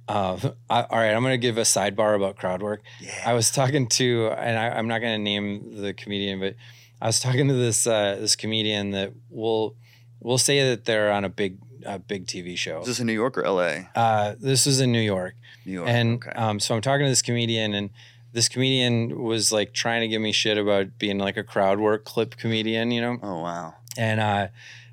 uh, 0.09 0.39
I, 0.69 0.83
all 0.83 0.99
right, 0.99 1.15
I'm 1.15 1.23
going 1.23 1.33
to 1.33 1.39
give 1.39 1.57
a 1.57 1.63
sidebar 1.63 2.15
about 2.15 2.37
crowd 2.37 2.61
work. 2.63 2.83
Yeah. 3.01 3.13
I 3.25 3.33
was 3.33 3.51
talking 3.51 3.89
to, 3.89 4.29
and 4.37 4.59
I, 4.59 4.69
I'm 4.77 4.89
not 4.89 4.99
going 5.01 5.19
to 5.19 5.23
name 5.25 5.81
the 5.81 5.95
comedian, 5.95 6.39
but 6.39 6.55
I 7.01 7.07
was 7.07 7.21
talking 7.21 7.49
to 7.49 7.55
this 7.55 7.87
uh, 7.87 8.17
this 8.19 8.37
comedian 8.37 8.93
that 8.93 9.13
will 9.31 9.77
will 10.21 10.39
say 10.39 10.71
that 10.71 10.85
they're 10.85 11.11
on 11.13 11.25
a 11.25 11.29
big 11.29 11.59
uh, 11.85 11.99
big 11.99 12.27
TV 12.27 12.57
show. 12.57 12.81
Is 12.81 12.87
this 12.87 13.01
in 13.01 13.07
New 13.07 13.13
York 13.13 13.37
or 13.39 13.43
LA? 13.43 13.85
Uh, 13.95 14.35
this 14.39 14.67
was 14.67 14.81
in 14.81 14.93
New 14.93 15.01
York, 15.01 15.35
New 15.65 15.73
York. 15.73 15.89
and 15.89 16.15
okay. 16.17 16.31
um, 16.31 16.61
so 16.61 16.75
I'm 16.75 16.81
talking 16.81 17.05
to 17.05 17.11
this 17.11 17.23
comedian, 17.23 17.75
and 17.75 17.91
this 18.33 18.49
comedian 18.49 19.23
was 19.23 19.53
like 19.53 19.73
trying 19.73 20.01
to 20.01 20.09
give 20.09 20.21
me 20.21 20.33
shit 20.33 20.59
about 20.59 20.99
being 20.99 21.19
like 21.19 21.37
a 21.37 21.45
crowd 21.45 21.79
work 21.79 22.05
clip 22.05 22.37
comedian, 22.37 22.91
you 22.91 23.01
know 23.01 23.19
oh 23.23 23.41
wow. 23.43 23.75
and 23.97 24.21
uh, 24.21 24.49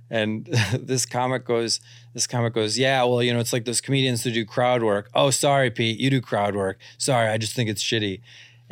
And 0.09 0.45
this 0.79 1.05
comic 1.05 1.43
goes, 1.43 1.79
this 2.13 2.27
comic 2.27 2.53
goes, 2.53 2.77
yeah, 2.77 3.03
well, 3.03 3.23
you 3.23 3.33
know, 3.33 3.39
it's 3.39 3.51
like 3.51 3.65
those 3.65 3.81
comedians 3.81 4.23
who 4.23 4.31
do 4.31 4.45
crowd 4.45 4.83
work. 4.83 5.09
Oh, 5.15 5.31
sorry, 5.31 5.71
Pete, 5.71 5.99
you 5.99 6.11
do 6.11 6.21
crowd 6.21 6.55
work. 6.55 6.77
Sorry, 6.99 7.27
I 7.27 7.37
just 7.39 7.55
think 7.55 7.67
it's 7.69 7.81
shitty. 7.83 8.21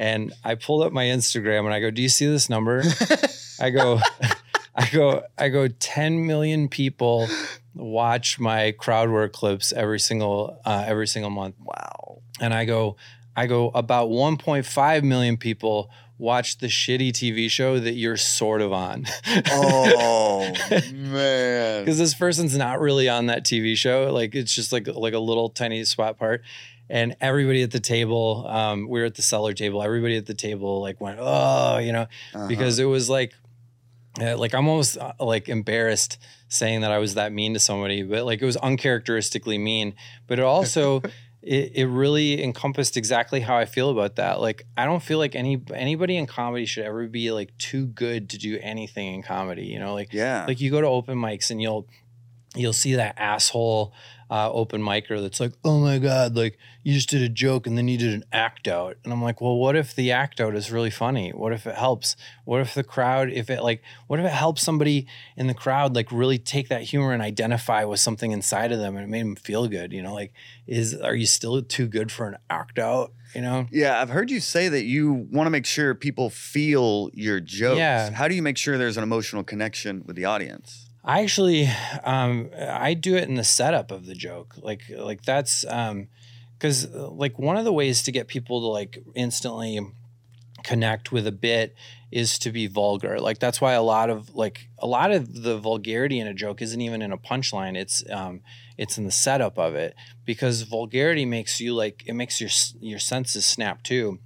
And 0.02 0.34
I 0.44 0.56
pulled 0.56 0.82
up 0.82 0.92
my 0.92 1.06
Instagram 1.06 1.66
and 1.66 1.74
I 1.76 1.80
go, 1.80 1.92
do 1.92 2.02
you 2.02 2.10
see 2.10 2.26
this 2.26 2.50
number? 2.50 2.82
I 3.62 3.70
go, 3.70 4.00
I 4.76 4.90
go, 4.90 5.24
I 5.38 5.50
go, 5.50 5.68
10 5.68 6.26
million 6.26 6.70
people 6.70 7.28
watch 7.76 8.40
my 8.40 8.72
crowd 8.72 9.12
work 9.12 9.32
clips 9.32 9.72
every 9.72 10.00
single, 10.00 10.60
uh, 10.66 10.86
every 10.88 11.06
single 11.06 11.30
month. 11.30 11.54
Wow. 11.60 12.24
And 12.40 12.52
I 12.52 12.66
go, 12.66 12.98
I 13.36 13.46
go, 13.46 13.70
about 13.76 14.10
1.5 14.10 15.04
million 15.04 15.38
people 15.38 15.92
watch 16.18 16.60
the 16.60 16.68
shitty 16.68 17.12
TV 17.12 17.50
show 17.50 17.80
that 17.80 17.94
you're 17.94 18.16
sort 18.16 18.62
of 18.62 18.72
on. 18.72 19.06
Oh 19.50 20.52
man. 20.94 21.84
Because 21.84 21.98
this 21.98 22.14
person's 22.14 22.56
not 22.56 22.80
really 22.80 23.10
on 23.10 23.26
that 23.26 23.44
TV 23.44 23.76
show. 23.76 24.12
Like 24.14 24.36
it's 24.36 24.54
just 24.54 24.72
like 24.72 24.88
like 24.88 25.14
a 25.14 25.20
little 25.20 25.50
tiny 25.50 25.84
spot 25.84 26.20
part. 26.20 26.44
And 26.92 27.16
everybody 27.22 27.62
at 27.64 27.72
the 27.72 27.80
table, 27.80 28.46
um, 28.50 28.88
we 28.90 29.00
were 29.00 29.06
at 29.06 29.16
the 29.16 29.22
cellar 29.22 29.54
table. 29.54 29.82
Everybody 29.82 30.18
at 30.18 30.26
the 30.26 30.34
table 30.34 30.82
like 30.82 31.00
went, 31.00 31.20
oh, 31.22 31.78
you 31.78 31.94
know, 31.94 32.08
Uh-huh. 32.36 32.48
because 32.48 32.80
it 32.80 32.84
was 32.86 33.10
like, 33.10 33.34
uh, 34.20 34.38
like 34.38 34.54
I'm 34.54 34.68
almost 34.68 34.98
uh, 34.98 35.14
like 35.20 35.48
embarrassed 35.48 36.18
saying 36.50 36.82
that 36.82 36.92
I 36.92 36.98
was 36.98 37.14
that 37.14 37.32
mean 37.32 37.54
to 37.54 37.60
somebody, 37.60 38.04
but 38.04 38.26
like 38.26 38.42
it 38.42 38.46
was 38.46 38.58
uncharacteristically 38.58 39.58
mean. 39.58 39.94
But 40.28 40.40
it 40.40 40.44
also, 40.44 41.02
it, 41.42 41.72
it 41.76 41.86
really 41.88 42.44
encompassed 42.44 42.98
exactly 42.98 43.40
how 43.40 43.56
I 43.56 43.64
feel 43.64 43.90
about 43.90 44.18
that. 44.18 44.42
Like 44.42 44.66
I 44.76 44.86
don't 44.86 45.02
feel 45.02 45.18
like 45.18 45.34
any 45.34 45.62
anybody 45.74 46.18
in 46.18 46.26
comedy 46.28 46.66
should 46.66 46.84
ever 46.84 47.08
be 47.08 47.32
like 47.32 47.58
too 47.58 47.86
good 47.86 48.30
to 48.32 48.38
do 48.38 48.60
anything 48.62 49.14
in 49.14 49.24
comedy. 49.24 49.66
You 49.66 49.80
know, 49.80 49.94
like 49.94 50.12
yeah. 50.12 50.44
like 50.46 50.60
you 50.60 50.70
go 50.72 50.82
to 50.82 50.88
open 50.88 51.18
mics 51.18 51.50
and 51.52 51.62
you'll 51.62 51.88
you'll 52.56 52.74
see 52.74 52.96
that 52.96 53.16
asshole 53.18 53.94
uh, 54.32 54.50
open 54.50 54.82
micer 54.82 55.22
that's 55.22 55.42
like, 55.42 55.52
oh 55.66 55.80
my 55.80 56.00
god, 56.00 56.38
like 56.38 56.58
you 56.84 56.94
just 56.94 57.10
did 57.10 57.22
a 57.22 57.28
joke 57.28 57.68
and 57.68 57.78
then 57.78 57.90
you 57.90 57.98
did 57.98 58.14
an 58.14 58.24
act 58.32 58.66
out, 58.66 58.96
and 59.04 59.12
I'm 59.12 59.22
like, 59.22 59.42
well, 59.42 59.58
what 59.58 59.76
if 59.76 59.94
the 59.94 60.14
act 60.14 60.40
out 60.40 60.56
is 60.56 60.72
really 60.72 60.90
funny? 60.90 61.32
What 61.32 61.52
if 61.52 61.68
it 61.68 61.76
helps? 61.76 62.16
What 62.46 62.62
if 62.62 62.74
the 62.74 62.84
crowd, 62.84 63.30
if 63.30 63.50
it 63.50 63.62
like, 63.62 63.84
what 64.08 64.22
if 64.22 64.26
it 64.26 64.32
helps 64.32 64.62
somebody 64.62 65.06
in 65.36 65.48
the 65.48 65.54
crowd 65.54 65.96
like 65.96 66.14
really 66.14 66.38
take 66.38 66.70
that 66.70 66.84
humor 66.84 67.12
and 67.12 67.22
identify 67.22 67.84
with 67.84 68.00
something 68.00 68.32
inside 68.32 68.72
of 68.72 68.80
them 68.80 68.96
and 68.96 69.04
it 69.04 69.10
made 69.10 69.22
them 69.22 69.36
feel 69.36 69.68
good? 69.68 69.92
You 69.92 70.02
know, 70.02 70.14
like 70.14 70.32
is 70.66 70.96
are 70.96 71.16
you 71.16 71.26
still 71.26 71.62
too 71.62 71.88
good 71.88 72.10
for 72.10 72.26
an 72.28 72.38
act 72.50 72.80
out? 72.80 73.12
You 73.36 73.42
know? 73.42 73.68
yeah, 73.72 74.02
I've 74.02 74.10
heard 74.10 74.30
you 74.30 74.42
say 74.42 74.68
that 74.68 74.84
you 74.84 75.28
want 75.32 75.46
to 75.46 75.52
make 75.52 75.66
sure 75.66 75.96
people 75.96 76.30
feel 76.30 77.10
your 77.14 77.40
jokes. 77.40 77.78
Yeah. 77.78 78.12
How 78.12 78.28
do 78.28 78.36
you 78.36 78.42
make 78.42 78.58
sure 78.58 78.78
there's 78.78 78.98
an 78.98 79.04
emotional 79.04 79.44
connection 79.44 80.04
with 80.06 80.18
the 80.18 80.26
audience? 80.26 80.91
I 81.04 81.22
actually, 81.22 81.68
um, 82.04 82.52
I 82.56 82.94
do 82.94 83.16
it 83.16 83.28
in 83.28 83.36
the 83.36 83.44
setup 83.44 83.92
of 83.92 84.06
the 84.06 84.14
joke. 84.14 84.54
Like, 84.58 84.84
like 84.96 85.24
that's, 85.24 85.66
um, 85.66 86.10
cause 86.60 86.86
uh, 86.94 87.10
like 87.10 87.40
one 87.40 87.58
of 87.58 87.66
the 87.66 87.74
ways 87.74 88.04
to 88.04 88.12
get 88.12 88.28
people 88.28 88.62
to 88.62 88.68
like 88.68 89.00
instantly 89.16 89.80
connect 90.64 91.12
with 91.12 91.26
a 91.26 91.32
bit 91.32 91.76
is 92.12 92.38
to 92.38 92.52
be 92.52 92.68
vulgar. 92.68 93.20
Like 93.20 93.40
that's 93.40 93.60
why 93.60 93.74
a 93.74 93.82
lot 93.82 94.12
of 94.12 94.36
like 94.36 94.70
a 94.78 94.86
lot 94.86 95.12
of 95.12 95.42
the 95.42 95.58
vulgarity 95.58 96.20
in 96.20 96.28
a 96.28 96.36
joke 96.36 96.62
isn't 96.62 96.82
even 96.82 97.02
in 97.02 97.12
a 97.12 97.18
punchline. 97.18 97.76
It's, 97.76 98.04
um, 98.12 98.42
it's 98.78 99.00
in 99.00 99.06
the 99.06 99.12
setup 99.12 99.58
of 99.58 99.74
it 99.74 99.96
because 100.24 100.62
vulgarity 100.62 101.26
makes 101.26 101.60
you 101.60 101.74
like, 101.74 102.04
it 102.06 102.14
makes 102.14 102.40
your, 102.40 102.52
your 102.80 103.00
senses 103.00 103.46
snap 103.46 103.82
too. 103.82 104.20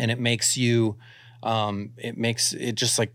And 0.00 0.10
it 0.10 0.18
makes 0.18 0.56
you, 0.56 0.96
um, 1.44 1.92
it 1.96 2.16
makes 2.18 2.52
it 2.52 2.74
just 2.74 2.98
like 2.98 3.14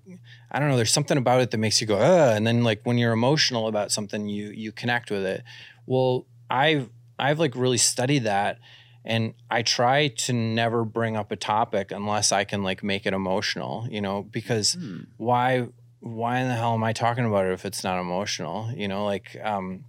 I 0.54 0.60
don't 0.60 0.70
know. 0.70 0.76
There's 0.76 0.92
something 0.94 1.18
about 1.18 1.42
it 1.42 1.52
that 1.52 1.58
makes 1.58 1.82
you 1.82 1.88
go, 1.88 1.98
uh, 1.98 2.34
and 2.36 2.46
then 2.46 2.64
like 2.64 2.82
when 2.84 2.98
you're 2.98 3.12
emotional 3.14 3.68
about 3.68 3.92
something, 3.92 4.28
you 4.28 4.50
you 4.52 4.72
connect 4.72 5.10
with 5.10 5.26
it. 5.26 5.44
Well, 5.88 6.28
I've 6.50 6.90
I've 7.18 7.40
like 7.40 7.56
really 7.56 7.80
studied 7.80 8.24
that, 8.26 8.60
and 9.04 9.34
I 9.50 9.64
try 9.64 10.10
to 10.10 10.34
never 10.34 10.86
bring 10.86 11.18
up 11.18 11.32
a 11.32 11.36
topic 11.36 11.92
unless 11.92 12.32
I 12.32 12.44
can 12.44 12.62
like 12.64 12.84
make 12.84 13.06
it 13.08 13.14
emotional. 13.14 13.88
You 13.90 14.02
know, 14.02 14.24
because 14.24 14.74
Hmm. 14.76 15.02
why 15.18 15.68
why 16.02 16.40
in 16.40 16.50
the 16.50 16.56
hell 16.56 16.74
am 16.74 16.84
I 16.84 16.94
talking 16.94 17.26
about 17.26 17.46
it 17.46 17.54
if 17.54 17.66
it's 17.66 17.84
not 17.84 18.00
emotional? 18.00 18.72
You 18.76 18.88
know, 18.88 19.06
like 19.06 19.36
um, 19.44 19.86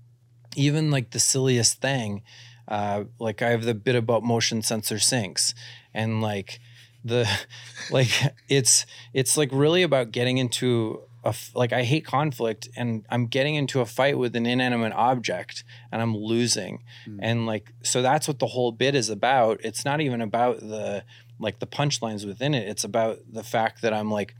even 0.56 0.90
like 0.90 1.10
the 1.10 1.20
silliest 1.20 1.80
thing, 1.82 2.22
uh, 2.68 3.04
like 3.18 3.42
I 3.42 3.50
have 3.50 3.64
the 3.64 3.74
bit 3.74 3.96
about 3.96 4.22
motion 4.22 4.62
sensor 4.62 4.98
sinks, 4.98 5.54
and 5.92 6.22
like 6.22 6.60
the 7.04 7.28
like 7.90 8.08
it's 8.48 8.86
it's 9.12 9.36
like 9.36 9.50
really 9.52 9.82
about 9.82 10.10
getting 10.10 10.38
into 10.38 11.02
a 11.24 11.34
like 11.54 11.72
I 11.72 11.84
hate 11.84 12.04
conflict 12.04 12.68
and 12.76 13.04
I'm 13.10 13.26
getting 13.26 13.54
into 13.54 13.80
a 13.80 13.86
fight 13.86 14.18
with 14.18 14.34
an 14.36 14.46
inanimate 14.46 14.92
object 14.92 15.64
and 15.92 16.00
I'm 16.02 16.16
losing 16.16 16.82
Hmm. 17.04 17.18
and 17.22 17.46
like 17.46 17.72
so 17.82 18.02
that's 18.02 18.26
what 18.28 18.38
the 18.38 18.46
whole 18.48 18.72
bit 18.72 18.94
is 18.94 19.08
about 19.10 19.60
it's 19.64 19.84
not 19.84 20.00
even 20.00 20.20
about 20.20 20.60
the 20.60 21.04
like 21.38 21.58
the 21.58 21.66
punchlines 21.66 22.26
within 22.26 22.54
it 22.54 22.68
it's 22.68 22.84
about 22.84 23.18
the 23.30 23.42
fact 23.42 23.82
that 23.82 23.92
I'm 23.92 24.10
like 24.10 24.34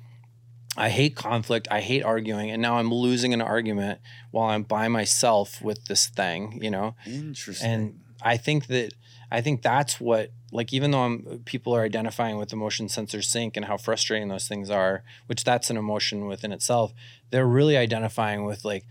I 0.77 0.88
hate 0.88 1.14
conflict 1.16 1.68
I 1.70 1.81
hate 1.81 2.03
arguing 2.03 2.50
and 2.50 2.61
now 2.61 2.77
I'm 2.79 2.92
losing 2.92 3.33
an 3.33 3.40
argument 3.42 4.00
while 4.31 4.48
I'm 4.50 4.62
by 4.62 4.88
myself 4.88 5.62
with 5.62 5.85
this 5.87 6.07
thing 6.09 6.59
you 6.62 6.70
know 6.70 6.96
Interesting. 7.07 7.70
and 7.70 8.00
I 8.22 8.37
think 8.37 8.66
that 8.68 8.92
I 9.31 9.41
think 9.41 9.63
that's 9.63 10.01
what 10.01 10.31
like 10.53 10.73
even 10.73 10.93
though 10.93 11.03
I'm, 11.03 11.43
people 11.45 11.75
are 11.75 11.83
identifying 11.83 12.39
with 12.39 12.51
the 12.51 12.57
motion 12.57 12.89
sensor 12.89 13.23
sink 13.23 13.57
and 13.57 13.67
how 13.67 13.77
frustrating 13.77 14.29
those 14.29 14.47
things 14.47 14.71
are, 14.71 15.03
which 15.27 15.43
that's 15.43 15.69
an 15.69 15.77
emotion 15.77 16.27
within 16.27 16.53
itself, 16.53 16.95
they're 17.31 17.47
really 17.47 17.77
identifying 17.77 18.45
with 18.45 18.65
like, 18.65 18.87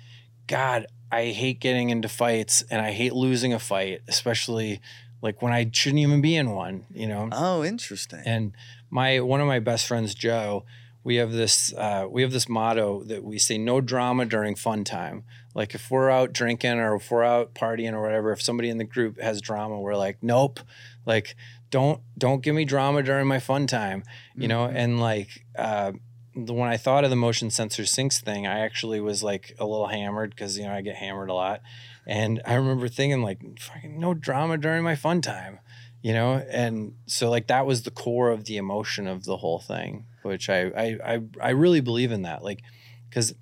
God, 0.47 0.85
I 1.11 1.27
hate 1.27 1.61
getting 1.61 1.89
into 1.89 2.09
fights 2.09 2.63
and 2.69 2.81
I 2.81 2.91
hate 2.91 3.13
losing 3.13 3.53
a 3.53 3.59
fight, 3.59 4.01
especially 4.07 4.81
like 5.21 5.41
when 5.41 5.53
I 5.53 5.69
shouldn't 5.71 5.99
even 5.99 6.21
be 6.21 6.35
in 6.35 6.51
one, 6.51 6.85
you 6.93 7.07
know. 7.07 7.29
oh, 7.31 7.63
interesting. 7.63 8.21
And 8.25 8.51
my 8.89 9.21
one 9.21 9.39
of 9.39 9.47
my 9.47 9.59
best 9.59 9.87
friends, 9.87 10.13
Joe, 10.13 10.65
we 11.03 11.15
have 11.15 11.31
this 11.31 11.73
uh, 11.73 12.07
we 12.09 12.21
have 12.23 12.31
this 12.31 12.49
motto 12.49 13.03
that 13.05 13.23
we 13.23 13.39
say 13.39 13.57
no 13.57 13.79
drama 13.79 14.25
during 14.25 14.55
fun 14.55 14.83
time. 14.83 15.23
Like 15.53 15.75
if 15.75 15.91
we're 15.91 16.09
out 16.09 16.33
drinking 16.33 16.79
or 16.79 16.95
if 16.95 17.11
we're 17.11 17.23
out 17.23 17.53
partying 17.53 17.93
or 17.93 18.01
whatever, 18.01 18.31
if 18.31 18.41
somebody 18.41 18.69
in 18.69 18.77
the 18.77 18.83
group 18.83 19.19
has 19.19 19.41
drama, 19.41 19.79
we're 19.79 19.95
like, 19.95 20.17
nope, 20.21 20.59
like 21.05 21.35
don't 21.69 22.01
don't 22.17 22.41
give 22.41 22.55
me 22.55 22.65
drama 22.65 23.03
during 23.03 23.27
my 23.27 23.39
fun 23.39 23.67
time, 23.67 24.03
you 24.35 24.47
know. 24.47 24.65
And 24.65 24.99
like 24.99 25.45
uh, 25.57 25.93
the, 26.35 26.53
when 26.53 26.69
I 26.69 26.77
thought 26.77 27.03
of 27.03 27.09
the 27.09 27.15
motion 27.15 27.49
sensor 27.49 27.85
sinks 27.85 28.19
thing, 28.19 28.47
I 28.47 28.59
actually 28.59 28.99
was 28.99 29.23
like 29.23 29.55
a 29.59 29.65
little 29.65 29.87
hammered 29.87 30.31
because 30.31 30.57
you 30.57 30.65
know 30.65 30.73
I 30.73 30.81
get 30.81 30.95
hammered 30.95 31.29
a 31.29 31.33
lot, 31.33 31.61
and 32.07 32.41
I 32.45 32.55
remember 32.55 32.87
thinking 32.87 33.21
like, 33.21 33.59
fucking 33.59 33.99
no 33.99 34.13
drama 34.13 34.57
during 34.57 34.83
my 34.83 34.95
fun 34.95 35.21
time 35.21 35.59
you 36.03 36.11
know? 36.11 36.33
And 36.49 36.95
so 37.05 37.29
like 37.29 37.47
that 37.47 37.65
was 37.65 37.83
the 37.83 37.89
core 37.89 38.29
of 38.29 38.43
the 38.43 38.57
emotion 38.57 39.07
of 39.07 39.23
the 39.23 39.37
whole 39.37 39.59
thing 39.59 40.05
which 40.23 40.49
i 40.49 40.67
i 40.67 40.97
i, 41.05 41.19
I 41.41 41.49
really 41.51 41.81
believe 41.81 42.11
in 42.11 42.23
that. 42.23 42.43
Like 42.43 42.61
because 43.09 43.33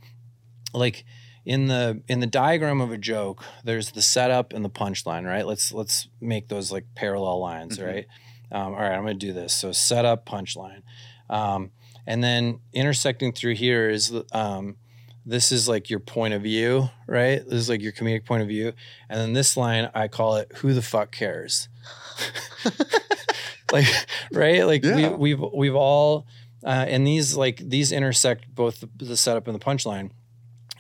like 0.73 1.05
in 1.45 1.67
the 1.67 2.01
in 2.07 2.19
the 2.19 2.27
diagram 2.27 2.81
of 2.81 2.91
a 2.91 2.97
joke 2.97 3.43
there's 3.63 3.91
the 3.91 4.01
setup 4.01 4.53
and 4.53 4.63
the 4.63 4.69
punchline 4.69 5.25
right? 5.25 5.45
Let's 5.47 5.71
let's 5.73 6.07
make 6.19 6.47
those 6.49 6.71
like 6.71 6.85
parallel 6.95 7.39
lines 7.39 7.77
Mhm. 7.77 7.87
right? 7.87 8.05
Um, 8.51 8.73
all 8.73 8.79
right 8.79 8.91
i'm 8.93 9.01
gonna 9.03 9.13
do 9.15 9.33
this. 9.33 9.53
So 9.53 9.71
setup 9.71 10.25
punchline. 10.25 10.81
Um, 11.29 11.71
and 12.05 12.23
then 12.23 12.59
intersecting 12.73 13.31
through 13.31 13.55
here 13.55 13.89
is 13.89 14.13
um, 14.33 14.77
this 15.25 15.51
is 15.51 15.67
like 15.69 15.89
your 15.89 15.99
point 15.99 16.33
of 16.33 16.41
view 16.41 16.89
right? 17.07 17.43
This 17.43 17.53
is 17.59 17.69
like 17.69 17.81
your 17.81 17.91
comedic 17.93 18.25
point 18.25 18.41
of 18.41 18.47
view. 18.47 18.73
And 19.09 19.19
then 19.19 19.33
this 19.33 19.55
line 19.57 19.89
i 19.95 20.07
call 20.07 20.35
it 20.35 20.51
who 20.57 20.73
the 20.73 20.81
fuck 20.81 21.11
cares? 21.11 21.69
Like 23.71 23.85
right? 24.33 24.65
Like 24.65 24.83
Yeah. 24.83 24.95
we, 25.15 25.33
we've 25.35 25.51
we've 25.53 25.75
all 25.75 26.27
uh, 26.65 26.85
and 26.87 27.07
these 27.07 27.35
like 27.37 27.57
these 27.57 27.93
intersect 27.93 28.53
both 28.53 28.81
the, 28.81 28.89
the 28.97 29.15
setup 29.15 29.47
and 29.47 29.55
the 29.55 29.63
punchline 29.63 30.11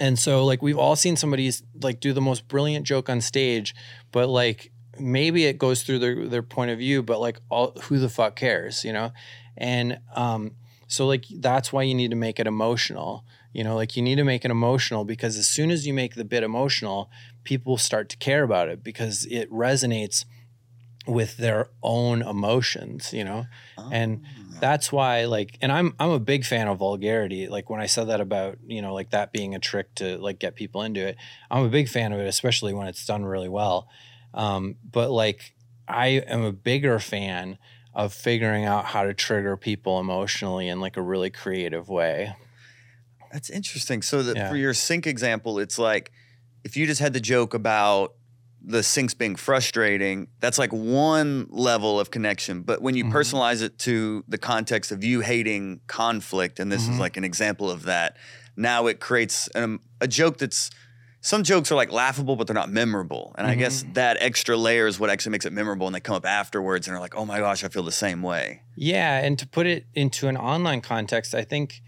and 0.01 0.17
so 0.17 0.43
like 0.43 0.63
we've 0.63 0.79
all 0.79 0.95
seen 0.95 1.15
somebody 1.15 1.49
like 1.81 1.99
do 1.99 2.11
the 2.11 2.21
most 2.21 2.47
brilliant 2.47 2.85
joke 2.85 3.07
on 3.07 3.21
stage 3.21 3.75
but 4.11 4.27
like 4.27 4.71
maybe 4.99 5.45
it 5.45 5.57
goes 5.57 5.83
through 5.83 5.99
their 5.99 6.27
their 6.27 6.41
point 6.41 6.71
of 6.71 6.79
view 6.79 7.03
but 7.03 7.21
like 7.21 7.39
all 7.49 7.71
who 7.83 7.99
the 7.99 8.09
fuck 8.09 8.35
cares 8.35 8.83
you 8.83 8.91
know? 8.91 9.11
And 9.55 9.99
um 10.15 10.55
so 10.87 11.05
like 11.05 11.25
that's 11.37 11.71
why 11.71 11.83
you 11.83 11.93
need 11.93 12.09
to 12.09 12.17
make 12.17 12.39
it 12.39 12.47
emotional 12.47 13.23
you 13.53 13.63
know? 13.65 13.75
Like 13.75 13.95
you 13.95 14.01
need 14.01 14.15
to 14.15 14.23
make 14.23 14.43
it 14.43 14.51
emotional 14.51 15.05
because 15.05 15.37
as 15.37 15.47
soon 15.47 15.71
as 15.71 15.85
you 15.85 15.93
make 15.93 16.15
the 16.15 16.25
bit 16.25 16.43
emotional 16.43 17.09
people 17.43 17.77
start 17.77 18.09
to 18.09 18.17
care 18.17 18.43
about 18.43 18.69
it 18.69 18.83
because 18.83 19.25
it 19.25 19.51
resonates 19.51 20.25
with 21.07 21.37
their 21.37 21.69
own 21.81 22.21
emotions 22.21 23.11
you 23.13 23.23
know 23.23 23.45
and 23.91 24.21
Oh. 24.23 24.57
that's 24.59 24.91
why 24.91 25.25
like 25.25 25.57
and 25.61 25.71
i'm 25.71 25.95
i'm 25.99 26.11
a 26.11 26.19
big 26.19 26.45
fan 26.45 26.67
of 26.67 26.77
vulgarity 26.77 27.47
like 27.47 27.69
when 27.71 27.81
i 27.81 27.87
said 27.87 28.07
that 28.09 28.21
about 28.21 28.57
you 28.67 28.81
know 28.83 28.93
like 28.93 29.09
that 29.09 29.33
being 29.33 29.55
a 29.55 29.59
trick 29.59 29.93
to 29.95 30.17
like 30.19 30.37
get 30.39 30.53
people 30.55 30.83
into 30.83 31.01
it 31.05 31.17
i'm 31.49 31.65
a 31.65 31.69
big 31.69 31.89
fan 31.89 32.13
of 32.13 32.19
it 32.19 32.27
especially 32.27 32.71
when 32.73 32.85
it's 32.87 33.03
done 33.05 33.25
really 33.25 33.49
well 33.49 33.87
um, 34.35 34.75
but 34.89 35.09
like 35.09 35.53
i 35.87 36.07
am 36.07 36.43
a 36.43 36.51
bigger 36.53 36.99
fan 36.99 37.57
of 37.95 38.13
figuring 38.13 38.65
out 38.65 38.85
how 38.85 39.03
to 39.03 39.13
trigger 39.13 39.57
people 39.57 39.99
emotionally 39.99 40.67
in 40.67 40.79
like 40.79 40.95
a 40.97 41.01
really 41.01 41.29
creative 41.31 41.89
way 41.89 42.33
That's 43.31 43.49
interesting. 43.49 44.01
So 44.01 44.23
that 44.23 44.35
Yeah. 44.37 44.49
for 44.49 44.57
your 44.57 44.73
sink 44.73 45.07
example, 45.07 45.57
it's 45.57 45.79
like 45.79 46.11
if 46.63 46.75
you 46.77 46.85
just 46.85 46.99
had 47.01 47.13
the 47.13 47.19
joke 47.21 47.53
about 47.53 48.13
the 48.63 48.83
sinks 48.83 49.13
being 49.13 49.35
frustrating, 49.35 50.27
that's 50.39 50.57
like 50.57 50.71
one 50.71 51.47
level 51.49 51.99
of 51.99 52.11
connection. 52.11 52.61
But 52.61 52.81
when 52.81 52.95
you 52.95 53.05
Mhm. 53.05 53.11
personalize 53.11 53.61
it 53.61 53.79
to 53.79 54.23
the 54.27 54.37
context 54.37 54.91
of 54.91 55.03
you 55.03 55.21
hating 55.21 55.81
conflict, 55.87 56.59
and 56.59 56.71
this 56.71 56.87
Mhm. 56.87 56.93
is 56.93 56.99
like 56.99 57.17
an 57.17 57.23
example 57.23 57.71
of 57.71 57.83
that, 57.83 58.17
now 58.55 58.87
it 58.87 58.99
creates 58.99 59.49
um, 59.55 59.79
a 59.99 60.07
joke 60.07 60.37
that's 60.37 60.69
some 61.23 61.43
jokes 61.43 61.71
are 61.71 61.75
like 61.75 61.91
laughable, 61.91 62.35
but 62.35 62.47
they're 62.47 62.55
not 62.55 62.71
memorable. 62.71 63.35
And 63.37 63.45
I 63.45 63.53
guess 63.53 63.83
Mhm. 63.83 63.93
that 63.93 64.17
extra 64.19 64.57
layer 64.57 64.87
is 64.87 64.99
what 64.99 65.11
actually 65.11 65.33
makes 65.33 65.45
it 65.45 65.53
memorable. 65.53 65.85
And 65.85 65.93
they 65.95 65.99
come 65.99 66.15
up 66.15 66.25
afterwards 66.25 66.87
and 66.87 66.97
are 66.97 66.99
like, 66.99 67.15
oh 67.15 67.25
my 67.25 67.37
gosh, 67.39 67.63
I 67.63 67.67
feel 67.67 67.83
the 67.83 67.91
same 67.91 68.23
way. 68.23 68.63
Yeah, 68.75 69.19
and 69.19 69.37
to 69.37 69.47
put 69.47 69.67
it 69.67 69.85
into 69.93 70.27
an 70.27 70.35
online 70.37 70.81
context, 70.81 71.35
I 71.35 71.43
think 71.43 71.81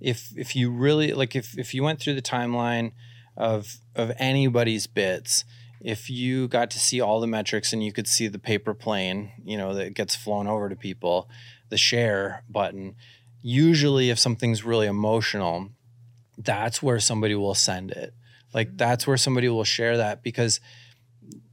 if 0.00 0.32
if 0.34 0.56
you 0.56 0.70
really 0.70 1.12
like 1.12 1.36
if 1.36 1.58
if 1.58 1.74
you 1.74 1.82
went 1.82 2.00
through 2.00 2.14
the 2.14 2.22
timeline 2.22 2.92
of 3.36 3.76
of 3.94 4.12
anybody's 4.18 4.86
bits, 4.86 5.44
if 5.80 6.10
you 6.10 6.48
got 6.48 6.70
to 6.70 6.78
see 6.78 7.00
all 7.00 7.20
the 7.20 7.26
metrics 7.26 7.72
and 7.72 7.82
you 7.82 7.92
could 7.92 8.06
see 8.06 8.28
the 8.28 8.38
paper 8.38 8.74
plane, 8.74 9.32
you 9.44 9.56
know, 9.56 9.74
that 9.74 9.94
gets 9.94 10.14
flown 10.14 10.46
over 10.46 10.68
to 10.68 10.76
people, 10.76 11.28
the 11.70 11.78
share 11.78 12.44
button, 12.48 12.94
usually 13.42 14.10
if 14.10 14.18
something's 14.18 14.64
really 14.64 14.86
emotional, 14.86 15.70
that's 16.36 16.82
where 16.82 17.00
somebody 17.00 17.34
will 17.34 17.54
send 17.54 17.90
it. 17.90 18.14
Like 18.52 18.76
that's 18.76 19.06
where 19.06 19.16
somebody 19.16 19.48
will 19.48 19.64
share 19.64 19.96
that 19.96 20.22
because 20.22 20.60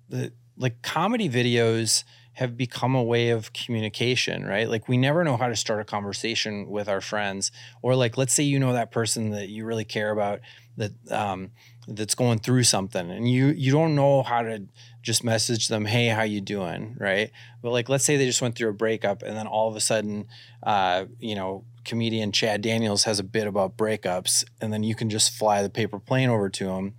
the 0.10 0.34
like 0.58 0.82
comedy 0.82 1.30
videos 1.30 2.04
have 2.34 2.56
become 2.56 2.96
a 2.96 3.04
way 3.04 3.30
of 3.30 3.52
communication, 3.54 4.46
right? 4.46 4.70
Like 4.70 4.88
we 4.88 4.98
never 4.98 5.24
know 5.24 5.38
how 5.38 5.48
to 5.48 5.56
start 5.56 5.82
a 5.82 5.86
conversation 5.86 6.70
with 6.70 6.88
our 6.88 7.02
friends, 7.02 7.52
or 7.82 7.96
like 7.96 8.18
let's 8.18 8.34
say 8.34 8.44
you 8.44 8.60
know 8.60 8.74
that 8.74 8.92
person 8.92 9.32
that 9.32 9.50
you 9.50 9.66
really 9.66 9.86
care 9.86 10.12
about 10.12 10.42
that 10.78 10.92
um, 11.12 11.52
that's 11.88 12.16
going 12.16 12.40
through 12.40 12.64
something, 12.64 13.10
and 13.10 13.30
you 13.30 13.48
you 13.48 13.72
don't 13.72 13.96
know 13.96 14.24
how 14.24 14.42
to 14.42 14.64
just 15.02 15.24
message 15.24 15.70
them, 15.70 15.86
hey, 15.86 16.08
how 16.08 16.24
you 16.24 16.42
doing, 16.42 16.96
right? 17.00 17.32
But 17.62 17.72
like 17.72 17.90
let's 17.90 18.04
say 18.04 18.18
they 18.18 18.26
just 18.26 18.42
went 18.42 18.56
through 18.56 18.70
a 18.70 18.74
breakup, 18.74 19.24
and 19.24 19.36
then 19.36 19.48
all 19.48 19.70
of 19.70 19.76
a 19.76 19.80
sudden, 19.80 20.28
uh, 20.64 21.06
you 21.20 21.36
know, 21.36 21.64
comedian 21.86 22.32
Chad 22.32 22.62
Daniels 22.62 23.06
has 23.06 23.20
a 23.20 23.24
bit 23.24 23.48
about 23.48 23.78
breakups, 23.78 24.44
and 24.62 24.72
then 24.74 24.84
you 24.84 24.96
can 24.96 25.10
just 25.10 25.32
fly 25.32 25.62
the 25.62 25.70
paper 25.70 26.00
plane 26.00 26.30
over 26.30 26.50
to 26.50 26.70
him 26.70 26.96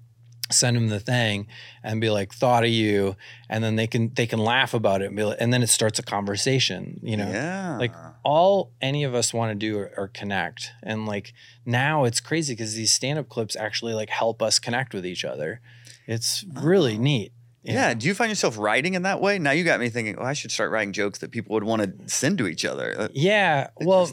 send 0.51 0.77
them 0.77 0.89
the 0.89 1.01
thing 1.01 1.47
and 1.83 2.01
be 2.01 2.11
like 2.11 2.33
thought 2.33 2.65
of 2.65 2.71
you 2.71 3.17
and 3.49 3.63
then 3.63 3.77
they 3.77 3.87
can 3.87 4.13
they 4.15 4.27
can 4.27 4.39
laugh 4.39 4.75
about 4.75 5.03
it 5.03 5.07
and 5.07 5.17
be 5.17 5.25
like, 5.25 5.37
and 5.41 5.53
then 5.53 5.63
it 5.63 5.69
starts 5.69 5.99
a 5.99 6.03
conversation 6.03 6.99
you 7.03 7.17
know 7.17 7.29
yeah. 7.29 7.77
like 7.79 7.93
all 8.25 8.73
any 8.81 9.05
of 9.05 9.15
us 9.15 9.35
want 9.35 9.51
to 9.51 9.55
do 9.55 9.79
are, 9.79 9.93
are 9.97 10.09
connect 10.09 10.73
and 10.83 11.07
like 11.07 11.33
now 11.67 12.05
it's 12.05 12.21
crazy 12.21 12.55
because 12.55 12.75
these 12.75 12.93
stand-up 12.93 13.29
clips 13.29 13.57
actually 13.57 13.95
like 13.95 14.11
help 14.11 14.43
us 14.43 14.59
connect 14.59 14.95
with 14.95 15.05
each 15.05 15.25
other 15.25 15.61
it's 16.07 16.45
really 16.55 16.97
Oh. 16.97 17.01
neat 17.01 17.33
Yeah. 17.63 17.93
Do 17.93 18.07
you 18.07 18.15
find 18.15 18.31
yourself 18.31 18.57
writing 18.57 18.95
in 18.95 19.03
that 19.03 19.21
way? 19.21 19.39
Now 19.39 19.51
you 19.51 19.63
got 19.63 19.79
me 19.79 19.91
thinking, 19.91 20.17
oh, 20.17 20.25
I 20.25 20.33
should 20.33 20.51
start 20.51 20.71
writing 20.71 20.95
jokes 20.95 21.19
that 21.19 21.31
people 21.31 21.53
would 21.53 21.65
want 21.65 21.83
to 21.83 22.09
send 22.09 22.39
to 22.39 22.47
each 22.47 22.65
other. 22.65 22.95
Uh, 22.99 23.09
yeah 23.13 23.69
well 23.77 24.09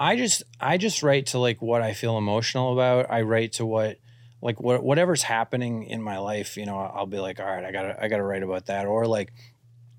I 0.00 0.16
just 0.16 0.42
I 0.58 0.78
just 0.78 1.02
write 1.02 1.26
to 1.26 1.38
like 1.38 1.60
what 1.60 1.82
I 1.82 1.92
feel 1.92 2.16
emotional 2.16 2.72
about. 2.72 3.10
I 3.10 3.20
write 3.20 3.52
to 3.54 3.66
what 3.66 3.98
like 4.42 4.60
what 4.60 4.82
whatever's 4.82 5.22
happening 5.22 5.84
in 5.84 6.02
my 6.02 6.18
life, 6.18 6.56
you 6.56 6.66
know, 6.66 6.78
I'll 6.78 7.06
be 7.06 7.18
like, 7.18 7.40
all 7.40 7.46
right, 7.46 7.64
I 7.64 7.72
gotta 7.72 8.02
I 8.02 8.08
gotta 8.08 8.22
write 8.22 8.42
about 8.42 8.66
that. 8.66 8.86
Or 8.86 9.06
like 9.06 9.32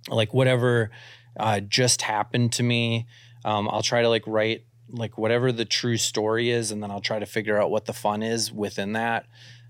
like 0.09 0.33
whatever 0.33 0.91
uh, 1.39 1.59
just 1.59 2.01
happened 2.01 2.53
to 2.53 2.63
me. 2.63 3.07
Um, 3.45 3.69
I'll 3.69 3.81
try 3.81 4.01
to 4.01 4.09
like 4.09 4.25
write 4.27 4.65
like 4.89 5.17
whatever 5.17 5.51
the 5.51 5.65
true 5.65 5.97
story 5.97 6.49
is, 6.49 6.71
and 6.71 6.81
then 6.81 6.91
I'll 6.91 7.01
try 7.01 7.19
to 7.19 7.25
figure 7.25 7.59
out 7.61 7.71
what 7.71 7.85
the 7.85 7.93
fun 7.93 8.23
is 8.23 8.51
within 8.51 8.93
that. 8.93 9.25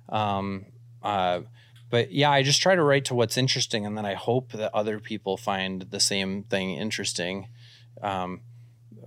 Um, 0.10 0.66
uh, 1.04 1.42
but 1.90 2.12
yeah, 2.12 2.32
I 2.32 2.42
just 2.44 2.62
try 2.62 2.76
to 2.76 2.84
write 2.84 3.06
to 3.06 3.16
what's 3.16 3.38
interesting, 3.38 3.86
and 3.86 3.98
then 3.98 4.06
I 4.06 4.14
hope 4.14 4.54
that 4.54 4.74
other 4.74 5.00
people 5.00 5.38
find 5.38 5.84
the 5.84 6.00
same 6.00 6.44
thing 6.44 6.72
interesting. 6.72 7.50
Um, 8.02 8.42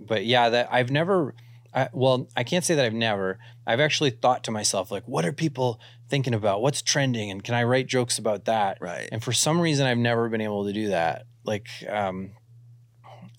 but 0.01 0.25
yeah, 0.25 0.51
that 0.51 0.69
I've 0.71 0.91
never. 0.91 1.35
I, 1.75 1.89
well, 1.93 2.29
I 2.37 2.45
can't 2.45 2.65
say 2.65 2.77
that 2.77 2.85
I've 2.85 2.95
never. 2.95 3.39
I've 3.67 3.81
actually 3.81 4.11
thought 4.11 4.45
to 4.45 4.53
myself, 4.53 4.93
like, 4.93 5.09
what 5.09 5.25
are 5.25 5.33
people 5.33 5.81
thinking 6.09 6.33
about? 6.33 6.63
What's 6.63 6.83
trending? 6.83 7.31
And 7.31 7.43
can 7.43 7.55
I 7.55 7.65
write 7.65 7.89
jokes 7.89 8.17
about 8.17 8.45
that? 8.45 8.79
Right. 8.81 9.09
And 9.11 9.23
for 9.23 9.33
some 9.33 9.61
reason, 9.61 9.87
I've 9.87 9.99
never 9.99 10.29
been 10.29 10.41
able 10.41 10.67
to 10.67 10.73
do 10.73 10.89
that. 10.89 11.25
Like, 11.45 11.67
um, 11.89 12.33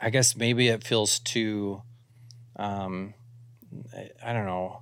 I 0.02 0.10
guess 0.10 0.36
maybe 0.36 0.68
it 0.68 0.84
feels 0.84 1.20
too, 1.20 1.82
um, 2.58 3.14
I, 3.96 4.10
I 4.24 4.34
don't 4.34 4.46
know. 4.46 4.82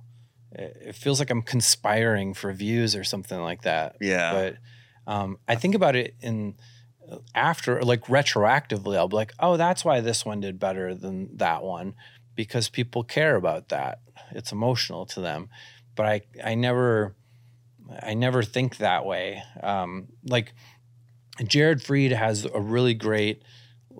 It, 0.52 0.76
it 0.88 0.94
feels 0.96 1.20
like 1.20 1.30
I'm 1.30 1.42
conspiring 1.42 2.34
for 2.34 2.52
views 2.52 2.96
or 2.96 3.04
something 3.04 3.40
like 3.40 3.62
that. 3.62 3.96
Yeah. 4.00 4.32
But 4.32 5.12
um, 5.12 5.38
I 5.46 5.54
think 5.54 5.76
about 5.76 5.94
it 5.94 6.16
in 6.20 6.56
after, 7.34 7.82
like 7.82 8.06
retroactively, 8.06 8.96
I'll 8.96 9.08
be 9.08 9.16
like, 9.16 9.32
oh, 9.38 9.56
that's 9.56 9.84
why 9.84 10.00
this 10.00 10.24
one 10.24 10.40
did 10.40 10.58
better 10.58 10.94
than 10.94 11.36
that 11.36 11.62
one 11.62 11.94
because 12.34 12.68
people 12.68 13.04
care 13.04 13.36
about 13.36 13.68
that. 13.68 14.00
It's 14.32 14.52
emotional 14.52 15.06
to 15.06 15.20
them. 15.20 15.48
But 15.94 16.06
I, 16.06 16.20
I 16.44 16.54
never, 16.54 17.14
I 18.02 18.14
never 18.14 18.42
think 18.42 18.78
that 18.78 19.04
way. 19.04 19.42
Um, 19.62 20.08
like 20.24 20.54
Jared 21.46 21.80
Freid 21.80 22.12
has 22.12 22.44
a 22.44 22.60
really 22.60 22.94
great, 22.94 23.42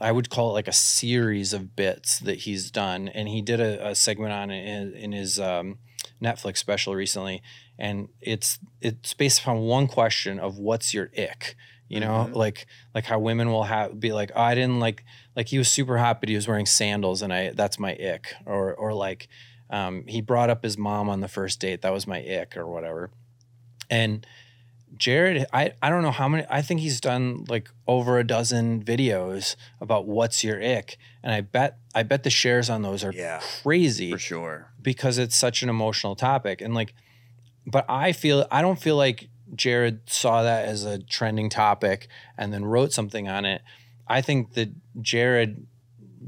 I 0.00 0.10
would 0.12 0.30
call 0.30 0.50
it 0.50 0.54
like 0.54 0.68
a 0.68 0.72
series 0.72 1.52
of 1.52 1.76
bits 1.76 2.18
that 2.20 2.38
he's 2.38 2.70
done, 2.70 3.08
and 3.08 3.28
he 3.28 3.42
did 3.42 3.60
a, 3.60 3.90
a 3.90 3.94
segment 3.94 4.32
on 4.32 4.50
it 4.50 4.66
in, 4.66 4.94
in 4.94 5.12
his 5.12 5.38
um, 5.38 5.78
Netflix 6.22 6.58
special 6.58 6.94
recently, 6.94 7.42
and 7.78 8.08
it's 8.20 8.58
it's 8.80 9.14
based 9.14 9.40
upon 9.40 9.60
one 9.60 9.86
question 9.86 10.40
of 10.40 10.58
what's 10.58 10.92
your 10.94 11.10
ick. 11.16 11.56
You 11.88 12.00
know, 12.00 12.28
Mhm. 12.30 12.34
like 12.36 12.66
like 12.94 13.04
how 13.04 13.18
women 13.18 13.50
will 13.50 13.64
have 13.64 14.00
be 14.00 14.12
like, 14.12 14.32
oh, 14.34 14.40
I 14.42 14.54
didn't 14.54 14.80
like 14.80 15.04
like 15.36 15.48
he 15.48 15.58
was 15.58 15.70
super 15.70 15.98
hot, 15.98 16.20
but 16.20 16.28
he 16.28 16.34
was 16.34 16.48
wearing 16.48 16.66
sandals, 16.66 17.20
and 17.22 17.32
I 17.32 17.50
that's 17.50 17.78
my 17.78 17.92
ick. 17.94 18.34
Or 18.46 18.74
or 18.74 18.94
like 18.94 19.28
um, 19.70 20.04
he 20.06 20.20
brought 20.20 20.50
up 20.50 20.62
his 20.62 20.76
mom 20.78 21.08
on 21.08 21.20
the 21.20 21.28
first 21.28 21.60
date, 21.60 21.82
that 21.82 21.92
was 21.92 22.06
my 22.06 22.18
ick, 22.20 22.56
or 22.56 22.66
whatever. 22.66 23.10
And 23.90 24.26
Jared, 24.96 25.46
I, 25.52 25.72
I 25.82 25.90
don't 25.90 26.02
know 26.02 26.12
how 26.12 26.28
many, 26.28 26.44
I 26.48 26.62
think 26.62 26.80
he's 26.80 27.00
done 27.00 27.44
like 27.48 27.68
over 27.88 28.18
a 28.18 28.24
dozen 28.24 28.84
videos 28.84 29.56
about 29.80 30.06
what's 30.06 30.44
your 30.44 30.62
ick. 30.62 30.96
And 31.22 31.32
I 31.32 31.40
bet, 31.40 31.78
I 31.94 32.04
bet 32.04 32.22
the 32.22 32.30
shares 32.30 32.70
on 32.70 32.82
those 32.82 33.02
are 33.02 33.12
Yeah. 33.12 33.40
crazy 33.62 34.12
For 34.12 34.18
sure. 34.18 34.70
because 34.80 35.18
it's 35.18 35.34
such 35.34 35.62
an 35.64 35.68
emotional 35.68 36.14
topic. 36.14 36.60
And 36.60 36.74
like, 36.74 36.94
but 37.66 37.84
I 37.88 38.12
feel, 38.12 38.46
I 38.52 38.62
don't 38.62 38.78
feel 38.80 38.96
like 38.96 39.28
Jared 39.54 40.00
saw 40.06 40.42
that 40.42 40.66
as 40.66 40.84
a 40.84 40.98
trending 40.98 41.50
topic 41.50 42.08
and 42.38 42.52
then 42.52 42.64
wrote 42.64 42.92
something 42.92 43.28
on 43.28 43.44
it. 43.44 43.62
I 44.06 44.20
think 44.20 44.54
that 44.54 44.70
Jared, 45.00 45.66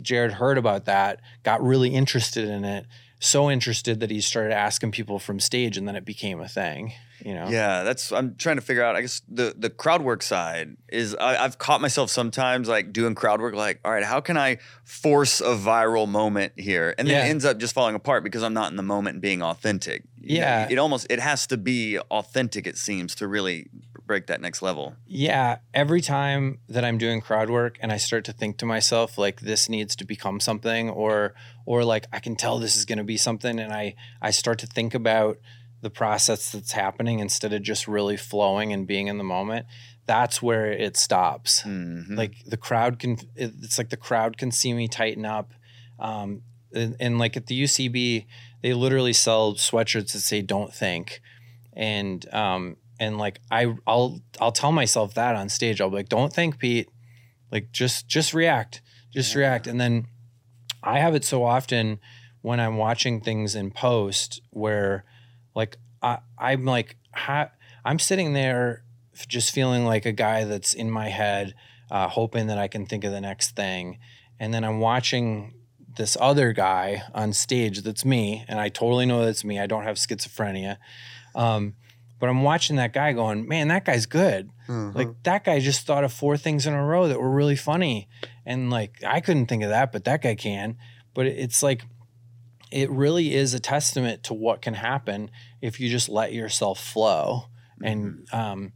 Jared 0.00 0.32
heard 0.32 0.58
about 0.58 0.84
that, 0.86 1.20
got 1.42 1.62
really 1.62 1.94
interested 1.94 2.48
in 2.48 2.64
it, 2.64 2.86
so 3.20 3.50
interested 3.50 4.00
that 4.00 4.10
he 4.10 4.20
started 4.20 4.52
asking 4.52 4.92
people 4.92 5.18
from 5.18 5.40
stage 5.40 5.76
and 5.76 5.88
then 5.88 5.96
it 5.96 6.04
became 6.04 6.40
a 6.40 6.48
thing, 6.48 6.92
you 7.24 7.34
know? 7.34 7.48
Yeah, 7.48 7.82
that's 7.82 8.12
I'm 8.12 8.34
trying 8.36 8.56
to 8.56 8.62
figure 8.62 8.82
out. 8.82 8.96
I 8.96 9.00
guess 9.00 9.22
the 9.28 9.54
the 9.56 9.70
crowd 9.70 10.02
work 10.02 10.22
side 10.22 10.76
is 10.88 11.14
I, 11.14 11.42
I've 11.44 11.58
caught 11.58 11.80
myself 11.80 12.10
sometimes 12.10 12.68
like 12.68 12.92
doing 12.92 13.14
crowd 13.14 13.40
work, 13.40 13.54
like, 13.54 13.80
all 13.84 13.92
right, 13.92 14.04
how 14.04 14.20
can 14.20 14.36
I 14.36 14.58
force 14.84 15.40
a 15.40 15.54
viral 15.56 16.08
moment 16.08 16.52
here? 16.56 16.94
And 16.98 17.08
then 17.08 17.16
Yeah. 17.16 17.26
it 17.26 17.30
ends 17.30 17.44
up 17.44 17.58
just 17.58 17.74
falling 17.74 17.94
apart 17.94 18.22
because 18.24 18.42
I'm 18.42 18.54
not 18.54 18.70
in 18.70 18.76
the 18.76 18.82
moment 18.82 19.14
and 19.14 19.22
being 19.22 19.42
authentic. 19.42 20.04
You 20.20 20.38
know, 20.40 20.44
Yeah. 20.46 20.68
it 20.70 20.78
almost 20.78 21.06
it 21.10 21.20
has 21.20 21.46
to 21.48 21.56
be 21.56 21.98
authentic, 22.10 22.66
it 22.66 22.76
seems, 22.78 23.14
to 23.16 23.26
really 23.28 23.68
break 24.06 24.28
that 24.28 24.40
next 24.40 24.62
level. 24.62 24.94
Yeah, 25.08 25.56
every 25.74 26.00
time 26.00 26.60
that 26.68 26.84
I'm 26.84 26.96
doing 26.96 27.20
crowd 27.20 27.50
work 27.50 27.76
and 27.80 27.92
I 27.92 27.96
start 27.96 28.24
to 28.26 28.32
think 28.32 28.56
to 28.58 28.66
myself 28.66 29.18
like 29.18 29.40
this 29.40 29.68
needs 29.68 29.96
to 29.96 30.04
become 30.04 30.38
something 30.38 30.88
or 30.90 31.34
or 31.64 31.84
like 31.84 32.06
I 32.12 32.20
can 32.20 32.36
tell 32.36 32.60
this 32.60 32.76
is 32.76 32.84
going 32.84 32.98
to 32.98 33.04
be 33.04 33.16
something 33.16 33.58
and 33.58 33.72
I 33.72 33.96
I 34.22 34.30
start 34.30 34.60
to 34.60 34.66
think 34.68 34.94
about 34.94 35.38
the 35.82 35.90
process 35.90 36.50
that's 36.52 36.72
happening 36.72 37.18
instead 37.20 37.52
of 37.52 37.62
just 37.62 37.86
really 37.86 38.16
flowing 38.16 38.72
and 38.72 38.86
being 38.86 39.06
in 39.08 39.18
the 39.18 39.24
moment, 39.24 39.66
that's 40.06 40.40
where 40.42 40.70
it 40.72 40.96
stops. 40.96 41.62
Mhm. 41.62 42.16
Like 42.16 42.34
the 42.46 42.56
crowd 42.56 42.98
can 42.98 43.18
it's 43.34 43.78
like 43.78 43.90
the 43.90 43.96
crowd 43.96 44.36
can 44.38 44.50
see 44.50 44.72
me 44.72 44.88
tighten 44.88 45.24
up 45.24 45.52
um 45.98 46.42
and, 46.72 46.96
and 47.00 47.18
like 47.18 47.36
at 47.36 47.46
the 47.46 47.62
UCB 47.64 48.26
they 48.62 48.72
literally 48.74 49.12
sell 49.12 49.54
sweatshirts 49.54 50.12
that 50.12 50.20
say 50.20 50.42
don't 50.42 50.72
think 50.74 51.20
and 51.72 52.26
um 52.34 52.76
and 52.98 53.18
like 53.18 53.40
I 53.50 53.74
I'll 53.86 54.20
I'll 54.40 54.52
tell 54.52 54.72
myself 54.72 55.14
that 55.14 55.36
on 55.36 55.48
stage. 55.50 55.80
I'll 55.80 55.90
be 55.90 55.96
like, 55.96 56.08
don't 56.08 56.32
think, 56.32 56.58
Pete. 56.58 56.88
Like 57.52 57.70
just 57.70 58.08
just 58.08 58.32
react. 58.32 58.80
Just 59.12 59.34
Yeah. 59.34 59.40
react. 59.40 59.66
And 59.66 59.80
then 59.80 60.06
I 60.82 61.00
have 61.00 61.14
it 61.14 61.24
so 61.24 61.44
often 61.44 61.98
when 62.42 62.60
I'm 62.60 62.76
watching 62.76 63.20
things 63.20 63.54
in 63.54 63.70
post 63.72 64.40
where 64.50 65.04
like 65.56 65.76
I 66.02 66.18
I'm 66.38 66.64
like 66.64 66.96
ha, 67.12 67.50
I'm 67.84 67.98
sitting 67.98 68.34
there 68.34 68.84
just 69.26 69.52
feeling 69.52 69.84
like 69.84 70.06
a 70.06 70.12
guy 70.12 70.44
that's 70.44 70.74
in 70.74 70.90
my 70.90 71.08
head, 71.08 71.54
uh, 71.90 72.08
hoping 72.08 72.48
that 72.48 72.58
I 72.58 72.68
can 72.68 72.86
think 72.86 73.02
of 73.04 73.12
the 73.12 73.20
next 73.20 73.56
thing. 73.56 73.98
And 74.38 74.52
then 74.52 74.62
I'm 74.62 74.78
watching 74.78 75.54
this 75.96 76.16
other 76.20 76.52
guy 76.52 77.02
on 77.14 77.32
stage 77.32 77.82
that's 77.82 78.04
me, 78.04 78.44
and 78.48 78.60
I 78.60 78.68
totally 78.68 79.06
know 79.06 79.24
that's 79.24 79.44
me. 79.44 79.58
I 79.58 79.66
don't 79.66 79.84
have 79.84 79.96
schizophrenia. 79.96 80.76
Um, 81.34 81.74
but 82.18 82.28
I'm 82.28 82.42
watching 82.42 82.76
that 82.76 82.92
guy 82.92 83.12
going, 83.12 83.46
man, 83.46 83.68
that 83.68 83.84
guy's 83.84 84.06
good. 84.06 84.50
Mm-hmm. 84.68 84.96
Like 84.96 85.22
that 85.24 85.44
guy 85.44 85.60
just 85.60 85.86
thought 85.86 86.04
of 86.04 86.12
four 86.12 86.36
things 86.36 86.66
in 86.66 86.74
a 86.74 86.84
row 86.84 87.08
that 87.08 87.20
were 87.20 87.30
really 87.30 87.56
funny. 87.56 88.08
And 88.44 88.70
like 88.70 89.02
I 89.04 89.20
couldn't 89.20 89.46
think 89.46 89.62
of 89.62 89.70
that, 89.70 89.92
but 89.92 90.04
that 90.04 90.22
guy 90.22 90.34
can. 90.34 90.76
But 91.14 91.26
it's 91.26 91.62
like 91.62 91.82
it 92.72 92.90
really 92.90 93.34
is 93.34 93.54
a 93.54 93.60
testament 93.60 94.24
to 94.24 94.34
what 94.34 94.60
can 94.62 94.74
happen 94.74 95.30
if 95.60 95.78
you 95.80 95.88
just 95.88 96.08
let 96.08 96.32
yourself 96.32 96.80
flow. 96.80 97.44
And 97.82 98.26
um, 98.32 98.72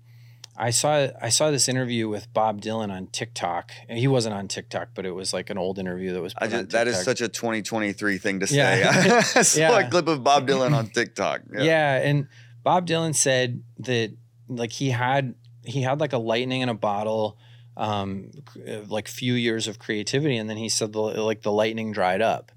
I 0.57 0.71
saw 0.71 1.09
I 1.21 1.31
saw 1.31 1.51
this 1.51 1.69
interview 1.69 2.09
with 2.09 2.33
Bob 2.35 2.61
Dylan 2.61 2.91
on 2.93 3.07
TikTok. 3.09 3.73
And 3.89 3.99
he 3.99 4.07
wasn't 4.07 4.35
on 4.35 4.47
TikTok, 4.47 4.91
but 4.95 5.07
it 5.07 5.13
was 5.13 5.33
like 5.33 5.49
an 5.51 5.59
old 5.59 5.79
interview 5.79 6.13
that 6.13 6.21
was. 6.21 6.35
I 6.37 6.47
put 6.47 6.55
on 6.55 6.61
just, 6.65 6.71
that 6.73 6.87
is 6.87 7.03
such 7.03 7.21
a 7.21 7.29
2023 7.29 8.19
thing 8.19 8.41
to 8.41 8.47
say. 8.47 8.81
Yeah. 8.81 9.23
I 9.35 9.43
saw 9.43 9.59
Yeah. 9.61 9.79
a 9.79 9.91
clip 9.91 10.07
of 10.07 10.23
Bob 10.23 10.47
Dylan 10.47 10.75
on 10.75 10.89
TikTok. 10.89 11.43
yeah. 11.53 11.97
and 11.97 12.29
Bob 12.63 12.87
Dylan 12.87 13.15
said 13.15 13.63
that 13.79 14.15
like 14.49 14.73
he 14.73 14.91
had 14.91 15.35
he 15.65 15.83
had 15.83 15.99
like 16.01 16.13
a 16.13 16.19
lightning 16.19 16.61
in 16.61 16.69
a 16.69 16.75
bottle 16.75 17.39
um 17.77 18.31
like 18.89 19.07
few 19.09 19.35
years 19.35 19.67
of 19.69 19.79
creativity 19.79 20.37
and 20.37 20.51
then 20.51 20.57
he 20.57 20.69
said 20.69 20.93
the, 20.93 21.01
like 21.01 21.43
the 21.43 21.53
lightning 21.53 21.93
dried 21.93 22.21
up 22.21 22.51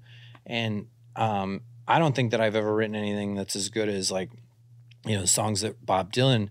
and 0.44 0.86
um 1.16 1.60
I 1.86 1.98
don't 1.98 2.16
think 2.16 2.30
that 2.30 2.40
I've 2.40 2.56
ever 2.56 2.74
written 2.74 2.96
anything 2.96 3.34
that's 3.34 3.56
as 3.56 3.68
good 3.68 3.88
as 3.88 4.10
like 4.10 4.30
you 5.04 5.16
know 5.16 5.24
songs 5.24 5.60
that 5.60 5.84
Bob 5.84 6.12
Dylan 6.12 6.48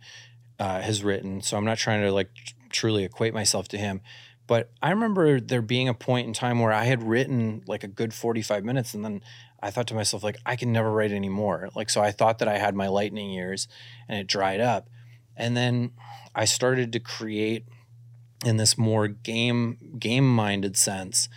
uh, 0.59 0.81
has 0.81 1.03
written 1.03 1.41
so 1.41 1.57
I'm 1.57 1.65
not 1.65 1.77
trying 1.77 2.01
to 2.01 2.11
like 2.11 2.33
tr- 2.33 2.53
truly 2.69 3.03
equate 3.03 3.33
myself 3.33 3.67
to 3.69 3.77
him 3.77 4.01
but 4.45 4.71
I 4.81 4.89
remember 4.89 5.39
there 5.39 5.61
being 5.61 5.87
a 5.87 5.93
point 5.93 6.27
in 6.27 6.33
time 6.33 6.59
where 6.59 6.73
I 6.73 6.83
had 6.83 7.03
written 7.03 7.63
like 7.65 7.83
a 7.83 7.87
good 7.87 8.13
45 8.13 8.63
minutes 8.63 8.93
and 8.93 9.03
then 9.03 9.21
I 9.63 9.71
thought 9.71 9.87
to 9.87 9.95
myself, 9.95 10.23
like, 10.23 10.37
I 10.45 10.57
can 10.57 10.73
never 10.73 10.91
write 10.91 11.13
anymore. 11.13 11.69
Like, 11.73 11.89
so 11.89 12.01
I 12.01 12.11
thought 12.11 12.39
that 12.39 12.49
I 12.49 12.57
had 12.57 12.75
my 12.75 12.89
lightning 12.89 13.29
years 13.29 13.69
and 14.09 14.19
it 14.19 14.27
dried 14.27 14.59
up. 14.59 14.89
And 15.37 15.55
then 15.55 15.91
I 16.35 16.43
started 16.43 16.91
to 16.91 16.99
create 16.99 17.65
in 18.45 18.57
this 18.57 18.77
more 18.77 19.07
game 19.07 19.77
game 19.97 20.27
minded 20.27 20.75
sense. 20.75 21.29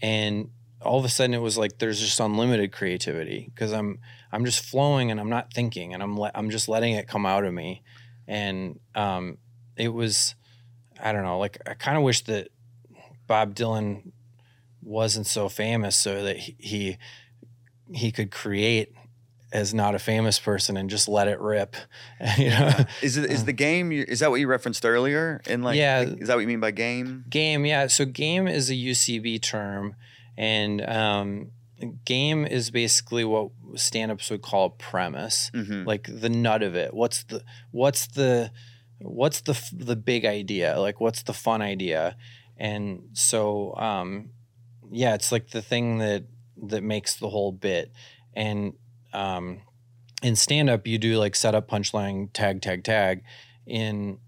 And 0.00 0.50
all 0.84 0.98
of 0.98 1.04
a 1.04 1.08
sudden 1.08 1.34
it 1.34 1.40
was 1.40 1.56
like 1.58 1.78
there's 1.78 2.00
just 2.00 2.20
unlimited 2.20 2.72
creativity 2.72 3.50
because 3.54 3.72
I'm 3.72 3.98
I'm 4.32 4.44
just 4.44 4.64
flowing 4.64 5.10
and 5.10 5.18
I'm 5.20 5.28
not 5.30 5.52
thinking 5.52 5.94
and 5.94 6.02
I'm 6.02 6.18
le- 6.18 6.30
I'm 6.34 6.50
just 6.50 6.68
letting 6.68 6.94
it 6.94 7.08
come 7.08 7.26
out 7.26 7.44
of 7.44 7.52
me. 7.54 7.82
And 8.28 8.78
um 8.94 9.38
it 9.76 9.88
was 9.88 10.34
I 11.02 11.12
don't 11.12 11.24
know, 11.24 11.38
like 11.38 11.58
I 11.66 11.74
kind 11.74 11.96
of 11.96 12.02
wish 12.02 12.22
that 12.22 12.48
Bob 13.26 13.54
Dylan 13.54 14.12
wasn't 14.82 15.26
so 15.26 15.48
famous 15.48 15.96
so 15.96 16.22
that 16.24 16.36
he, 16.38 16.56
he 16.58 16.98
he 17.92 18.10
could 18.12 18.30
create 18.30 18.92
as 19.52 19.74
not 19.74 19.94
a 19.94 19.98
famous 19.98 20.38
person 20.38 20.78
and 20.78 20.88
just 20.88 21.08
let 21.08 21.28
it 21.28 21.38
rip. 21.38 21.76
you 22.38 22.48
know, 22.48 22.70
Is 23.02 23.18
it 23.18 23.30
is 23.30 23.44
the 23.44 23.52
game? 23.52 23.92
Is 23.92 24.20
that 24.20 24.30
what 24.30 24.40
you 24.40 24.46
referenced 24.48 24.84
earlier? 24.86 25.42
In 25.46 25.62
like, 25.62 25.76
Yeah. 25.76 26.00
is 26.00 26.28
that 26.28 26.34
what 26.34 26.40
you 26.40 26.46
mean 26.48 26.60
by 26.60 26.70
game? 26.70 27.24
game, 27.28 27.66
yeah. 27.66 27.86
So 27.88 28.06
game 28.06 28.48
is 28.48 28.70
a 28.70 28.74
UCB 28.74 29.42
term, 29.42 29.94
and 30.36 30.80
um, 30.88 31.50
game 32.04 32.44
is 32.46 32.70
basically 32.70 33.24
what 33.24 33.50
stand-ups 33.74 34.30
would 34.30 34.42
call 34.42 34.66
a 34.66 34.70
premise, 34.70 35.50
hmm 35.54 35.84
like 35.84 36.08
the 36.08 36.28
nut 36.28 36.62
of 36.62 36.74
it. 36.74 36.94
What's 36.94 37.24
the 37.24 37.42
what's 37.70 38.06
the 38.06 38.52
what's 39.00 39.40
the 39.40 39.60
the 39.72 39.96
big 39.96 40.24
idea? 40.24 40.78
Like 40.78 41.00
what's 41.00 41.22
the 41.22 41.32
fun 41.32 41.60
idea? 41.62 42.16
And 42.56 43.08
so 43.14 43.74
um, 43.76 44.30
yeah, 44.90 45.14
it's 45.14 45.32
like 45.32 45.50
the 45.50 45.62
thing 45.62 45.98
that 45.98 46.24
that 46.68 46.82
makes 46.82 47.16
the 47.16 47.28
whole 47.28 47.52
bit. 47.52 47.92
And 48.34 48.74
um, 49.12 49.62
in 50.22 50.36
stand 50.36 50.70
up, 50.70 50.86
you 50.86 50.98
do 50.98 51.18
like 51.18 51.34
setup, 51.34 51.68
punchline, 51.68 52.30
tag, 52.32 52.62
tag, 52.62 52.84
tag. 52.84 53.24
In 53.66 54.18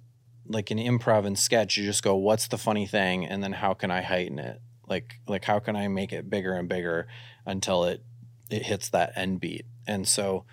like 0.46 0.70
an 0.70 0.78
improv 0.78 1.26
and 1.26 1.38
sketch, 1.38 1.76
you 1.76 1.84
just 1.84 2.02
go, 2.02 2.16
"What's 2.16 2.48
the 2.48 2.58
funny 2.58 2.86
thing?" 2.86 3.24
and 3.24 3.42
then 3.42 3.52
how 3.52 3.74
can 3.74 3.90
I 3.90 4.02
heighten 4.02 4.38
it? 4.38 4.60
Like 4.88 5.14
like 5.26 5.44
how 5.44 5.58
can 5.58 5.76
I 5.76 5.88
make 5.88 6.12
it 6.12 6.30
bigger 6.30 6.54
and 6.54 6.68
bigger 6.68 7.06
until 7.46 7.84
it 7.84 8.02
it 8.50 8.66
hits 8.66 8.88
that 8.90 9.12
end 9.16 9.40
beat? 9.40 9.66
And 9.86 10.06
so 10.06 10.44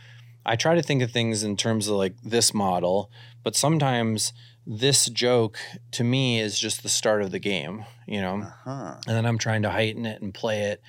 I 0.45 0.55
try 0.55 0.75
to 0.75 0.81
think 0.81 1.01
of 1.01 1.11
things 1.11 1.43
in 1.43 1.55
terms 1.57 1.87
of 1.87 1.95
like 1.95 2.15
this 2.23 2.53
model, 2.53 3.11
but 3.43 3.55
sometimes 3.55 4.33
this 4.65 5.07
joke 5.07 5.57
to 5.91 6.03
me 6.03 6.39
is 6.39 6.59
just 6.59 6.83
the 6.83 6.89
start 6.89 7.21
of 7.21 7.31
the 7.31 7.39
game, 7.39 7.85
you 8.07 8.21
know 8.21 8.43
Uh-huh. 8.43 8.95
and 9.07 9.15
then 9.15 9.25
I'm 9.25 9.37
trying 9.37 9.63
to 9.63 9.71
heighten 9.71 10.05
it 10.05 10.21
and 10.21 10.33
play 10.33 10.63
it. 10.63 10.81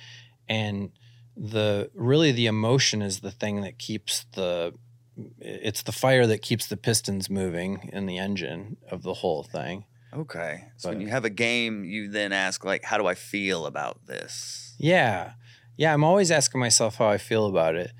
And 0.47 0.91
the 1.35 1.89
really 1.95 2.31
the 2.31 2.45
emotion 2.47 3.01
is 3.01 3.19
the 3.21 3.31
thing 3.31 3.61
that 3.61 3.77
keeps 3.79 4.25
the 4.33 4.73
it's 5.39 5.83
the 5.83 5.91
fire 5.91 6.25
that 6.27 6.41
keeps 6.41 6.65
the 6.67 6.77
pistons 6.77 7.29
moving 7.29 7.89
in 7.93 8.05
the 8.07 8.17
engine 8.17 8.77
of 8.89 9.03
the 9.03 9.15
whole 9.15 9.43
thing. 9.43 9.85
Okay. 10.15 10.65
So 10.77 10.89
when 10.89 11.01
you 11.01 11.07
have 11.07 11.25
a 11.25 11.29
game, 11.29 11.83
you 11.83 12.09
then 12.09 12.31
ask 12.31 12.63
like, 12.63 12.83
how 12.83 12.97
do 12.97 13.07
I 13.07 13.15
feel 13.15 13.65
about 13.65 14.05
this? 14.05 14.75
Yeah. 14.77 15.33
Yeah, 15.75 15.93
I'm 15.93 16.03
always 16.03 16.29
asking 16.29 16.59
myself 16.59 16.97
how 16.97 17.07
I 17.07 17.17
feel 17.17 17.47
about 17.47 17.75
it. 17.75 17.91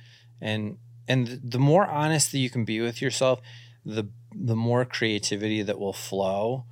And 0.41 0.77
and 1.07 1.39
the 1.43 1.59
more 1.59 1.85
honest 1.85 2.31
that 2.31 2.37
you 2.37 2.49
can 2.49 2.65
be 2.65 2.79
with 2.81 3.01
yourself, 3.01 3.41
the 3.85 4.09
the 4.31 4.55
more 4.55 4.85
creativity 4.85 5.61
that 5.63 5.79
will 5.79 5.93
flow. 5.93 6.65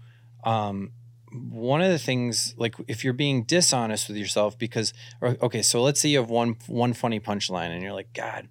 Um 0.44 0.92
one 1.34 1.82
of 1.82 1.90
the 1.90 2.00
things 2.00 2.54
like 2.58 2.76
if 2.88 3.04
you're 3.04 3.14
being 3.14 3.44
dishonest 3.44 4.10
with 4.10 4.18
yourself 4.18 4.58
because 4.58 4.94
or, 5.22 5.38
okay, 5.42 5.62
so 5.62 5.82
let's 5.82 6.00
say 6.00 6.10
you 6.10 6.20
have 6.20 6.30
one 6.30 6.58
one 6.68 6.94
funny 6.94 7.20
punchline 7.20 7.72
and 7.72 7.82
you're 7.82 7.94
like, 7.94 8.14
God, 8.14 8.50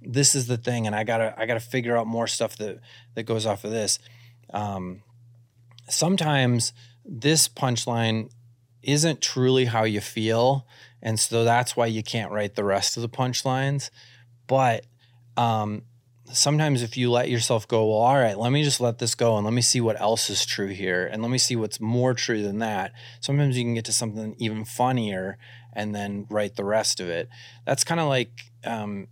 this 0.00 0.34
is 0.34 0.46
the 0.46 0.56
thing 0.56 0.86
and 0.86 0.96
I 0.96 1.04
got 1.04 1.18
to 1.18 1.34
I 1.36 1.44
got 1.46 1.54
to 1.54 1.60
figure 1.60 1.96
out 1.96 2.06
more 2.06 2.26
stuff 2.26 2.56
that 2.58 2.80
that 3.14 3.24
goes 3.24 3.44
off 3.46 3.64
of 3.64 3.72
this. 3.72 3.98
Um 4.52 5.02
sometimes 5.88 6.72
this 7.04 7.48
punchline 7.48 8.30
isn't 8.82 9.20
truly 9.20 9.66
how 9.66 9.84
you 9.84 10.00
feel 10.00 10.66
and 11.02 11.20
so 11.20 11.44
that's 11.44 11.76
why 11.76 11.86
you 11.86 12.02
can't 12.02 12.32
write 12.32 12.54
the 12.54 12.64
rest 12.64 12.96
of 12.96 13.02
the 13.02 13.08
punchlines. 13.10 13.90
But 14.46 14.86
um, 15.36 15.82
sometimes 16.32 16.82
if 16.82 16.96
you 16.96 17.10
let 17.10 17.28
yourself 17.28 17.68
go 17.68 17.86
well 17.86 17.98
all 17.98 18.14
right 18.14 18.38
let 18.38 18.50
me 18.50 18.64
just 18.64 18.80
let 18.80 18.98
this 18.98 19.14
go 19.14 19.36
and 19.36 19.44
let 19.44 19.52
me 19.52 19.60
see 19.60 19.80
what 19.80 20.00
else 20.00 20.30
is 20.30 20.46
true 20.46 20.68
here 20.68 21.06
and 21.06 21.20
let 21.20 21.30
me 21.30 21.36
see 21.36 21.54
what's 21.54 21.80
more 21.80 22.14
true 22.14 22.42
than 22.42 22.60
that 22.60 22.92
sometimes 23.20 23.58
you 23.58 23.62
can 23.62 23.74
get 23.74 23.84
to 23.84 23.92
something 23.92 24.34
even 24.38 24.64
funnier 24.64 25.36
and 25.74 25.94
then 25.94 26.26
write 26.30 26.56
the 26.56 26.64
rest 26.64 27.00
of 27.00 27.08
it. 27.08 27.28
That's 27.66 27.84
kind 27.84 28.00
of 28.00 28.08
like 28.08 28.30
um, 28.64 29.08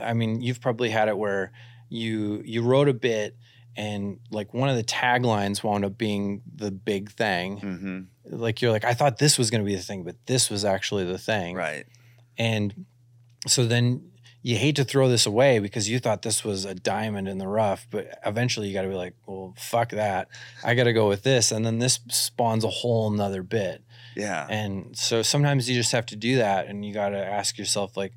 i 0.00 0.12
mean 0.12 0.40
you've 0.42 0.60
probably 0.60 0.90
had 0.90 1.08
it 1.08 1.16
where 1.16 1.52
you 1.88 2.42
you 2.44 2.62
wrote 2.62 2.88
a 2.88 2.94
bit 2.94 3.36
and 3.78 4.18
like 4.30 4.52
one 4.52 4.68
of 4.68 4.76
the 4.76 4.84
taglines 4.84 5.62
wound 5.62 5.84
up 5.84 5.96
being 5.96 6.42
the 6.54 6.70
big 6.70 7.10
thing. 7.10 7.58
Hmm 7.58 8.00
like 8.30 8.60
you're 8.60 8.70
like 8.72 8.84
i 8.84 8.94
thought 8.94 9.18
this 9.18 9.38
was 9.38 9.50
going 9.50 9.62
to 9.62 9.66
be 9.66 9.74
the 9.74 9.82
thing 9.82 10.02
but 10.04 10.16
this 10.26 10.50
was 10.50 10.64
actually 10.64 11.04
the 11.04 11.18
thing. 11.18 11.56
Right. 11.56 11.86
and 12.36 12.86
so 13.46 13.64
then 13.64 14.10
you 14.42 14.56
hate 14.56 14.76
to 14.76 14.84
throw 14.84 15.08
this 15.08 15.26
away 15.26 15.58
because 15.58 15.88
you 15.88 15.98
thought 15.98 16.22
this 16.22 16.44
was 16.44 16.64
a 16.64 16.74
diamond 16.74 17.28
in 17.28 17.38
the 17.38 17.48
rough 17.48 17.86
but 17.90 18.18
eventually 18.24 18.68
you 18.68 18.74
got 18.74 18.82
to 18.82 18.88
be 18.88 18.94
like 18.94 19.14
well 19.26 19.54
fuck 19.56 19.90
that. 19.90 20.28
I 20.64 20.74
got 20.74 20.84
to 20.84 20.92
go 20.92 21.08
with 21.08 21.22
this. 21.22 21.52
And 21.52 21.64
then 21.66 21.78
this 21.78 22.00
spawns 22.10 22.64
a 22.64 22.68
whole 22.68 23.10
nother 23.10 23.42
bit. 23.42 23.82
Yeah. 24.16 24.46
and 24.48 24.96
so 24.96 25.22
sometimes 25.22 25.68
you 25.68 25.76
just 25.76 25.92
have 25.92 26.06
to 26.06 26.16
do 26.16 26.36
that 26.36 26.66
and 26.66 26.84
you 26.84 26.92
got 26.92 27.10
to 27.10 27.24
ask 27.24 27.56
yourself 27.58 27.96
like 27.96 28.12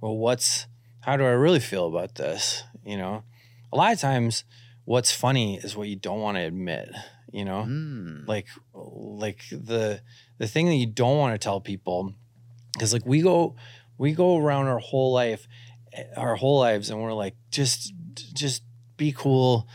well 0.00 0.16
what's 0.16 0.66
how 1.00 1.16
do 1.16 1.24
i 1.24 1.30
really 1.30 1.60
feel 1.60 1.86
about 1.86 2.14
this? 2.14 2.64
You 2.84 2.96
know? 2.96 3.24
A 3.72 3.76
lot 3.76 3.92
of 3.92 4.00
times 4.00 4.44
what's 4.84 5.12
funny 5.12 5.56
is 5.56 5.76
what 5.76 5.88
you 5.88 5.96
don't 5.96 6.20
want 6.20 6.36
to 6.36 6.42
admit 6.42 6.90
you 7.34 7.44
know? 7.44 7.64
Mm. 7.68 8.28
like 8.28 8.46
like 8.72 9.42
the 9.50 10.00
the 10.38 10.46
thing 10.46 10.66
that 10.66 10.76
you 10.76 10.86
don't 10.86 11.18
want 11.18 11.34
to 11.34 11.38
tell 11.38 11.60
people 11.60 12.14
because 12.72 12.92
like 12.92 13.04
we 13.04 13.22
go 13.22 13.56
we 13.98 14.12
go 14.12 14.38
around 14.38 14.68
our 14.68 14.78
whole 14.78 15.12
life 15.12 15.48
eh, 15.92 16.04
our 16.16 16.36
whole 16.36 16.60
lives 16.60 16.90
and 16.90 17.02
we're 17.02 17.12
like 17.12 17.34
just 17.50 17.92
just 18.32 18.62
be 18.96 19.10
cool. 19.10 19.68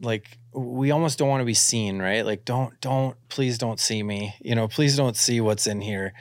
Like 0.00 0.38
we 0.52 0.92
almost 0.92 1.18
don't 1.18 1.28
want 1.28 1.40
to 1.40 1.46
be 1.46 1.54
seen 1.54 1.98
right? 1.98 2.24
Like 2.24 2.44
don't 2.44 2.80
don't 2.80 3.16
please 3.28 3.58
don't 3.58 3.80
see 3.80 4.04
me 4.04 4.36
you 4.40 4.54
know 4.54 4.68
please 4.68 4.96
don't 4.96 5.16
see 5.16 5.40
what's 5.40 5.66
in 5.66 5.80
here. 5.80 6.12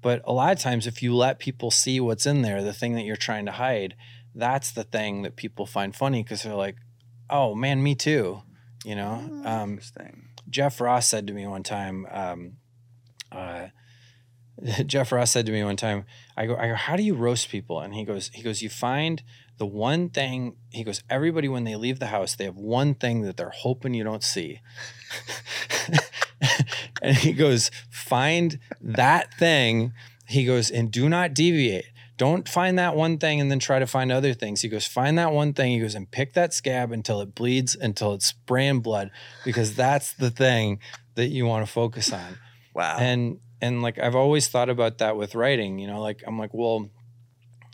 But 0.00 0.22
a 0.24 0.32
lot 0.32 0.52
of 0.52 0.60
times 0.60 0.86
if 0.86 1.02
you 1.02 1.14
let 1.14 1.40
people 1.40 1.72
see 1.72 1.98
what's 1.98 2.24
in 2.24 2.42
there 2.42 2.62
the 2.62 2.72
thing 2.72 2.94
that 2.94 3.04
you're 3.04 3.16
trying 3.16 3.46
to 3.46 3.52
hide 3.52 3.96
that's 4.32 4.70
the 4.70 4.84
thing 4.84 5.22
that 5.22 5.34
people 5.34 5.66
find 5.66 5.94
funny 5.94 6.22
because 6.22 6.44
they're 6.44 6.54
like 6.54 6.76
oh 7.30 7.54
man 7.54 7.82
me 7.82 7.94
too 7.94 8.42
you 8.84 8.94
know 8.94 9.22
Oh, 9.44 9.48
um, 9.48 9.70
Interesting. 9.72 10.30
Jeff 10.50 10.80
Ross 10.80 11.06
said 11.06 11.26
to 11.28 11.32
me 11.32 11.46
one 11.46 11.62
time, 11.62 12.06
um, 12.10 12.52
uh, 13.30 13.68
Jeff 14.86 15.12
Ross 15.12 15.30
said 15.30 15.46
to 15.46 15.52
me 15.52 15.62
one 15.62 15.76
time, 15.76 16.04
I 16.36 16.46
go, 16.46 16.56
I 16.56 16.68
go, 16.68 16.74
how 16.74 16.96
do 16.96 17.02
you 17.02 17.14
roast 17.14 17.48
people? 17.48 17.80
And 17.80 17.94
he 17.94 18.04
goes, 18.04 18.30
he 18.34 18.42
goes, 18.42 18.60
you 18.60 18.68
find 18.68 19.22
the 19.58 19.66
one 19.66 20.08
thing, 20.08 20.56
he 20.70 20.84
goes, 20.84 21.02
everybody, 21.08 21.48
when 21.48 21.64
they 21.64 21.76
leave 21.76 21.98
the 22.00 22.06
house, 22.06 22.34
they 22.34 22.44
have 22.44 22.56
one 22.56 22.94
thing 22.94 23.22
that 23.22 23.36
they're 23.36 23.50
hoping 23.54 23.94
you 23.94 24.04
don't 24.04 24.24
see. 24.24 24.60
and 27.02 27.16
he 27.16 27.32
goes, 27.32 27.70
find 27.90 28.58
that 28.80 29.32
thing. 29.34 29.92
he 30.26 30.44
goes, 30.44 30.70
and 30.70 30.90
do 30.90 31.08
not 31.08 31.34
deviate. 31.34 31.86
Don't 32.20 32.46
find 32.46 32.78
that 32.78 32.94
one 32.94 33.16
thing 33.16 33.40
and 33.40 33.50
then 33.50 33.58
try 33.60 33.78
to 33.78 33.86
find 33.86 34.12
other 34.12 34.34
things. 34.34 34.60
He 34.60 34.68
goes, 34.68 34.86
find 34.86 35.16
that 35.16 35.32
one 35.32 35.54
thing. 35.54 35.72
He 35.72 35.80
goes, 35.80 35.94
and 35.94 36.10
pick 36.10 36.34
that 36.34 36.52
scab 36.52 36.92
until 36.92 37.22
it 37.22 37.34
bleeds, 37.34 37.74
until 37.74 38.12
it's 38.12 38.26
spraying 38.26 38.80
blood, 38.80 39.10
because 39.42 39.74
that's 39.74 40.12
the 40.12 40.30
thing 40.30 40.80
that 41.14 41.28
you 41.28 41.46
want 41.46 41.66
to 41.66 41.72
focus 41.72 42.12
on. 42.12 42.38
Wow. 42.72 42.98
And 43.00 43.40
and 43.60 43.82
like 43.82 43.98
I've 43.98 44.14
always 44.14 44.46
thought 44.46 44.68
about 44.68 44.98
that 44.98 45.16
with 45.16 45.34
writing, 45.34 45.80
you 45.80 45.88
know, 45.88 46.00
like 46.00 46.22
I'm 46.24 46.38
like, 46.38 46.54
well, 46.54 46.88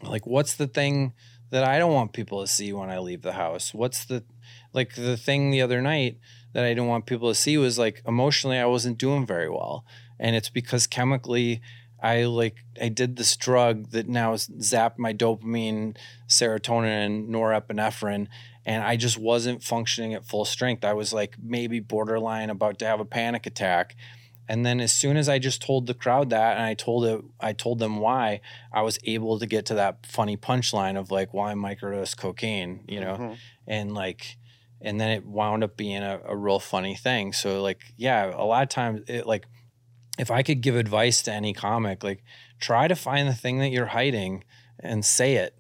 like 0.03 0.27
what's 0.27 0.55
the 0.55 0.67
thing 0.67 1.13
that 1.51 1.63
I 1.63 1.79
don't 1.79 1.93
want 1.93 2.15
people 2.15 2.41
to 2.41 2.47
see 2.47 2.73
when 2.73 2.89
I 2.89 2.99
leave 2.99 3.21
the 3.21 3.35
house? 3.35 3.75
What's 3.75 4.07
the 4.07 4.25
like 4.73 4.95
the 4.95 5.19
thing 5.19 5.51
the 5.51 5.61
other 5.61 5.83
night 5.83 6.17
that 6.55 6.65
I 6.65 6.69
didn't 6.69 6.87
want 6.87 7.05
people 7.05 7.29
to 7.29 7.35
see 7.35 7.59
was 7.59 7.79
like 7.79 8.01
emotionally 8.07 8.57
I 8.57 8.65
wasn't 8.65 8.97
doing 8.97 9.27
very 9.27 9.51
well. 9.51 9.85
And 10.19 10.35
it's 10.35 10.49
because 10.49 10.87
chemically 10.87 11.61
I 12.03 12.25
like 12.25 12.57
I 12.81 12.89
did 12.89 13.17
this 13.17 13.37
drug 13.37 13.91
that 13.91 14.09
now 14.09 14.35
zapped 14.35 14.99
my 14.99 15.13
dopamine, 15.13 15.97
serotonin, 16.29 17.07
and 17.07 17.29
norepinephrine, 17.29 18.29
and 18.65 18.85
I 18.85 18.97
just 18.97 19.19
wasn't 19.19 19.63
functioning 19.63 20.15
at 20.15 20.27
full 20.27 20.45
strength. 20.45 20.85
I 20.85 20.93
was 20.93 21.13
like 21.13 21.37
maybe 21.43 21.81
borderline 21.81 22.51
about 22.51 22.79
to 22.81 22.87
have 22.87 23.01
a 23.01 23.05
panic 23.05 23.47
attack. 23.47 23.97
And 24.49 24.65
then 24.65 24.81
as 24.81 24.93
soon 24.93 25.17
as 25.17 25.29
I 25.29 25.41
just 25.41 25.61
told 25.61 25.87
the 25.87 25.95
crowd 25.95 26.31
that 26.31 26.57
and 26.57 26.65
I 26.65 26.75
told 26.75 27.05
it 27.05 27.21
I 27.41 27.53
told 27.53 27.79
them 27.81 27.99
why, 27.99 28.41
I 28.73 28.83
was 28.83 28.99
able 29.05 29.39
to 29.39 29.47
get 29.47 29.67
to 29.67 29.75
that 29.75 30.07
funny 30.07 30.37
punchline 30.37 30.97
of 30.97 31.11
like 31.11 31.35
why 31.35 31.55
microdose 31.55 32.17
cocaine, 32.17 32.85
you 32.87 33.01
know? 33.01 33.17
Mhm. 33.17 33.37
And 33.67 33.95
like 33.95 34.37
and 34.81 35.01
then 35.01 35.11
it 35.11 35.27
wound 35.27 35.65
up 35.65 35.77
being 35.77 36.03
a, 36.03 36.21
a 36.27 36.37
real 36.37 36.61
funny 36.61 36.95
thing. 36.95 37.33
So 37.33 37.63
like 37.63 37.93
yeah, 37.97 38.31
a 38.33 38.45
lot 38.45 38.63
of 38.63 38.69
times 38.69 39.01
it 39.09 39.27
like 39.27 39.47
if 40.19 40.31
I 40.31 40.43
could 40.43 40.61
give 40.61 40.77
advice 40.77 41.23
to 41.23 41.33
any 41.33 41.53
comic, 41.53 42.03
like 42.03 42.23
try 42.59 42.89
to 42.89 42.97
find 42.97 43.29
the 43.29 43.35
thing 43.35 43.59
that 43.59 43.71
you're 43.71 43.87
hiding 43.87 44.45
and 44.81 45.05
say 45.05 45.35
it. 45.35 45.57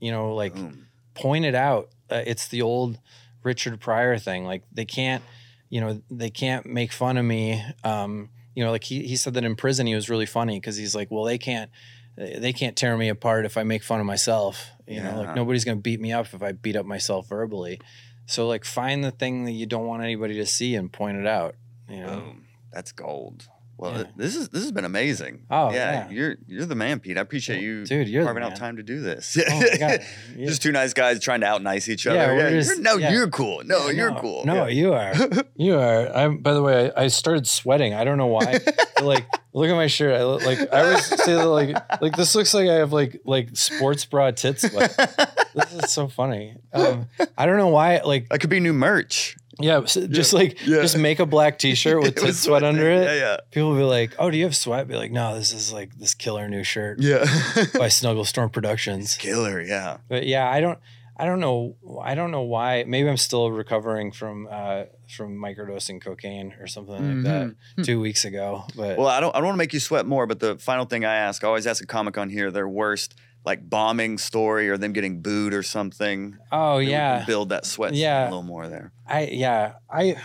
You 0.00 0.12
know, 0.12 0.34
like 0.34 0.54
Boom. 0.54 0.86
point 1.14 1.44
it 1.44 1.54
out. 1.54 1.90
Uh, 2.10 2.22
it's 2.26 2.48
the 2.48 2.62
old 2.62 2.98
Richard 3.42 3.80
Pryor 3.80 4.18
thing. 4.18 4.44
Like 4.44 4.62
they 4.72 4.84
can't, 4.84 5.22
you 5.68 5.80
know, 5.80 6.02
they 6.10 6.30
can't 6.30 6.66
make 6.66 6.92
fun 6.92 7.16
of 7.16 7.24
me. 7.24 7.64
Um, 7.82 8.30
you 8.54 8.64
know, 8.64 8.70
like 8.70 8.84
he, 8.84 9.06
he 9.06 9.16
said 9.16 9.34
that 9.34 9.44
in 9.44 9.56
prison 9.56 9.86
he 9.86 9.94
was 9.94 10.08
really 10.08 10.26
funny 10.26 10.58
because 10.58 10.76
he's 10.76 10.94
like, 10.94 11.10
well, 11.10 11.24
they 11.24 11.38
can't 11.38 11.70
they 12.16 12.52
can't 12.52 12.76
tear 12.76 12.96
me 12.96 13.10
apart 13.10 13.44
if 13.44 13.58
I 13.58 13.62
make 13.62 13.82
fun 13.82 14.00
of 14.00 14.06
myself. 14.06 14.70
You 14.86 15.02
know, 15.02 15.22
like 15.22 15.34
nobody's 15.34 15.64
gonna 15.64 15.80
beat 15.80 16.00
me 16.00 16.12
up 16.12 16.32
if 16.32 16.42
I 16.42 16.52
beat 16.52 16.76
up 16.76 16.86
myself 16.86 17.28
verbally. 17.28 17.80
So 18.26 18.46
like 18.46 18.64
find 18.64 19.04
the 19.04 19.10
thing 19.10 19.44
that 19.44 19.52
you 19.52 19.66
don't 19.66 19.86
want 19.86 20.02
anybody 20.02 20.34
to 20.34 20.46
see 20.46 20.74
and 20.74 20.92
point 20.92 21.18
it 21.18 21.26
out. 21.26 21.56
You 21.88 22.00
know. 22.00 22.20
Boom. 22.20 22.46
That's 22.72 22.92
gold. 22.92 23.48
Well, 23.78 23.92
Yeah. 23.92 24.04
this 24.16 24.34
is 24.36 24.48
this 24.48 24.62
has 24.62 24.72
been 24.72 24.86
amazing. 24.86 25.42
Oh, 25.50 25.70
yeah, 25.70 26.06
yeah. 26.06 26.10
you're 26.10 26.36
you're 26.46 26.64
the 26.64 26.74
man, 26.74 26.98
Pete. 26.98 27.18
I 27.18 27.20
appreciate 27.20 27.60
you 27.62 27.84
Dude, 27.84 28.08
you're 28.08 28.24
carving 28.24 28.42
out 28.42 28.56
time 28.56 28.76
to 28.78 28.82
do 28.82 29.00
this. 29.00 29.36
Oh 29.38 29.60
my 29.60 29.66
Yeah. 30.36 30.46
Just 30.46 30.62
two 30.62 30.72
nice 30.72 30.94
guys 30.94 31.20
trying 31.20 31.40
to 31.42 31.46
out 31.46 31.62
nice 31.62 31.86
each 31.88 32.06
other. 32.06 32.16
Yeah, 32.16 32.26
Yeah, 32.28 32.32
we're 32.32 32.48
you're- 32.50 32.62
just- 32.62 32.80
no, 32.80 32.96
you're 32.96 33.28
cool. 33.28 33.62
No, 33.64 33.88
you're 33.90 34.14
cool. 34.14 34.44
No, 34.46 34.66
you 34.66 34.92
are. 34.94 35.12
You 35.58 35.78
are. 35.78 36.14
I'm. 36.14 36.38
By 36.38 36.52
the 36.52 36.62
way, 36.62 36.92
I, 36.94 37.04
I 37.04 37.06
started 37.08 37.46
sweating. 37.46 37.94
I 37.94 38.04
don't 38.04 38.18
know 38.18 38.26
why. 38.26 38.60
like, 39.02 39.24
look 39.54 39.70
at 39.70 39.74
my 39.74 39.86
shirt. 39.86 40.14
I 40.14 40.22
look, 40.24 40.44
like 40.44 40.58
I 40.72 40.80
always 40.84 41.04
say 41.06 41.32
that 41.34 41.46
like 41.46 42.00
like 42.02 42.14
this 42.16 42.34
looks 42.34 42.52
like 42.52 42.68
I 42.68 42.74
have 42.74 42.92
like 42.92 43.20
like 43.24 43.56
sports 43.56 44.04
bra 44.04 44.32
tits. 44.32 44.68
Sweat. 44.70 44.94
this 45.54 45.72
is 45.72 45.90
so 45.92 46.08
funny. 46.08 46.56
Um, 46.74 47.08
I 47.38 47.46
don't 47.46 47.56
know 47.56 47.68
why. 47.68 48.00
Like, 48.04 48.28
that 48.28 48.40
could 48.40 48.50
be 48.50 48.60
new 48.60 48.74
merch. 48.74 49.36
Yeah, 49.58 49.80
just 49.80 50.32
like 50.32 50.58
Yeah. 50.66 50.82
just 50.82 50.98
make 50.98 51.18
a 51.20 51.26
black 51.26 51.58
T-shirt 51.60 52.02
with 52.02 52.14
tit 52.16 52.34
sweat 52.34 52.62
under 52.62 52.90
it. 52.90 53.04
Yeah, 53.04 53.14
yeah, 53.14 53.36
People 53.50 53.70
will 53.70 53.76
be 53.78 53.82
like, 53.84 54.14
"Oh, 54.18 54.30
do 54.30 54.36
you 54.36 54.44
have 54.44 54.56
sweat?" 54.56 54.86
Be 54.88 54.96
like, 54.96 55.12
"No, 55.12 55.34
this 55.36 55.52
is 55.52 55.72
like 55.72 55.98
this 55.98 56.14
killer 56.14 56.48
new 56.48 56.62
shirt 56.64 56.98
yeah. 57.00 57.24
by 57.78 57.88
Snuggle 57.98 58.24
Storm 58.24 58.50
Productions." 58.50 59.16
Killer. 59.16 59.60
Yeah. 59.60 59.98
But 60.08 60.26
yeah, 60.26 60.48
I 60.50 60.60
don't, 60.60 60.78
I 61.16 61.24
don't 61.24 61.40
know, 61.40 61.76
I 62.02 62.14
don't 62.14 62.30
know 62.30 62.42
why. 62.42 62.84
Maybe 62.86 63.08
I'm 63.08 63.16
still 63.16 63.50
recovering 63.50 64.12
from 64.12 64.46
uh, 64.50 64.84
from 65.08 65.36
microdosing 65.38 66.02
cocaine 66.02 66.54
or 66.60 66.66
something 66.66 67.24
like 67.24 67.24
that 67.24 67.84
two 67.84 68.00
weeks 68.00 68.24
ago. 68.24 68.64
But 68.76 68.82
Mm-hmm. 68.96 69.00
Well, 69.00 69.08
I 69.10 69.20
don't. 69.20 69.34
I 69.34 69.38
don't 69.38 69.46
want 69.46 69.54
to 69.56 69.58
make 69.58 69.72
you 69.72 69.80
sweat 69.80 70.04
more, 70.06 70.26
but 70.26 70.40
the 70.40 70.56
final 70.58 70.84
thing 70.84 71.04
I 71.04 71.14
ask, 71.14 71.42
I 71.42 71.46
always 71.48 71.66
ask 71.66 71.82
a 71.82 71.86
comic 71.86 72.18
on 72.18 72.28
here 72.28 72.50
their 72.50 72.68
worst 72.68 73.14
like 73.46 73.70
bombing 73.70 74.18
story 74.18 74.68
or 74.68 74.76
them 74.76 74.92
getting 74.92 75.22
booed 75.22 75.54
or 75.54 75.62
something. 75.62 76.36
oh 76.52 76.74
Maybe 76.78 76.86
we 76.88 76.92
can 76.92 77.00
yeah, 77.00 77.24
build 77.24 77.48
that 77.50 77.64
sweat 77.64 77.94
Yeah. 77.94 78.24
a 78.24 78.28
little 78.28 78.42
more 78.42 78.66
there. 78.68 78.92
I 79.06 79.26
yeah 79.32 79.74
I. 79.88 80.16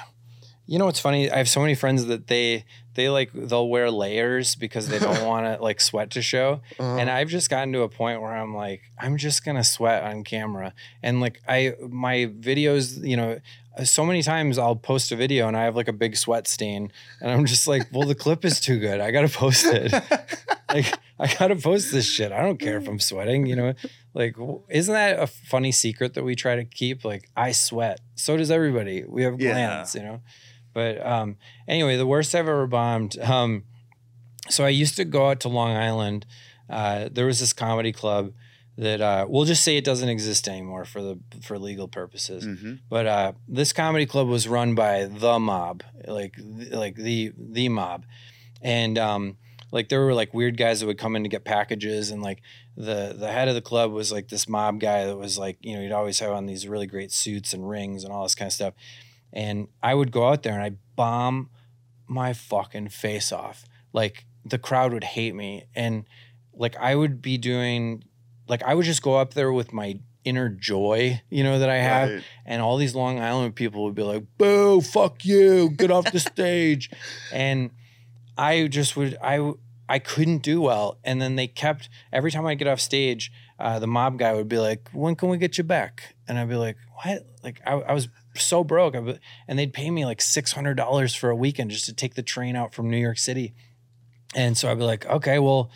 You 0.68 0.80
know 0.80 0.86
what's 0.86 1.02
funny? 1.02 1.30
I 1.30 1.36
have 1.38 1.50
so 1.50 1.60
many 1.60 1.76
friends 1.76 2.06
that 2.06 2.28
they 2.28 2.64
they 2.94 3.10
like 3.10 3.32
they'll 3.34 3.68
wear 3.68 3.92
layers 3.92 4.56
because 4.56 4.88
they 4.88 5.00
don't 5.00 5.26
want 5.28 5.46
to 5.46 5.62
like 5.62 5.82
sweat 5.82 6.12
to 6.12 6.22
show. 6.22 6.62
Uh-huh. 6.80 6.96
and 6.98 7.10
I've 7.10 7.28
just 7.28 7.50
gotten 7.50 7.74
to 7.74 7.82
a 7.82 7.90
point 7.90 8.22
where 8.22 8.32
I'm 8.34 8.56
like, 8.56 8.82
I'm 8.98 9.18
just 9.18 9.44
gonna 9.44 9.66
sweat 9.66 10.04
on 10.04 10.24
camera, 10.24 10.74
and 11.04 11.20
like 11.20 11.42
I 11.48 11.74
my 11.90 12.28
videos, 12.40 13.06
you 13.06 13.18
know, 13.18 13.40
so 13.84 14.06
many 14.06 14.22
times 14.22 14.58
I'll 14.58 14.76
post 14.76 15.12
a 15.12 15.16
video 15.16 15.48
and 15.48 15.56
I 15.58 15.64
have 15.64 15.76
like 15.76 15.88
a 15.88 15.94
big 15.94 16.16
sweat 16.18 16.48
stain, 16.48 16.92
and 17.22 17.32
I'm 17.32 17.46
just 17.46 17.68
like, 17.68 17.88
well, 17.92 18.08
the 18.08 18.16
clip 18.16 18.44
is 18.46 18.60
too 18.60 18.80
good, 18.80 19.00
I 19.00 19.12
gotta 19.12 19.30
post 19.30 19.66
it. 19.66 19.92
like 20.70 20.94
I 21.20 21.34
gotta 21.38 21.56
post 21.56 21.92
this 21.92 22.10
shit. 22.10 22.32
I 22.32 22.42
don't 22.42 22.58
care 22.60 22.78
if 22.78 22.88
I'm 22.88 23.00
sweating, 23.00 23.46
you 23.46 23.56
know. 23.56 23.74
Like, 24.14 24.36
isn't 24.70 24.94
that 24.94 25.20
a 25.20 25.28
funny 25.28 25.72
secret 25.72 26.16
that 26.16 26.24
we 26.24 26.36
try 26.36 26.56
to 26.56 26.66
keep? 26.66 27.06
Like, 27.06 27.30
I 27.38 27.52
sweat. 27.54 28.02
So 28.16 28.36
does 28.38 28.52
everybody. 28.52 29.04
We 29.08 29.24
have 29.24 29.40
Yeah. 29.40 29.52
glands, 29.54 29.96
you 29.96 30.02
know. 30.02 30.22
But 30.74 31.06
um, 31.06 31.38
anyway, 31.68 31.96
the 31.98 32.08
worst 32.08 32.34
I've 32.36 32.48
ever 32.48 32.68
bombed. 32.68 33.18
Um, 33.20 33.64
so 34.50 34.66
I 34.66 34.70
used 34.70 34.96
to 34.98 35.06
go 35.06 35.30
out 35.30 35.40
to 35.42 35.50
Long 35.50 35.72
Island. 35.76 36.26
Uh, 36.70 37.10
there 37.12 37.26
was 37.26 37.40
this 37.40 37.54
comedy 37.54 37.92
club 37.92 38.34
that 38.78 39.02
uh, 39.02 39.26
we'll 39.28 39.46
just 39.46 39.64
say 39.64 39.78
it 39.78 39.84
doesn't 39.84 40.10
exist 40.10 40.48
anymore 40.48 40.86
for 40.86 41.02
the 41.02 41.20
for 41.42 41.60
legal 41.60 41.88
purposes. 41.88 42.44
hmm 42.46 42.76
But 42.90 43.06
uh, 43.06 43.34
this 43.48 43.74
comedy 43.74 44.06
club 44.06 44.28
was 44.28 44.48
run 44.48 44.76
by 44.76 45.06
the 45.06 45.40
mob, 45.40 45.84
like 46.08 46.36
like 46.72 46.96
the 46.96 47.34
the 47.38 47.70
mob, 47.70 48.06
and 48.62 48.98
um, 48.98 49.38
like 49.72 49.90
there 49.90 50.02
were 50.02 50.14
like 50.14 50.34
weird 50.34 50.58
guys 50.58 50.80
that 50.80 50.86
would 50.88 50.98
come 50.98 51.16
in 51.16 51.24
to 51.24 51.30
get 51.30 51.44
packages, 51.46 52.12
and 52.12 52.22
like 52.22 52.42
the 52.78 53.14
the 53.18 53.32
head 53.32 53.48
of 53.50 53.56
the 53.56 53.62
club 53.62 53.92
was 53.92 54.12
like 54.12 54.30
this 54.30 54.48
mob 54.48 54.80
guy 54.80 55.06
that 55.06 55.18
was 55.18 55.38
like 55.38 55.58
you 55.62 55.76
know 55.76 55.82
he'd 55.82 55.92
always 55.92 56.20
have 56.20 56.32
on 56.32 56.46
these 56.46 56.68
really 56.68 56.88
great 56.88 57.12
suits 57.12 57.54
and 57.54 57.68
rings 57.70 58.04
and 58.04 58.14
all 58.14 58.24
this 58.24 58.36
kind 58.36 58.48
of 58.48 58.54
stuff, 58.54 58.74
and 59.34 59.68
I 59.84 59.94
would 59.96 60.12
go 60.12 60.30
out 60.30 60.44
there 60.44 60.54
and 60.54 60.64
I 60.64 60.72
bomb 60.96 61.50
my 62.08 62.34
fucking 62.34 62.90
face 62.90 63.32
off, 63.32 63.66
like 63.94 64.26
the 64.46 64.58
crowd 64.58 64.92
would 64.94 65.04
hate 65.04 65.36
me, 65.36 65.66
and 65.76 66.06
like 66.54 66.76
I 66.78 66.96
would 66.96 67.22
be 67.22 67.38
doing, 67.38 68.04
like 68.52 68.62
I 68.64 68.74
would 68.76 68.86
just 68.86 69.02
go 69.02 69.16
up 69.16 69.34
there 69.34 69.52
with 69.54 69.72
my 69.74 70.00
inner 70.24 70.50
joy, 70.50 71.20
you 71.32 71.44
know, 71.44 71.58
that 71.60 71.70
I 71.70 71.78
have 71.78 72.10
Right. 72.10 72.24
and 72.46 72.62
all 72.62 72.78
these 72.78 72.94
Long 72.94 73.20
Island 73.20 73.56
people 73.56 73.84
would 73.86 73.96
be 73.96 74.04
like, 74.04 74.24
"Boo! 74.38 74.82
Fuck 74.82 75.26
you! 75.26 75.70
Get 75.72 75.90
off 75.90 76.12
the 76.12 76.20
stage!" 76.34 76.92
And 77.32 77.72
I 78.38 78.68
just 78.68 78.96
would 78.98 79.18
I 79.24 79.54
I 79.90 80.00
couldn't 80.00 80.40
do 80.44 80.62
well, 80.62 81.00
and 81.04 81.22
then 81.22 81.36
they 81.36 81.48
kept 81.48 81.90
every 82.14 82.32
time 82.32 82.46
I 82.46 82.54
get 82.56 82.68
off 82.68 82.80
stage, 82.80 83.32
uh, 83.60 83.78
the 83.80 83.88
mob 83.88 84.18
guy 84.20 84.34
would 84.34 84.48
be 84.48 84.58
like, 84.60 84.90
"When 84.94 85.16
can 85.16 85.30
we 85.30 85.38
get 85.38 85.58
you 85.58 85.64
back?" 85.64 86.16
And 86.28 86.38
I'd 86.40 86.50
be 86.50 86.56
like, 86.56 86.78
"What?" 87.04 87.26
Like 87.44 87.60
I, 87.66 87.74
I 87.74 87.94
was 87.94 88.08
so 88.36 88.64
broke, 88.64 88.94
would- 88.94 89.20
and 89.48 89.58
they'd 89.60 89.74
pay 89.74 89.90
me 89.92 90.06
like 90.06 90.22
six 90.22 90.52
hundred 90.54 90.76
dollars 90.76 91.16
for 91.16 91.30
a 91.30 91.36
weekend 91.36 91.72
just 91.72 91.86
to 91.86 91.94
take 91.94 92.14
the 92.16 92.24
train 92.24 92.56
out 92.56 92.74
from 92.74 92.90
New 92.90 92.98
York 93.08 93.18
City, 93.18 93.54
and 94.36 94.58
so 94.58 94.70
I'd 94.72 94.78
be 94.78 94.84
like, 94.86 95.06
"Okay, 95.08 95.40
well." 95.40 95.72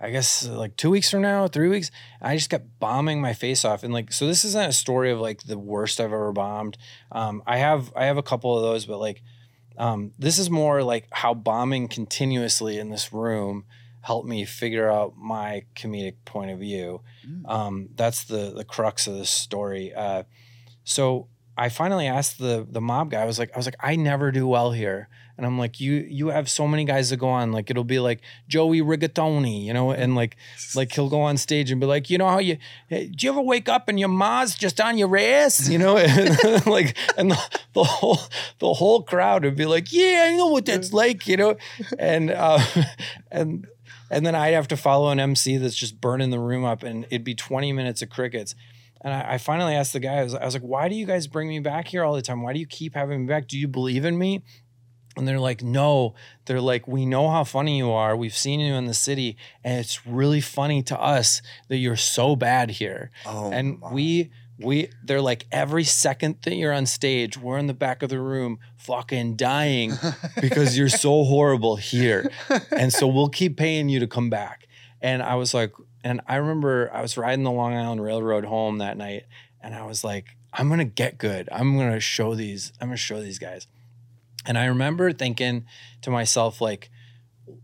I 0.00 0.10
guess 0.10 0.46
like 0.46 0.76
two 0.76 0.90
weeks 0.90 1.10
from 1.10 1.22
now, 1.22 1.46
three 1.46 1.68
weeks, 1.68 1.90
I 2.22 2.36
just 2.36 2.50
kept 2.50 2.78
bombing 2.78 3.20
my 3.20 3.34
face 3.34 3.64
off. 3.64 3.82
And 3.82 3.92
like, 3.92 4.12
so 4.12 4.26
this 4.26 4.44
isn't 4.44 4.68
a 4.68 4.72
story 4.72 5.10
of 5.10 5.20
like 5.20 5.42
the 5.42 5.58
worst 5.58 6.00
I've 6.00 6.06
ever 6.06 6.32
bombed. 6.32 6.78
Um, 7.12 7.42
I 7.46 7.58
have, 7.58 7.92
I 7.94 8.06
have 8.06 8.16
a 8.16 8.22
couple 8.22 8.56
of 8.56 8.62
those, 8.62 8.86
but 8.86 8.98
like, 8.98 9.22
um, 9.76 10.12
this 10.18 10.38
is 10.38 10.50
more 10.50 10.82
like 10.82 11.06
how 11.10 11.34
bombing 11.34 11.88
continuously 11.88 12.78
in 12.78 12.90
this 12.90 13.12
room 13.12 13.64
helped 14.02 14.28
me 14.28 14.44
figure 14.44 14.90
out 14.90 15.16
my 15.16 15.64
comedic 15.74 16.16
point 16.24 16.50
of 16.50 16.58
view. 16.58 17.02
Mm. 17.26 17.48
Um, 17.50 17.88
that's 17.94 18.24
the 18.24 18.52
the 18.54 18.64
crux 18.64 19.06
of 19.06 19.14
this 19.14 19.30
story. 19.30 19.92
Uh, 19.94 20.24
so 20.84 21.28
I 21.56 21.68
finally 21.68 22.06
asked 22.06 22.38
the 22.38 22.66
the 22.68 22.80
mob 22.80 23.10
guy. 23.10 23.22
I 23.22 23.26
was 23.26 23.38
like, 23.38 23.50
I 23.54 23.58
was 23.58 23.66
like, 23.66 23.76
I 23.80 23.96
never 23.96 24.32
do 24.32 24.46
well 24.46 24.72
here, 24.72 25.08
and 25.40 25.46
I'm 25.46 25.58
like, 25.58 25.80
you 25.80 26.06
you 26.06 26.28
have 26.28 26.50
so 26.50 26.68
many 26.68 26.84
guys 26.84 27.08
that 27.08 27.16
go 27.16 27.30
on. 27.30 27.50
Like 27.50 27.70
it'll 27.70 27.82
be 27.82 27.98
like 27.98 28.20
Joey 28.46 28.82
Rigatoni, 28.82 29.64
you 29.64 29.72
know, 29.72 29.90
and 29.90 30.14
like 30.14 30.36
like 30.76 30.92
he'll 30.92 31.08
go 31.08 31.22
on 31.22 31.38
stage 31.38 31.70
and 31.70 31.80
be 31.80 31.86
like, 31.86 32.10
you 32.10 32.18
know 32.18 32.28
how 32.28 32.40
you 32.40 32.58
hey, 32.88 33.06
do 33.06 33.24
you 33.24 33.32
ever 33.32 33.40
wake 33.40 33.66
up 33.66 33.88
and 33.88 33.98
your 33.98 34.10
ma's 34.10 34.54
just 34.54 34.82
on 34.82 34.98
your 34.98 35.16
ass, 35.16 35.66
you 35.66 35.78
know, 35.78 35.96
and 35.96 36.66
like 36.66 36.94
and 37.16 37.30
the, 37.30 37.60
the 37.72 37.84
whole 37.84 38.18
the 38.58 38.74
whole 38.74 39.02
crowd 39.02 39.44
would 39.44 39.56
be 39.56 39.64
like, 39.64 39.90
yeah, 39.90 40.28
I 40.28 40.36
know 40.36 40.48
what 40.48 40.66
that's 40.66 40.92
like, 40.92 41.26
you 41.26 41.38
know, 41.38 41.56
and 41.98 42.30
uh, 42.30 42.60
and 43.30 43.66
and 44.10 44.26
then 44.26 44.34
I'd 44.34 44.52
have 44.52 44.68
to 44.68 44.76
follow 44.76 45.08
an 45.08 45.18
MC 45.18 45.56
that's 45.56 45.74
just 45.74 46.02
burning 46.02 46.28
the 46.28 46.38
room 46.38 46.66
up, 46.66 46.82
and 46.82 47.06
it'd 47.06 47.24
be 47.24 47.34
20 47.34 47.72
minutes 47.72 48.02
of 48.02 48.10
crickets. 48.10 48.54
And 49.00 49.14
I, 49.14 49.34
I 49.34 49.38
finally 49.38 49.74
asked 49.74 49.94
the 49.94 50.00
guy, 50.00 50.16
I 50.16 50.24
was, 50.24 50.34
I 50.34 50.44
was 50.44 50.52
like, 50.52 50.62
why 50.62 50.90
do 50.90 50.94
you 50.94 51.06
guys 51.06 51.26
bring 51.26 51.48
me 51.48 51.60
back 51.60 51.88
here 51.88 52.04
all 52.04 52.12
the 52.12 52.20
time? 52.20 52.42
Why 52.42 52.52
do 52.52 52.58
you 52.58 52.66
keep 52.66 52.94
having 52.94 53.22
me 53.22 53.26
back? 53.26 53.48
Do 53.48 53.58
you 53.58 53.68
believe 53.68 54.04
in 54.04 54.18
me? 54.18 54.42
And 55.16 55.26
they're 55.26 55.40
like, 55.40 55.62
no, 55.62 56.14
they're 56.46 56.60
like, 56.60 56.86
we 56.86 57.04
know 57.04 57.28
how 57.28 57.44
funny 57.44 57.76
you 57.76 57.90
are. 57.90 58.16
We've 58.16 58.36
seen 58.36 58.60
you 58.60 58.74
in 58.74 58.86
the 58.86 58.94
city, 58.94 59.36
and 59.64 59.78
it's 59.78 60.06
really 60.06 60.40
funny 60.40 60.82
to 60.84 60.98
us 60.98 61.42
that 61.68 61.78
you're 61.78 61.96
so 61.96 62.36
bad 62.36 62.70
here. 62.70 63.10
Oh, 63.26 63.50
and 63.50 63.80
my. 63.80 63.92
we 63.92 64.30
we 64.58 64.90
they're 65.02 65.20
like 65.20 65.46
every 65.50 65.84
second 65.84 66.36
that 66.42 66.54
you're 66.54 66.72
on 66.72 66.86
stage, 66.86 67.36
we're 67.36 67.58
in 67.58 67.66
the 67.66 67.74
back 67.74 68.02
of 68.02 68.10
the 68.10 68.20
room 68.20 68.58
fucking 68.76 69.36
dying 69.36 69.94
because 70.40 70.76
you're 70.76 70.88
so 70.88 71.24
horrible 71.24 71.76
here. 71.76 72.30
And 72.70 72.92
so 72.92 73.06
we'll 73.06 73.30
keep 73.30 73.56
paying 73.56 73.88
you 73.88 74.00
to 74.00 74.06
come 74.06 74.30
back. 74.30 74.68
And 75.00 75.22
I 75.22 75.34
was 75.36 75.54
like, 75.54 75.72
and 76.04 76.20
I 76.26 76.36
remember 76.36 76.90
I 76.92 77.02
was 77.02 77.16
riding 77.16 77.42
the 77.44 77.50
Long 77.50 77.74
Island 77.74 78.02
Railroad 78.02 78.44
home 78.44 78.78
that 78.78 78.96
night, 78.96 79.24
and 79.60 79.74
I 79.74 79.84
was 79.84 80.04
like, 80.04 80.36
I'm 80.52 80.68
gonna 80.68 80.84
get 80.84 81.18
good. 81.18 81.48
I'm 81.50 81.76
gonna 81.76 82.00
show 82.00 82.34
these, 82.34 82.72
I'm 82.80 82.88
gonna 82.88 82.96
show 82.96 83.20
these 83.20 83.38
guys. 83.38 83.66
And 84.46 84.56
I 84.56 84.66
remember 84.66 85.12
thinking 85.12 85.66
to 86.02 86.10
myself, 86.10 86.60
like, 86.60 86.90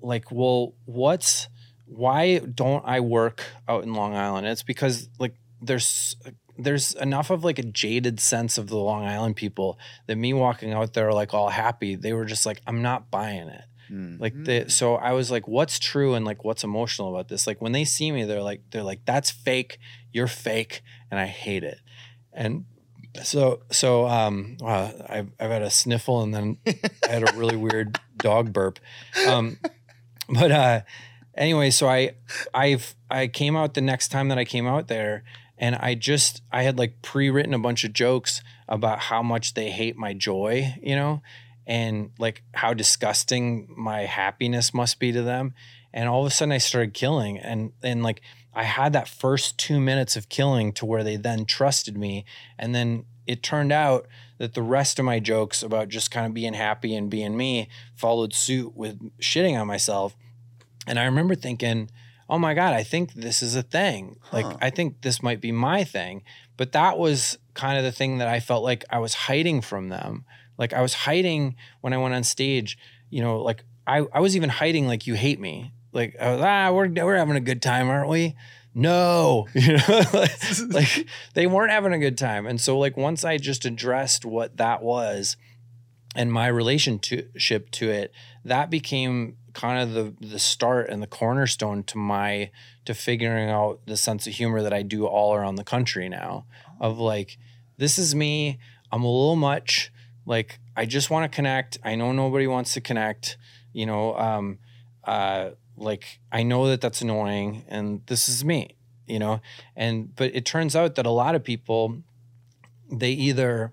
like, 0.01 0.31
well, 0.31 0.75
what's 0.85 1.49
why 1.87 2.39
don't 2.39 2.85
I 2.85 3.01
work 3.01 3.45
out 3.69 3.85
in 3.85 3.95
Long 3.95 4.15
Island? 4.15 4.47
It's 4.47 4.63
because 4.63 5.09
like 5.19 5.37
there's 5.63 6.17
there's 6.59 6.95
enough 6.95 7.31
of 7.31 7.45
like 7.45 7.59
a 7.59 7.63
jaded 7.63 8.19
sense 8.19 8.59
of 8.59 8.69
the 8.69 8.77
Long 8.77 9.05
Island 9.05 9.37
people 9.37 9.79
that 10.07 10.17
me 10.17 10.33
walking 10.33 10.73
out 10.73 10.95
there 10.95 11.13
like 11.13 11.35
all 11.35 11.51
happy, 11.51 11.95
they 11.95 12.13
were 12.13 12.25
just 12.25 12.47
like, 12.47 12.61
I'm 12.67 12.83
not 12.83 13.11
buying 13.11 13.49
it. 13.49 13.65
Mm. 13.91 14.21
Like 14.21 14.35
the 14.45 14.69
so 14.69 14.97
I 14.97 15.13
was 15.13 15.31
like, 15.31 15.47
what's 15.47 15.79
true 15.79 16.15
and 16.15 16.25
like 16.25 16.45
what's 16.45 16.65
emotional 16.65 17.15
about 17.15 17.29
this? 17.29 17.47
Like 17.47 17.61
when 17.61 17.73
they 17.73 17.85
see 17.85 18.11
me, 18.11 18.25
they're 18.25 18.43
like, 18.43 18.63
they're 18.71 18.83
like, 18.83 19.05
that's 19.05 19.31
fake, 19.31 19.79
you're 20.13 20.27
fake, 20.27 20.83
and 21.11 21.21
I 21.21 21.27
hate 21.27 21.63
it. 21.63 21.79
And 22.33 22.65
so 23.23 23.61
so 23.71 24.07
um 24.07 24.57
wow, 24.61 24.93
I've 25.09 25.31
I've 25.39 25.51
had 25.51 25.63
a 25.63 25.71
sniffle 25.71 26.23
and 26.23 26.35
then 26.35 26.59
I 26.67 27.09
had 27.09 27.29
a 27.29 27.37
really 27.37 27.57
weird 27.69 28.01
dog 28.17 28.53
burp. 28.53 28.79
Um 29.27 29.59
but 30.29 30.51
uh 30.53 30.81
anyway, 31.37 31.71
so 31.71 31.89
I 31.89 32.15
I've 32.55 32.95
I 33.11 33.29
came 33.29 33.57
out 33.57 33.75
the 33.75 33.81
next 33.81 34.09
time 34.09 34.29
that 34.29 34.39
I 34.39 34.45
came 34.45 34.67
out 34.67 34.89
there 34.89 35.25
and 35.59 35.75
I 35.77 35.95
just 35.95 36.43
I 36.53 36.63
had 36.63 36.79
like 36.79 37.03
pre-written 37.03 37.55
a 37.55 37.59
bunch 37.59 37.85
of 37.85 37.93
jokes 37.93 38.43
about 38.69 38.99
how 38.99 39.23
much 39.23 39.55
they 39.55 39.71
hate 39.71 39.97
my 39.97 40.13
joy, 40.13 40.75
you 40.83 40.97
know, 40.97 41.23
and 41.67 42.11
like 42.19 42.43
how 42.55 42.75
disgusting 42.75 43.73
my 43.77 44.03
happiness 44.03 44.75
must 44.75 44.99
be 44.99 45.13
to 45.13 45.23
them. 45.23 45.55
And 45.93 46.09
all 46.09 46.21
of 46.21 46.31
a 46.31 46.35
sudden 46.35 46.53
I 46.53 46.59
started 46.59 46.95
killing 46.95 47.39
and 47.39 47.73
and 47.83 48.03
like 48.03 48.21
I 48.57 48.65
had 48.65 48.93
that 48.95 49.07
first 49.07 49.59
2 49.59 49.79
minutes 49.79 50.17
of 50.17 50.29
killing 50.29 50.73
to 50.73 50.87
where 50.87 51.05
they 51.05 51.17
then 51.17 51.45
trusted 51.45 51.97
me 51.97 52.25
and 52.59 52.75
then 52.75 53.05
it 53.27 53.43
turned 53.43 53.71
out 53.71 54.07
that 54.39 54.55
the 54.55 54.63
rest 54.63 54.99
of 54.99 55.05
my 55.05 55.21
jokes 55.21 55.63
about 55.63 55.89
just 55.89 56.11
kind 56.11 56.27
of 56.27 56.35
being 56.35 56.55
happy 56.55 56.95
and 56.95 57.11
being 57.11 57.37
me 57.37 57.69
followed 57.95 58.33
suit 58.33 58.75
with 58.75 58.99
shitting 59.21 59.61
on 59.61 59.67
myself. 59.67 60.17
And 60.87 60.99
I 60.99 61.05
remember 61.05 61.35
thinking, 61.35 61.91
oh 62.29 62.39
my 62.39 62.55
God, 62.55 62.73
I 62.73 62.83
think 62.83 63.15
this 63.15 63.43
is 63.43 63.55
a 63.55 63.63
thing. 63.63 64.19
Like, 64.33 64.47
I 64.61 64.71
think 64.71 65.03
this 65.03 65.23
might 65.23 65.41
be 65.41 65.53
my 65.53 65.85
thing. 65.85 66.23
But 66.57 66.73
that 66.73 66.99
was 66.99 67.39
kind 67.55 67.79
of 67.79 67.85
the 67.85 67.93
thing 67.93 68.19
that 68.19 68.29
I 68.29 68.41
felt 68.41 68.65
like 68.65 68.85
I 68.91 68.99
was 68.99 69.15
hiding 69.15 69.61
from 69.61 69.89
them. 69.89 70.25
Like, 70.59 70.73
I 70.73 70.83
was 70.83 70.95
hiding 70.95 71.57
when 71.81 71.93
I 71.93 71.99
went 71.99 72.15
on 72.15 72.25
stage, 72.25 72.79
you 73.11 73.23
know, 73.23 73.41
like 73.41 73.65
I, 73.87 74.07
I 74.13 74.21
was 74.21 74.37
even 74.37 74.51
hiding, 74.51 74.87
like, 74.87 75.07
you 75.07 75.15
hate 75.15 75.41
me. 75.41 75.73
Like, 75.97 76.15
was, 76.21 76.41
ah, 76.43 76.71
we're, 76.73 76.89
we're 76.89 77.17
having 77.17 77.37
a 77.37 77.41
good 77.41 77.63
time, 77.63 77.89
aren't 77.89 78.11
we? 78.11 78.37
No, 78.75 79.49
you 79.55 79.79
know, 79.79 80.03
like 80.69 81.07
they 81.33 81.47
weren't 81.47 81.73
having 81.73 81.95
a 81.95 81.99
good 81.99 82.19
time. 82.19 82.47
And 82.47 82.61
so, 82.61 82.79
like, 82.79 82.97
once 82.97 83.25
I 83.25 83.39
just 83.39 83.65
addressed 83.65 84.27
what 84.27 84.59
that 84.59 84.83
was 84.83 85.39
and 86.15 86.31
my 86.31 86.47
relationship 86.49 87.71
to 87.71 87.91
it, 87.91 88.13
that 88.45 88.69
became 88.69 89.39
kind 89.55 89.83
of 89.83 89.95
the 89.95 90.27
the 90.27 90.39
start 90.39 90.91
and 90.91 91.03
the 91.03 91.07
cornerstone 91.07 91.83
to 91.85 91.97
my 91.97 92.51
to 92.85 92.93
figuring 92.93 93.49
out 93.49 93.81
the 93.87 93.97
sense 93.97 94.27
of 94.27 94.35
humor 94.35 94.61
that 94.61 94.75
I 94.75 94.83
do 94.83 95.07
all 95.07 95.35
around 95.35 95.55
the 95.55 95.65
country 95.65 96.11
now 96.11 96.45
of 96.79 96.99
like 96.99 97.39
this 97.79 97.99
is 97.99 98.15
me. 98.15 98.59
I'm 98.93 99.03
a 99.03 99.11
little 99.11 99.37
much. 99.37 99.91
Like 100.27 100.61
I 100.77 100.85
just 100.85 101.09
want 101.09 101.31
to 101.31 101.35
connect. 101.35 101.79
I 101.83 101.95
know 101.95 102.13
nobody 102.13 102.47
wants 102.47 102.75
to 102.75 102.83
connect. 102.83 103.39
You 103.73 103.87
know 103.87 104.15
um 104.19 104.59
uh 105.05 105.51
like 105.77 106.21
I 106.33 106.43
know 106.43 106.67
that 106.69 106.81
that's 106.81 107.01
annoying 107.03 107.65
and 107.69 108.03
this 108.07 108.29
is 108.29 108.45
me 108.45 108.77
you 109.07 109.19
know 109.19 109.41
and 109.77 110.15
but 110.17 110.35
it 110.35 110.45
turns 110.45 110.75
out 110.75 110.95
that 110.97 111.07
a 111.07 111.11
lot 111.11 111.35
of 111.35 111.45
people 111.45 112.03
they 112.91 113.11
either 113.11 113.73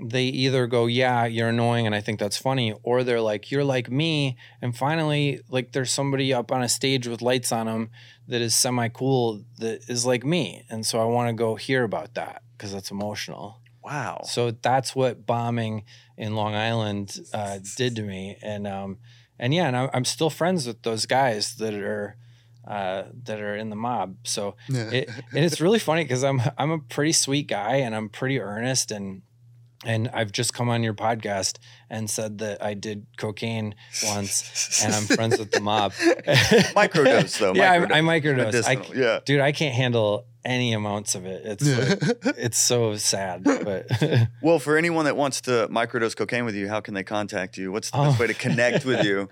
they 0.00 0.24
either 0.24 0.66
go 0.66 0.86
yeah 0.86 1.24
you're 1.24 1.48
annoying 1.48 1.86
and 1.86 1.94
i 1.94 2.00
think 2.00 2.20
that's 2.20 2.36
funny 2.36 2.72
or 2.82 3.02
they're 3.02 3.20
like 3.20 3.50
you're 3.50 3.64
like 3.64 3.90
me 3.90 4.36
and 4.62 4.76
finally 4.76 5.40
like 5.48 5.72
there's 5.72 5.90
somebody 5.90 6.32
up 6.32 6.52
on 6.52 6.62
a 6.62 6.68
stage 6.68 7.08
with 7.08 7.20
lights 7.22 7.50
on 7.50 7.66
them 7.66 7.90
that 8.28 8.40
is 8.40 8.54
semi 8.54 8.88
cool 8.88 9.42
that 9.58 9.80
is 9.88 10.04
like 10.06 10.24
me 10.24 10.64
and 10.70 10.84
so 10.86 11.00
i 11.00 11.04
want 11.04 11.28
to 11.28 11.32
go 11.32 11.54
hear 11.56 11.82
about 11.82 12.14
that 12.14 12.42
because 12.56 12.72
that's 12.72 12.90
emotional 12.90 13.60
Wow. 13.82 14.20
so 14.24 14.50
that's 14.50 14.94
what 14.94 15.24
bombing 15.24 15.84
in 16.18 16.36
long 16.36 16.54
island 16.54 17.18
uh, 17.32 17.58
did 17.76 17.96
to 17.96 18.02
me 18.02 18.36
and 18.42 18.66
um 18.66 18.98
and 19.38 19.54
yeah 19.54 19.66
and 19.68 19.76
I- 19.76 19.90
i'm 19.94 20.04
still 20.04 20.30
friends 20.30 20.66
with 20.66 20.82
those 20.82 21.06
guys 21.06 21.54
that 21.56 21.74
are 21.74 22.16
uh, 22.66 23.04
that 23.24 23.40
are 23.40 23.56
in 23.56 23.70
the 23.70 23.76
mob 23.76 24.16
so 24.24 24.54
it, 24.68 25.08
and 25.34 25.42
it's 25.44 25.58
really 25.58 25.78
funny 25.78 26.04
because 26.04 26.22
I'm 26.22 26.42
I'm 26.58 26.70
a 26.70 26.78
pretty 26.78 27.12
sweet 27.12 27.46
guy 27.48 27.76
and 27.76 27.94
I'm 27.94 28.10
pretty 28.10 28.40
earnest 28.40 28.90
and 28.90 29.22
and 29.86 30.10
I've 30.12 30.32
just 30.32 30.52
come 30.52 30.68
on 30.68 30.82
your 30.82 30.92
podcast 30.92 31.56
and 31.88 32.10
said 32.10 32.38
that 32.38 32.62
I 32.62 32.74
did 32.74 33.06
cocaine 33.16 33.74
once 34.04 34.82
and 34.84 34.92
I'm 34.92 35.04
friends 35.04 35.38
with 35.38 35.50
the 35.52 35.60
mob. 35.60 35.92
Microdose, 36.74 37.38
though, 37.38 37.54
Yeah, 37.54 37.86
microdose. 37.86 37.92
I, 37.92 37.98
I 37.98 38.00
microdose. 38.20 38.64
I, 38.66 38.94
yeah. 38.98 39.20
dude, 39.24 39.40
I 39.40 39.52
can't 39.52 39.74
handle 39.74 40.26
any 40.44 40.72
amounts 40.72 41.14
of 41.14 41.26
it. 41.26 41.42
It's 41.44 41.66
like, 41.66 42.18
it's 42.38 42.58
so 42.58 42.96
sad, 42.96 43.44
but 43.44 43.86
Well, 44.42 44.58
for 44.58 44.76
anyone 44.76 45.04
that 45.06 45.16
wants 45.16 45.40
to 45.42 45.68
microdose 45.70 46.16
cocaine 46.16 46.44
with 46.44 46.54
you, 46.54 46.68
how 46.68 46.80
can 46.80 46.94
they 46.94 47.04
contact 47.04 47.56
you? 47.58 47.72
What's 47.72 47.90
the 47.90 47.98
Oh. 47.98 48.04
best 48.04 48.20
way 48.20 48.26
to 48.28 48.34
connect 48.34 48.84
with 48.84 49.04
you? 49.04 49.28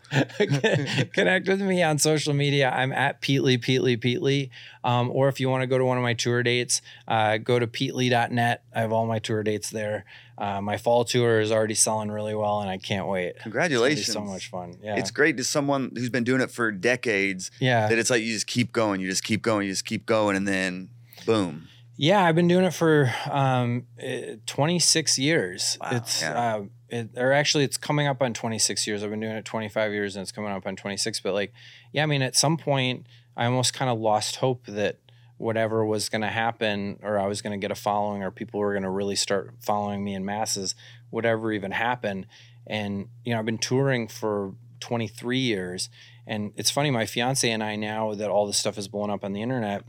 Connect 1.14 1.48
with 1.48 1.60
me 1.60 1.82
on 1.82 1.98
social 1.98 2.34
media. 2.34 2.70
I'm 2.70 2.92
at 2.92 3.20
Pete 3.20 3.42
Lee, 3.42 3.58
Peatly, 3.58 4.00
Pete 4.00 4.22
Lee. 4.22 4.50
Um, 4.86 5.10
or 5.12 5.28
if 5.28 5.40
you 5.40 5.48
want 5.50 5.62
to 5.62 5.66
go 5.66 5.78
to 5.78 5.84
one 5.84 5.96
of 5.98 6.04
my 6.04 6.14
tour 6.14 6.44
dates, 6.44 6.80
uh, 7.08 7.38
go 7.38 7.58
to 7.58 7.66
petelee.net. 7.66 8.62
I 8.72 8.80
have 8.80 8.92
all 8.92 9.04
my 9.04 9.18
tour 9.18 9.42
dates 9.42 9.68
there. 9.68 10.04
Uh, 10.38 10.60
my 10.60 10.76
fall 10.76 11.04
tour 11.04 11.40
is 11.40 11.50
already 11.50 11.74
selling 11.74 12.08
really 12.08 12.36
well, 12.36 12.60
and 12.60 12.70
I 12.70 12.78
can't 12.78 13.08
wait. 13.08 13.30
It's 13.30 13.42
Congratulations. 13.42 14.12
so 14.12 14.20
much 14.20 14.48
fun. 14.48 14.78
Yeah. 14.80 14.94
It's 14.94 15.10
great 15.10 15.38
to 15.38 15.44
someone 15.44 15.90
who's 15.92 16.08
been 16.08 16.22
doing 16.22 16.40
it 16.40 16.52
for 16.52 16.70
decades 16.70 17.50
yeah. 17.58 17.88
that 17.88 17.98
it's 17.98 18.10
like 18.10 18.22
you 18.22 18.32
just 18.32 18.46
keep 18.46 18.70
going, 18.72 19.00
you 19.00 19.08
just 19.08 19.24
keep 19.24 19.42
going, 19.42 19.66
you 19.66 19.72
just 19.72 19.86
keep 19.86 20.06
going, 20.06 20.36
and 20.36 20.46
then 20.46 20.90
boom. 21.26 21.66
Yeah, 21.96 22.24
I've 22.24 22.36
been 22.36 22.46
doing 22.46 22.64
it 22.64 22.74
for 22.74 23.12
um, 23.28 23.86
eh, 23.98 24.36
26 24.46 25.18
years. 25.18 25.78
Wow, 25.80 25.88
It's 25.94 26.22
yeah. 26.22 26.54
uh, 26.56 26.62
it, 26.90 27.10
or 27.16 27.32
actually, 27.32 27.64
it's 27.64 27.76
coming 27.76 28.06
up 28.06 28.22
on 28.22 28.34
26 28.34 28.86
years. 28.86 29.02
I've 29.02 29.10
been 29.10 29.18
doing 29.18 29.34
it 29.34 29.44
25 29.44 29.92
years, 29.92 30.14
and 30.14 30.22
it's 30.22 30.30
coming 30.30 30.52
up 30.52 30.64
on 30.64 30.76
26. 30.76 31.18
But 31.20 31.34
like, 31.34 31.52
yeah, 31.92 32.04
I 32.04 32.06
mean, 32.06 32.22
at 32.22 32.36
some 32.36 32.56
point, 32.56 33.06
I 33.36 33.46
almost 33.46 33.74
kind 33.74 33.90
of 33.90 33.98
lost 33.98 34.36
hope 34.36 34.66
that 34.66 34.98
whatever 35.38 35.84
was 35.84 36.08
going 36.08 36.22
to 36.22 36.28
happen, 36.28 36.98
or 37.02 37.18
I 37.18 37.26
was 37.26 37.42
going 37.42 37.58
to 37.58 37.62
get 37.62 37.70
a 37.70 37.74
following, 37.74 38.22
or 38.22 38.30
people 38.30 38.60
were 38.60 38.72
going 38.72 38.84
to 38.84 38.90
really 38.90 39.16
start 39.16 39.54
following 39.60 40.02
me 40.02 40.14
in 40.14 40.24
masses, 40.24 40.74
whatever 41.10 41.52
even 41.52 41.72
happened. 41.72 42.26
And 42.66 43.08
you 43.24 43.32
know, 43.32 43.38
I've 43.38 43.46
been 43.46 43.58
touring 43.58 44.08
for 44.08 44.54
23 44.80 45.38
years, 45.38 45.90
and 46.26 46.52
it's 46.56 46.70
funny. 46.70 46.90
My 46.90 47.06
fiance 47.06 47.48
and 47.50 47.62
I 47.62 47.76
now 47.76 48.14
that 48.14 48.30
all 48.30 48.46
this 48.46 48.56
stuff 48.56 48.78
is 48.78 48.88
blowing 48.88 49.10
up 49.10 49.24
on 49.24 49.32
the 49.32 49.42
internet 49.42 49.84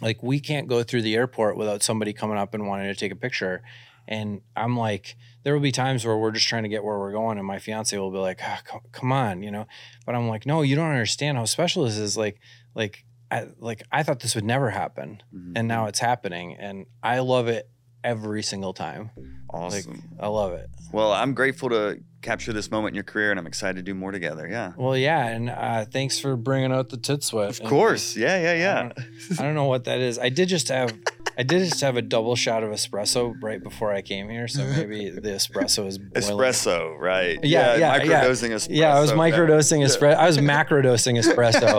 like 0.00 0.22
we 0.22 0.40
can't 0.40 0.68
go 0.68 0.82
through 0.82 1.02
the 1.02 1.14
airport 1.14 1.56
without 1.56 1.82
somebody 1.82 2.12
coming 2.12 2.38
up 2.38 2.54
and 2.54 2.66
wanting 2.66 2.86
to 2.86 2.94
take 2.94 3.12
a 3.12 3.16
picture 3.16 3.62
and 4.06 4.40
i'm 4.56 4.76
like 4.76 5.16
there 5.42 5.54
will 5.54 5.60
be 5.60 5.72
times 5.72 6.04
where 6.04 6.16
we're 6.16 6.30
just 6.30 6.48
trying 6.48 6.62
to 6.62 6.68
get 6.68 6.84
where 6.84 6.98
we're 6.98 7.12
going 7.12 7.38
and 7.38 7.46
my 7.46 7.58
fiance 7.58 7.96
will 7.96 8.10
be 8.10 8.18
like 8.18 8.40
ah, 8.42 8.60
co- 8.64 8.82
come 8.92 9.12
on 9.12 9.42
you 9.42 9.50
know 9.50 9.66
but 10.06 10.14
i'm 10.14 10.28
like 10.28 10.46
no 10.46 10.62
you 10.62 10.76
don't 10.76 10.90
understand 10.90 11.36
how 11.36 11.44
special 11.44 11.84
this 11.84 11.98
is 11.98 12.16
like 12.16 12.40
like 12.74 13.04
I, 13.30 13.48
like 13.58 13.82
I 13.92 14.02
thought 14.04 14.20
this 14.20 14.34
would 14.34 14.44
never 14.44 14.70
happen 14.70 15.22
Mhm. 15.34 15.52
and 15.56 15.68
now 15.68 15.86
it's 15.86 15.98
happening 15.98 16.56
and 16.58 16.86
i 17.02 17.18
love 17.18 17.48
it 17.48 17.68
every 18.04 18.42
single 18.42 18.72
time 18.72 19.10
awesome. 19.50 19.92
like 19.92 20.00
i 20.20 20.26
love 20.28 20.52
it 20.52 20.68
well, 20.90 21.12
I'm 21.12 21.34
grateful 21.34 21.68
to 21.68 22.00
capture 22.22 22.54
this 22.54 22.70
moment 22.70 22.92
in 22.92 22.94
your 22.94 23.04
career, 23.04 23.30
and 23.30 23.38
I'm 23.38 23.46
excited 23.46 23.76
to 23.76 23.82
do 23.82 23.94
more 23.94 24.10
together. 24.10 24.48
Yeah. 24.48 24.72
well 24.78 24.96
yeah 24.96 25.26
and 25.26 25.50
uh, 25.50 25.84
thanks 25.84 26.18
for 26.18 26.34
bringing 26.34 26.72
out 26.72 26.88
the 26.88 26.96
tit 26.96 27.22
sweat 27.22 27.50
Of 27.60 27.68
course. 27.68 28.16
Yeah, 28.16 28.40
yeah, 28.40 28.50
I 28.50 28.54
yeah. 28.54 28.82
don't, 28.84 29.40
I 29.40 29.42
don't 29.42 29.54
know 29.54 29.66
what 29.66 29.84
that 29.84 30.00
is. 30.00 30.18
I 30.18 30.30
did 30.30 30.48
just 30.48 30.68
have 30.68 30.96
I 31.38 31.44
did 31.44 31.60
just 31.68 31.80
have 31.82 31.96
a 31.96 32.02
double 32.02 32.34
shot 32.34 32.64
of 32.64 32.70
espresso 32.70 33.32
right 33.40 33.62
before 33.62 33.92
I 33.92 34.02
came 34.02 34.28
here, 34.28 34.48
so 34.48 34.64
maybe 34.66 35.08
the 35.14 35.20
espresso 35.30 35.86
is 35.86 35.96
boiling. 35.96 36.12
Espresso, 36.36 36.98
right? 36.98 37.38
Yeah, 37.44 37.76
yeah, 37.76 38.02
yeah. 38.02 38.24
microdosing 38.24 38.50
espresso. 38.50 38.66
Yeah, 38.70 38.96
I 38.96 39.00
was 39.00 39.12
microdosing 39.12 39.80
Yeah. 39.80 39.86
espresso. 39.86 40.16
I 40.16 40.26
was 40.26 40.38
macrodosing 40.52 41.16
espresso. 41.22 41.78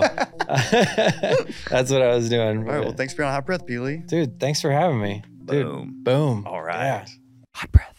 That's 1.69 1.91
what 1.91 2.01
I 2.01 2.15
was 2.15 2.29
doing. 2.29 2.59
All 2.59 2.63
right. 2.73 2.79
Well, 2.85 2.93
thanks 2.93 3.13
for 3.13 3.17
being 3.17 3.27
on 3.27 3.33
Hot 3.33 3.45
Breath, 3.45 3.65
Pete 3.65 3.81
Lee. 3.81 3.97
Dude, 3.97 4.39
thanks 4.39 4.61
for 4.61 4.71
having 4.71 5.01
me. 5.01 5.23
Dude, 5.45 5.65
Boom. 5.65 5.99
boom. 6.03 6.47
All 6.47 6.61
right. 6.61 6.75
Yeah. 6.85 7.05
Hot 7.55 7.71
breath. 7.71 7.98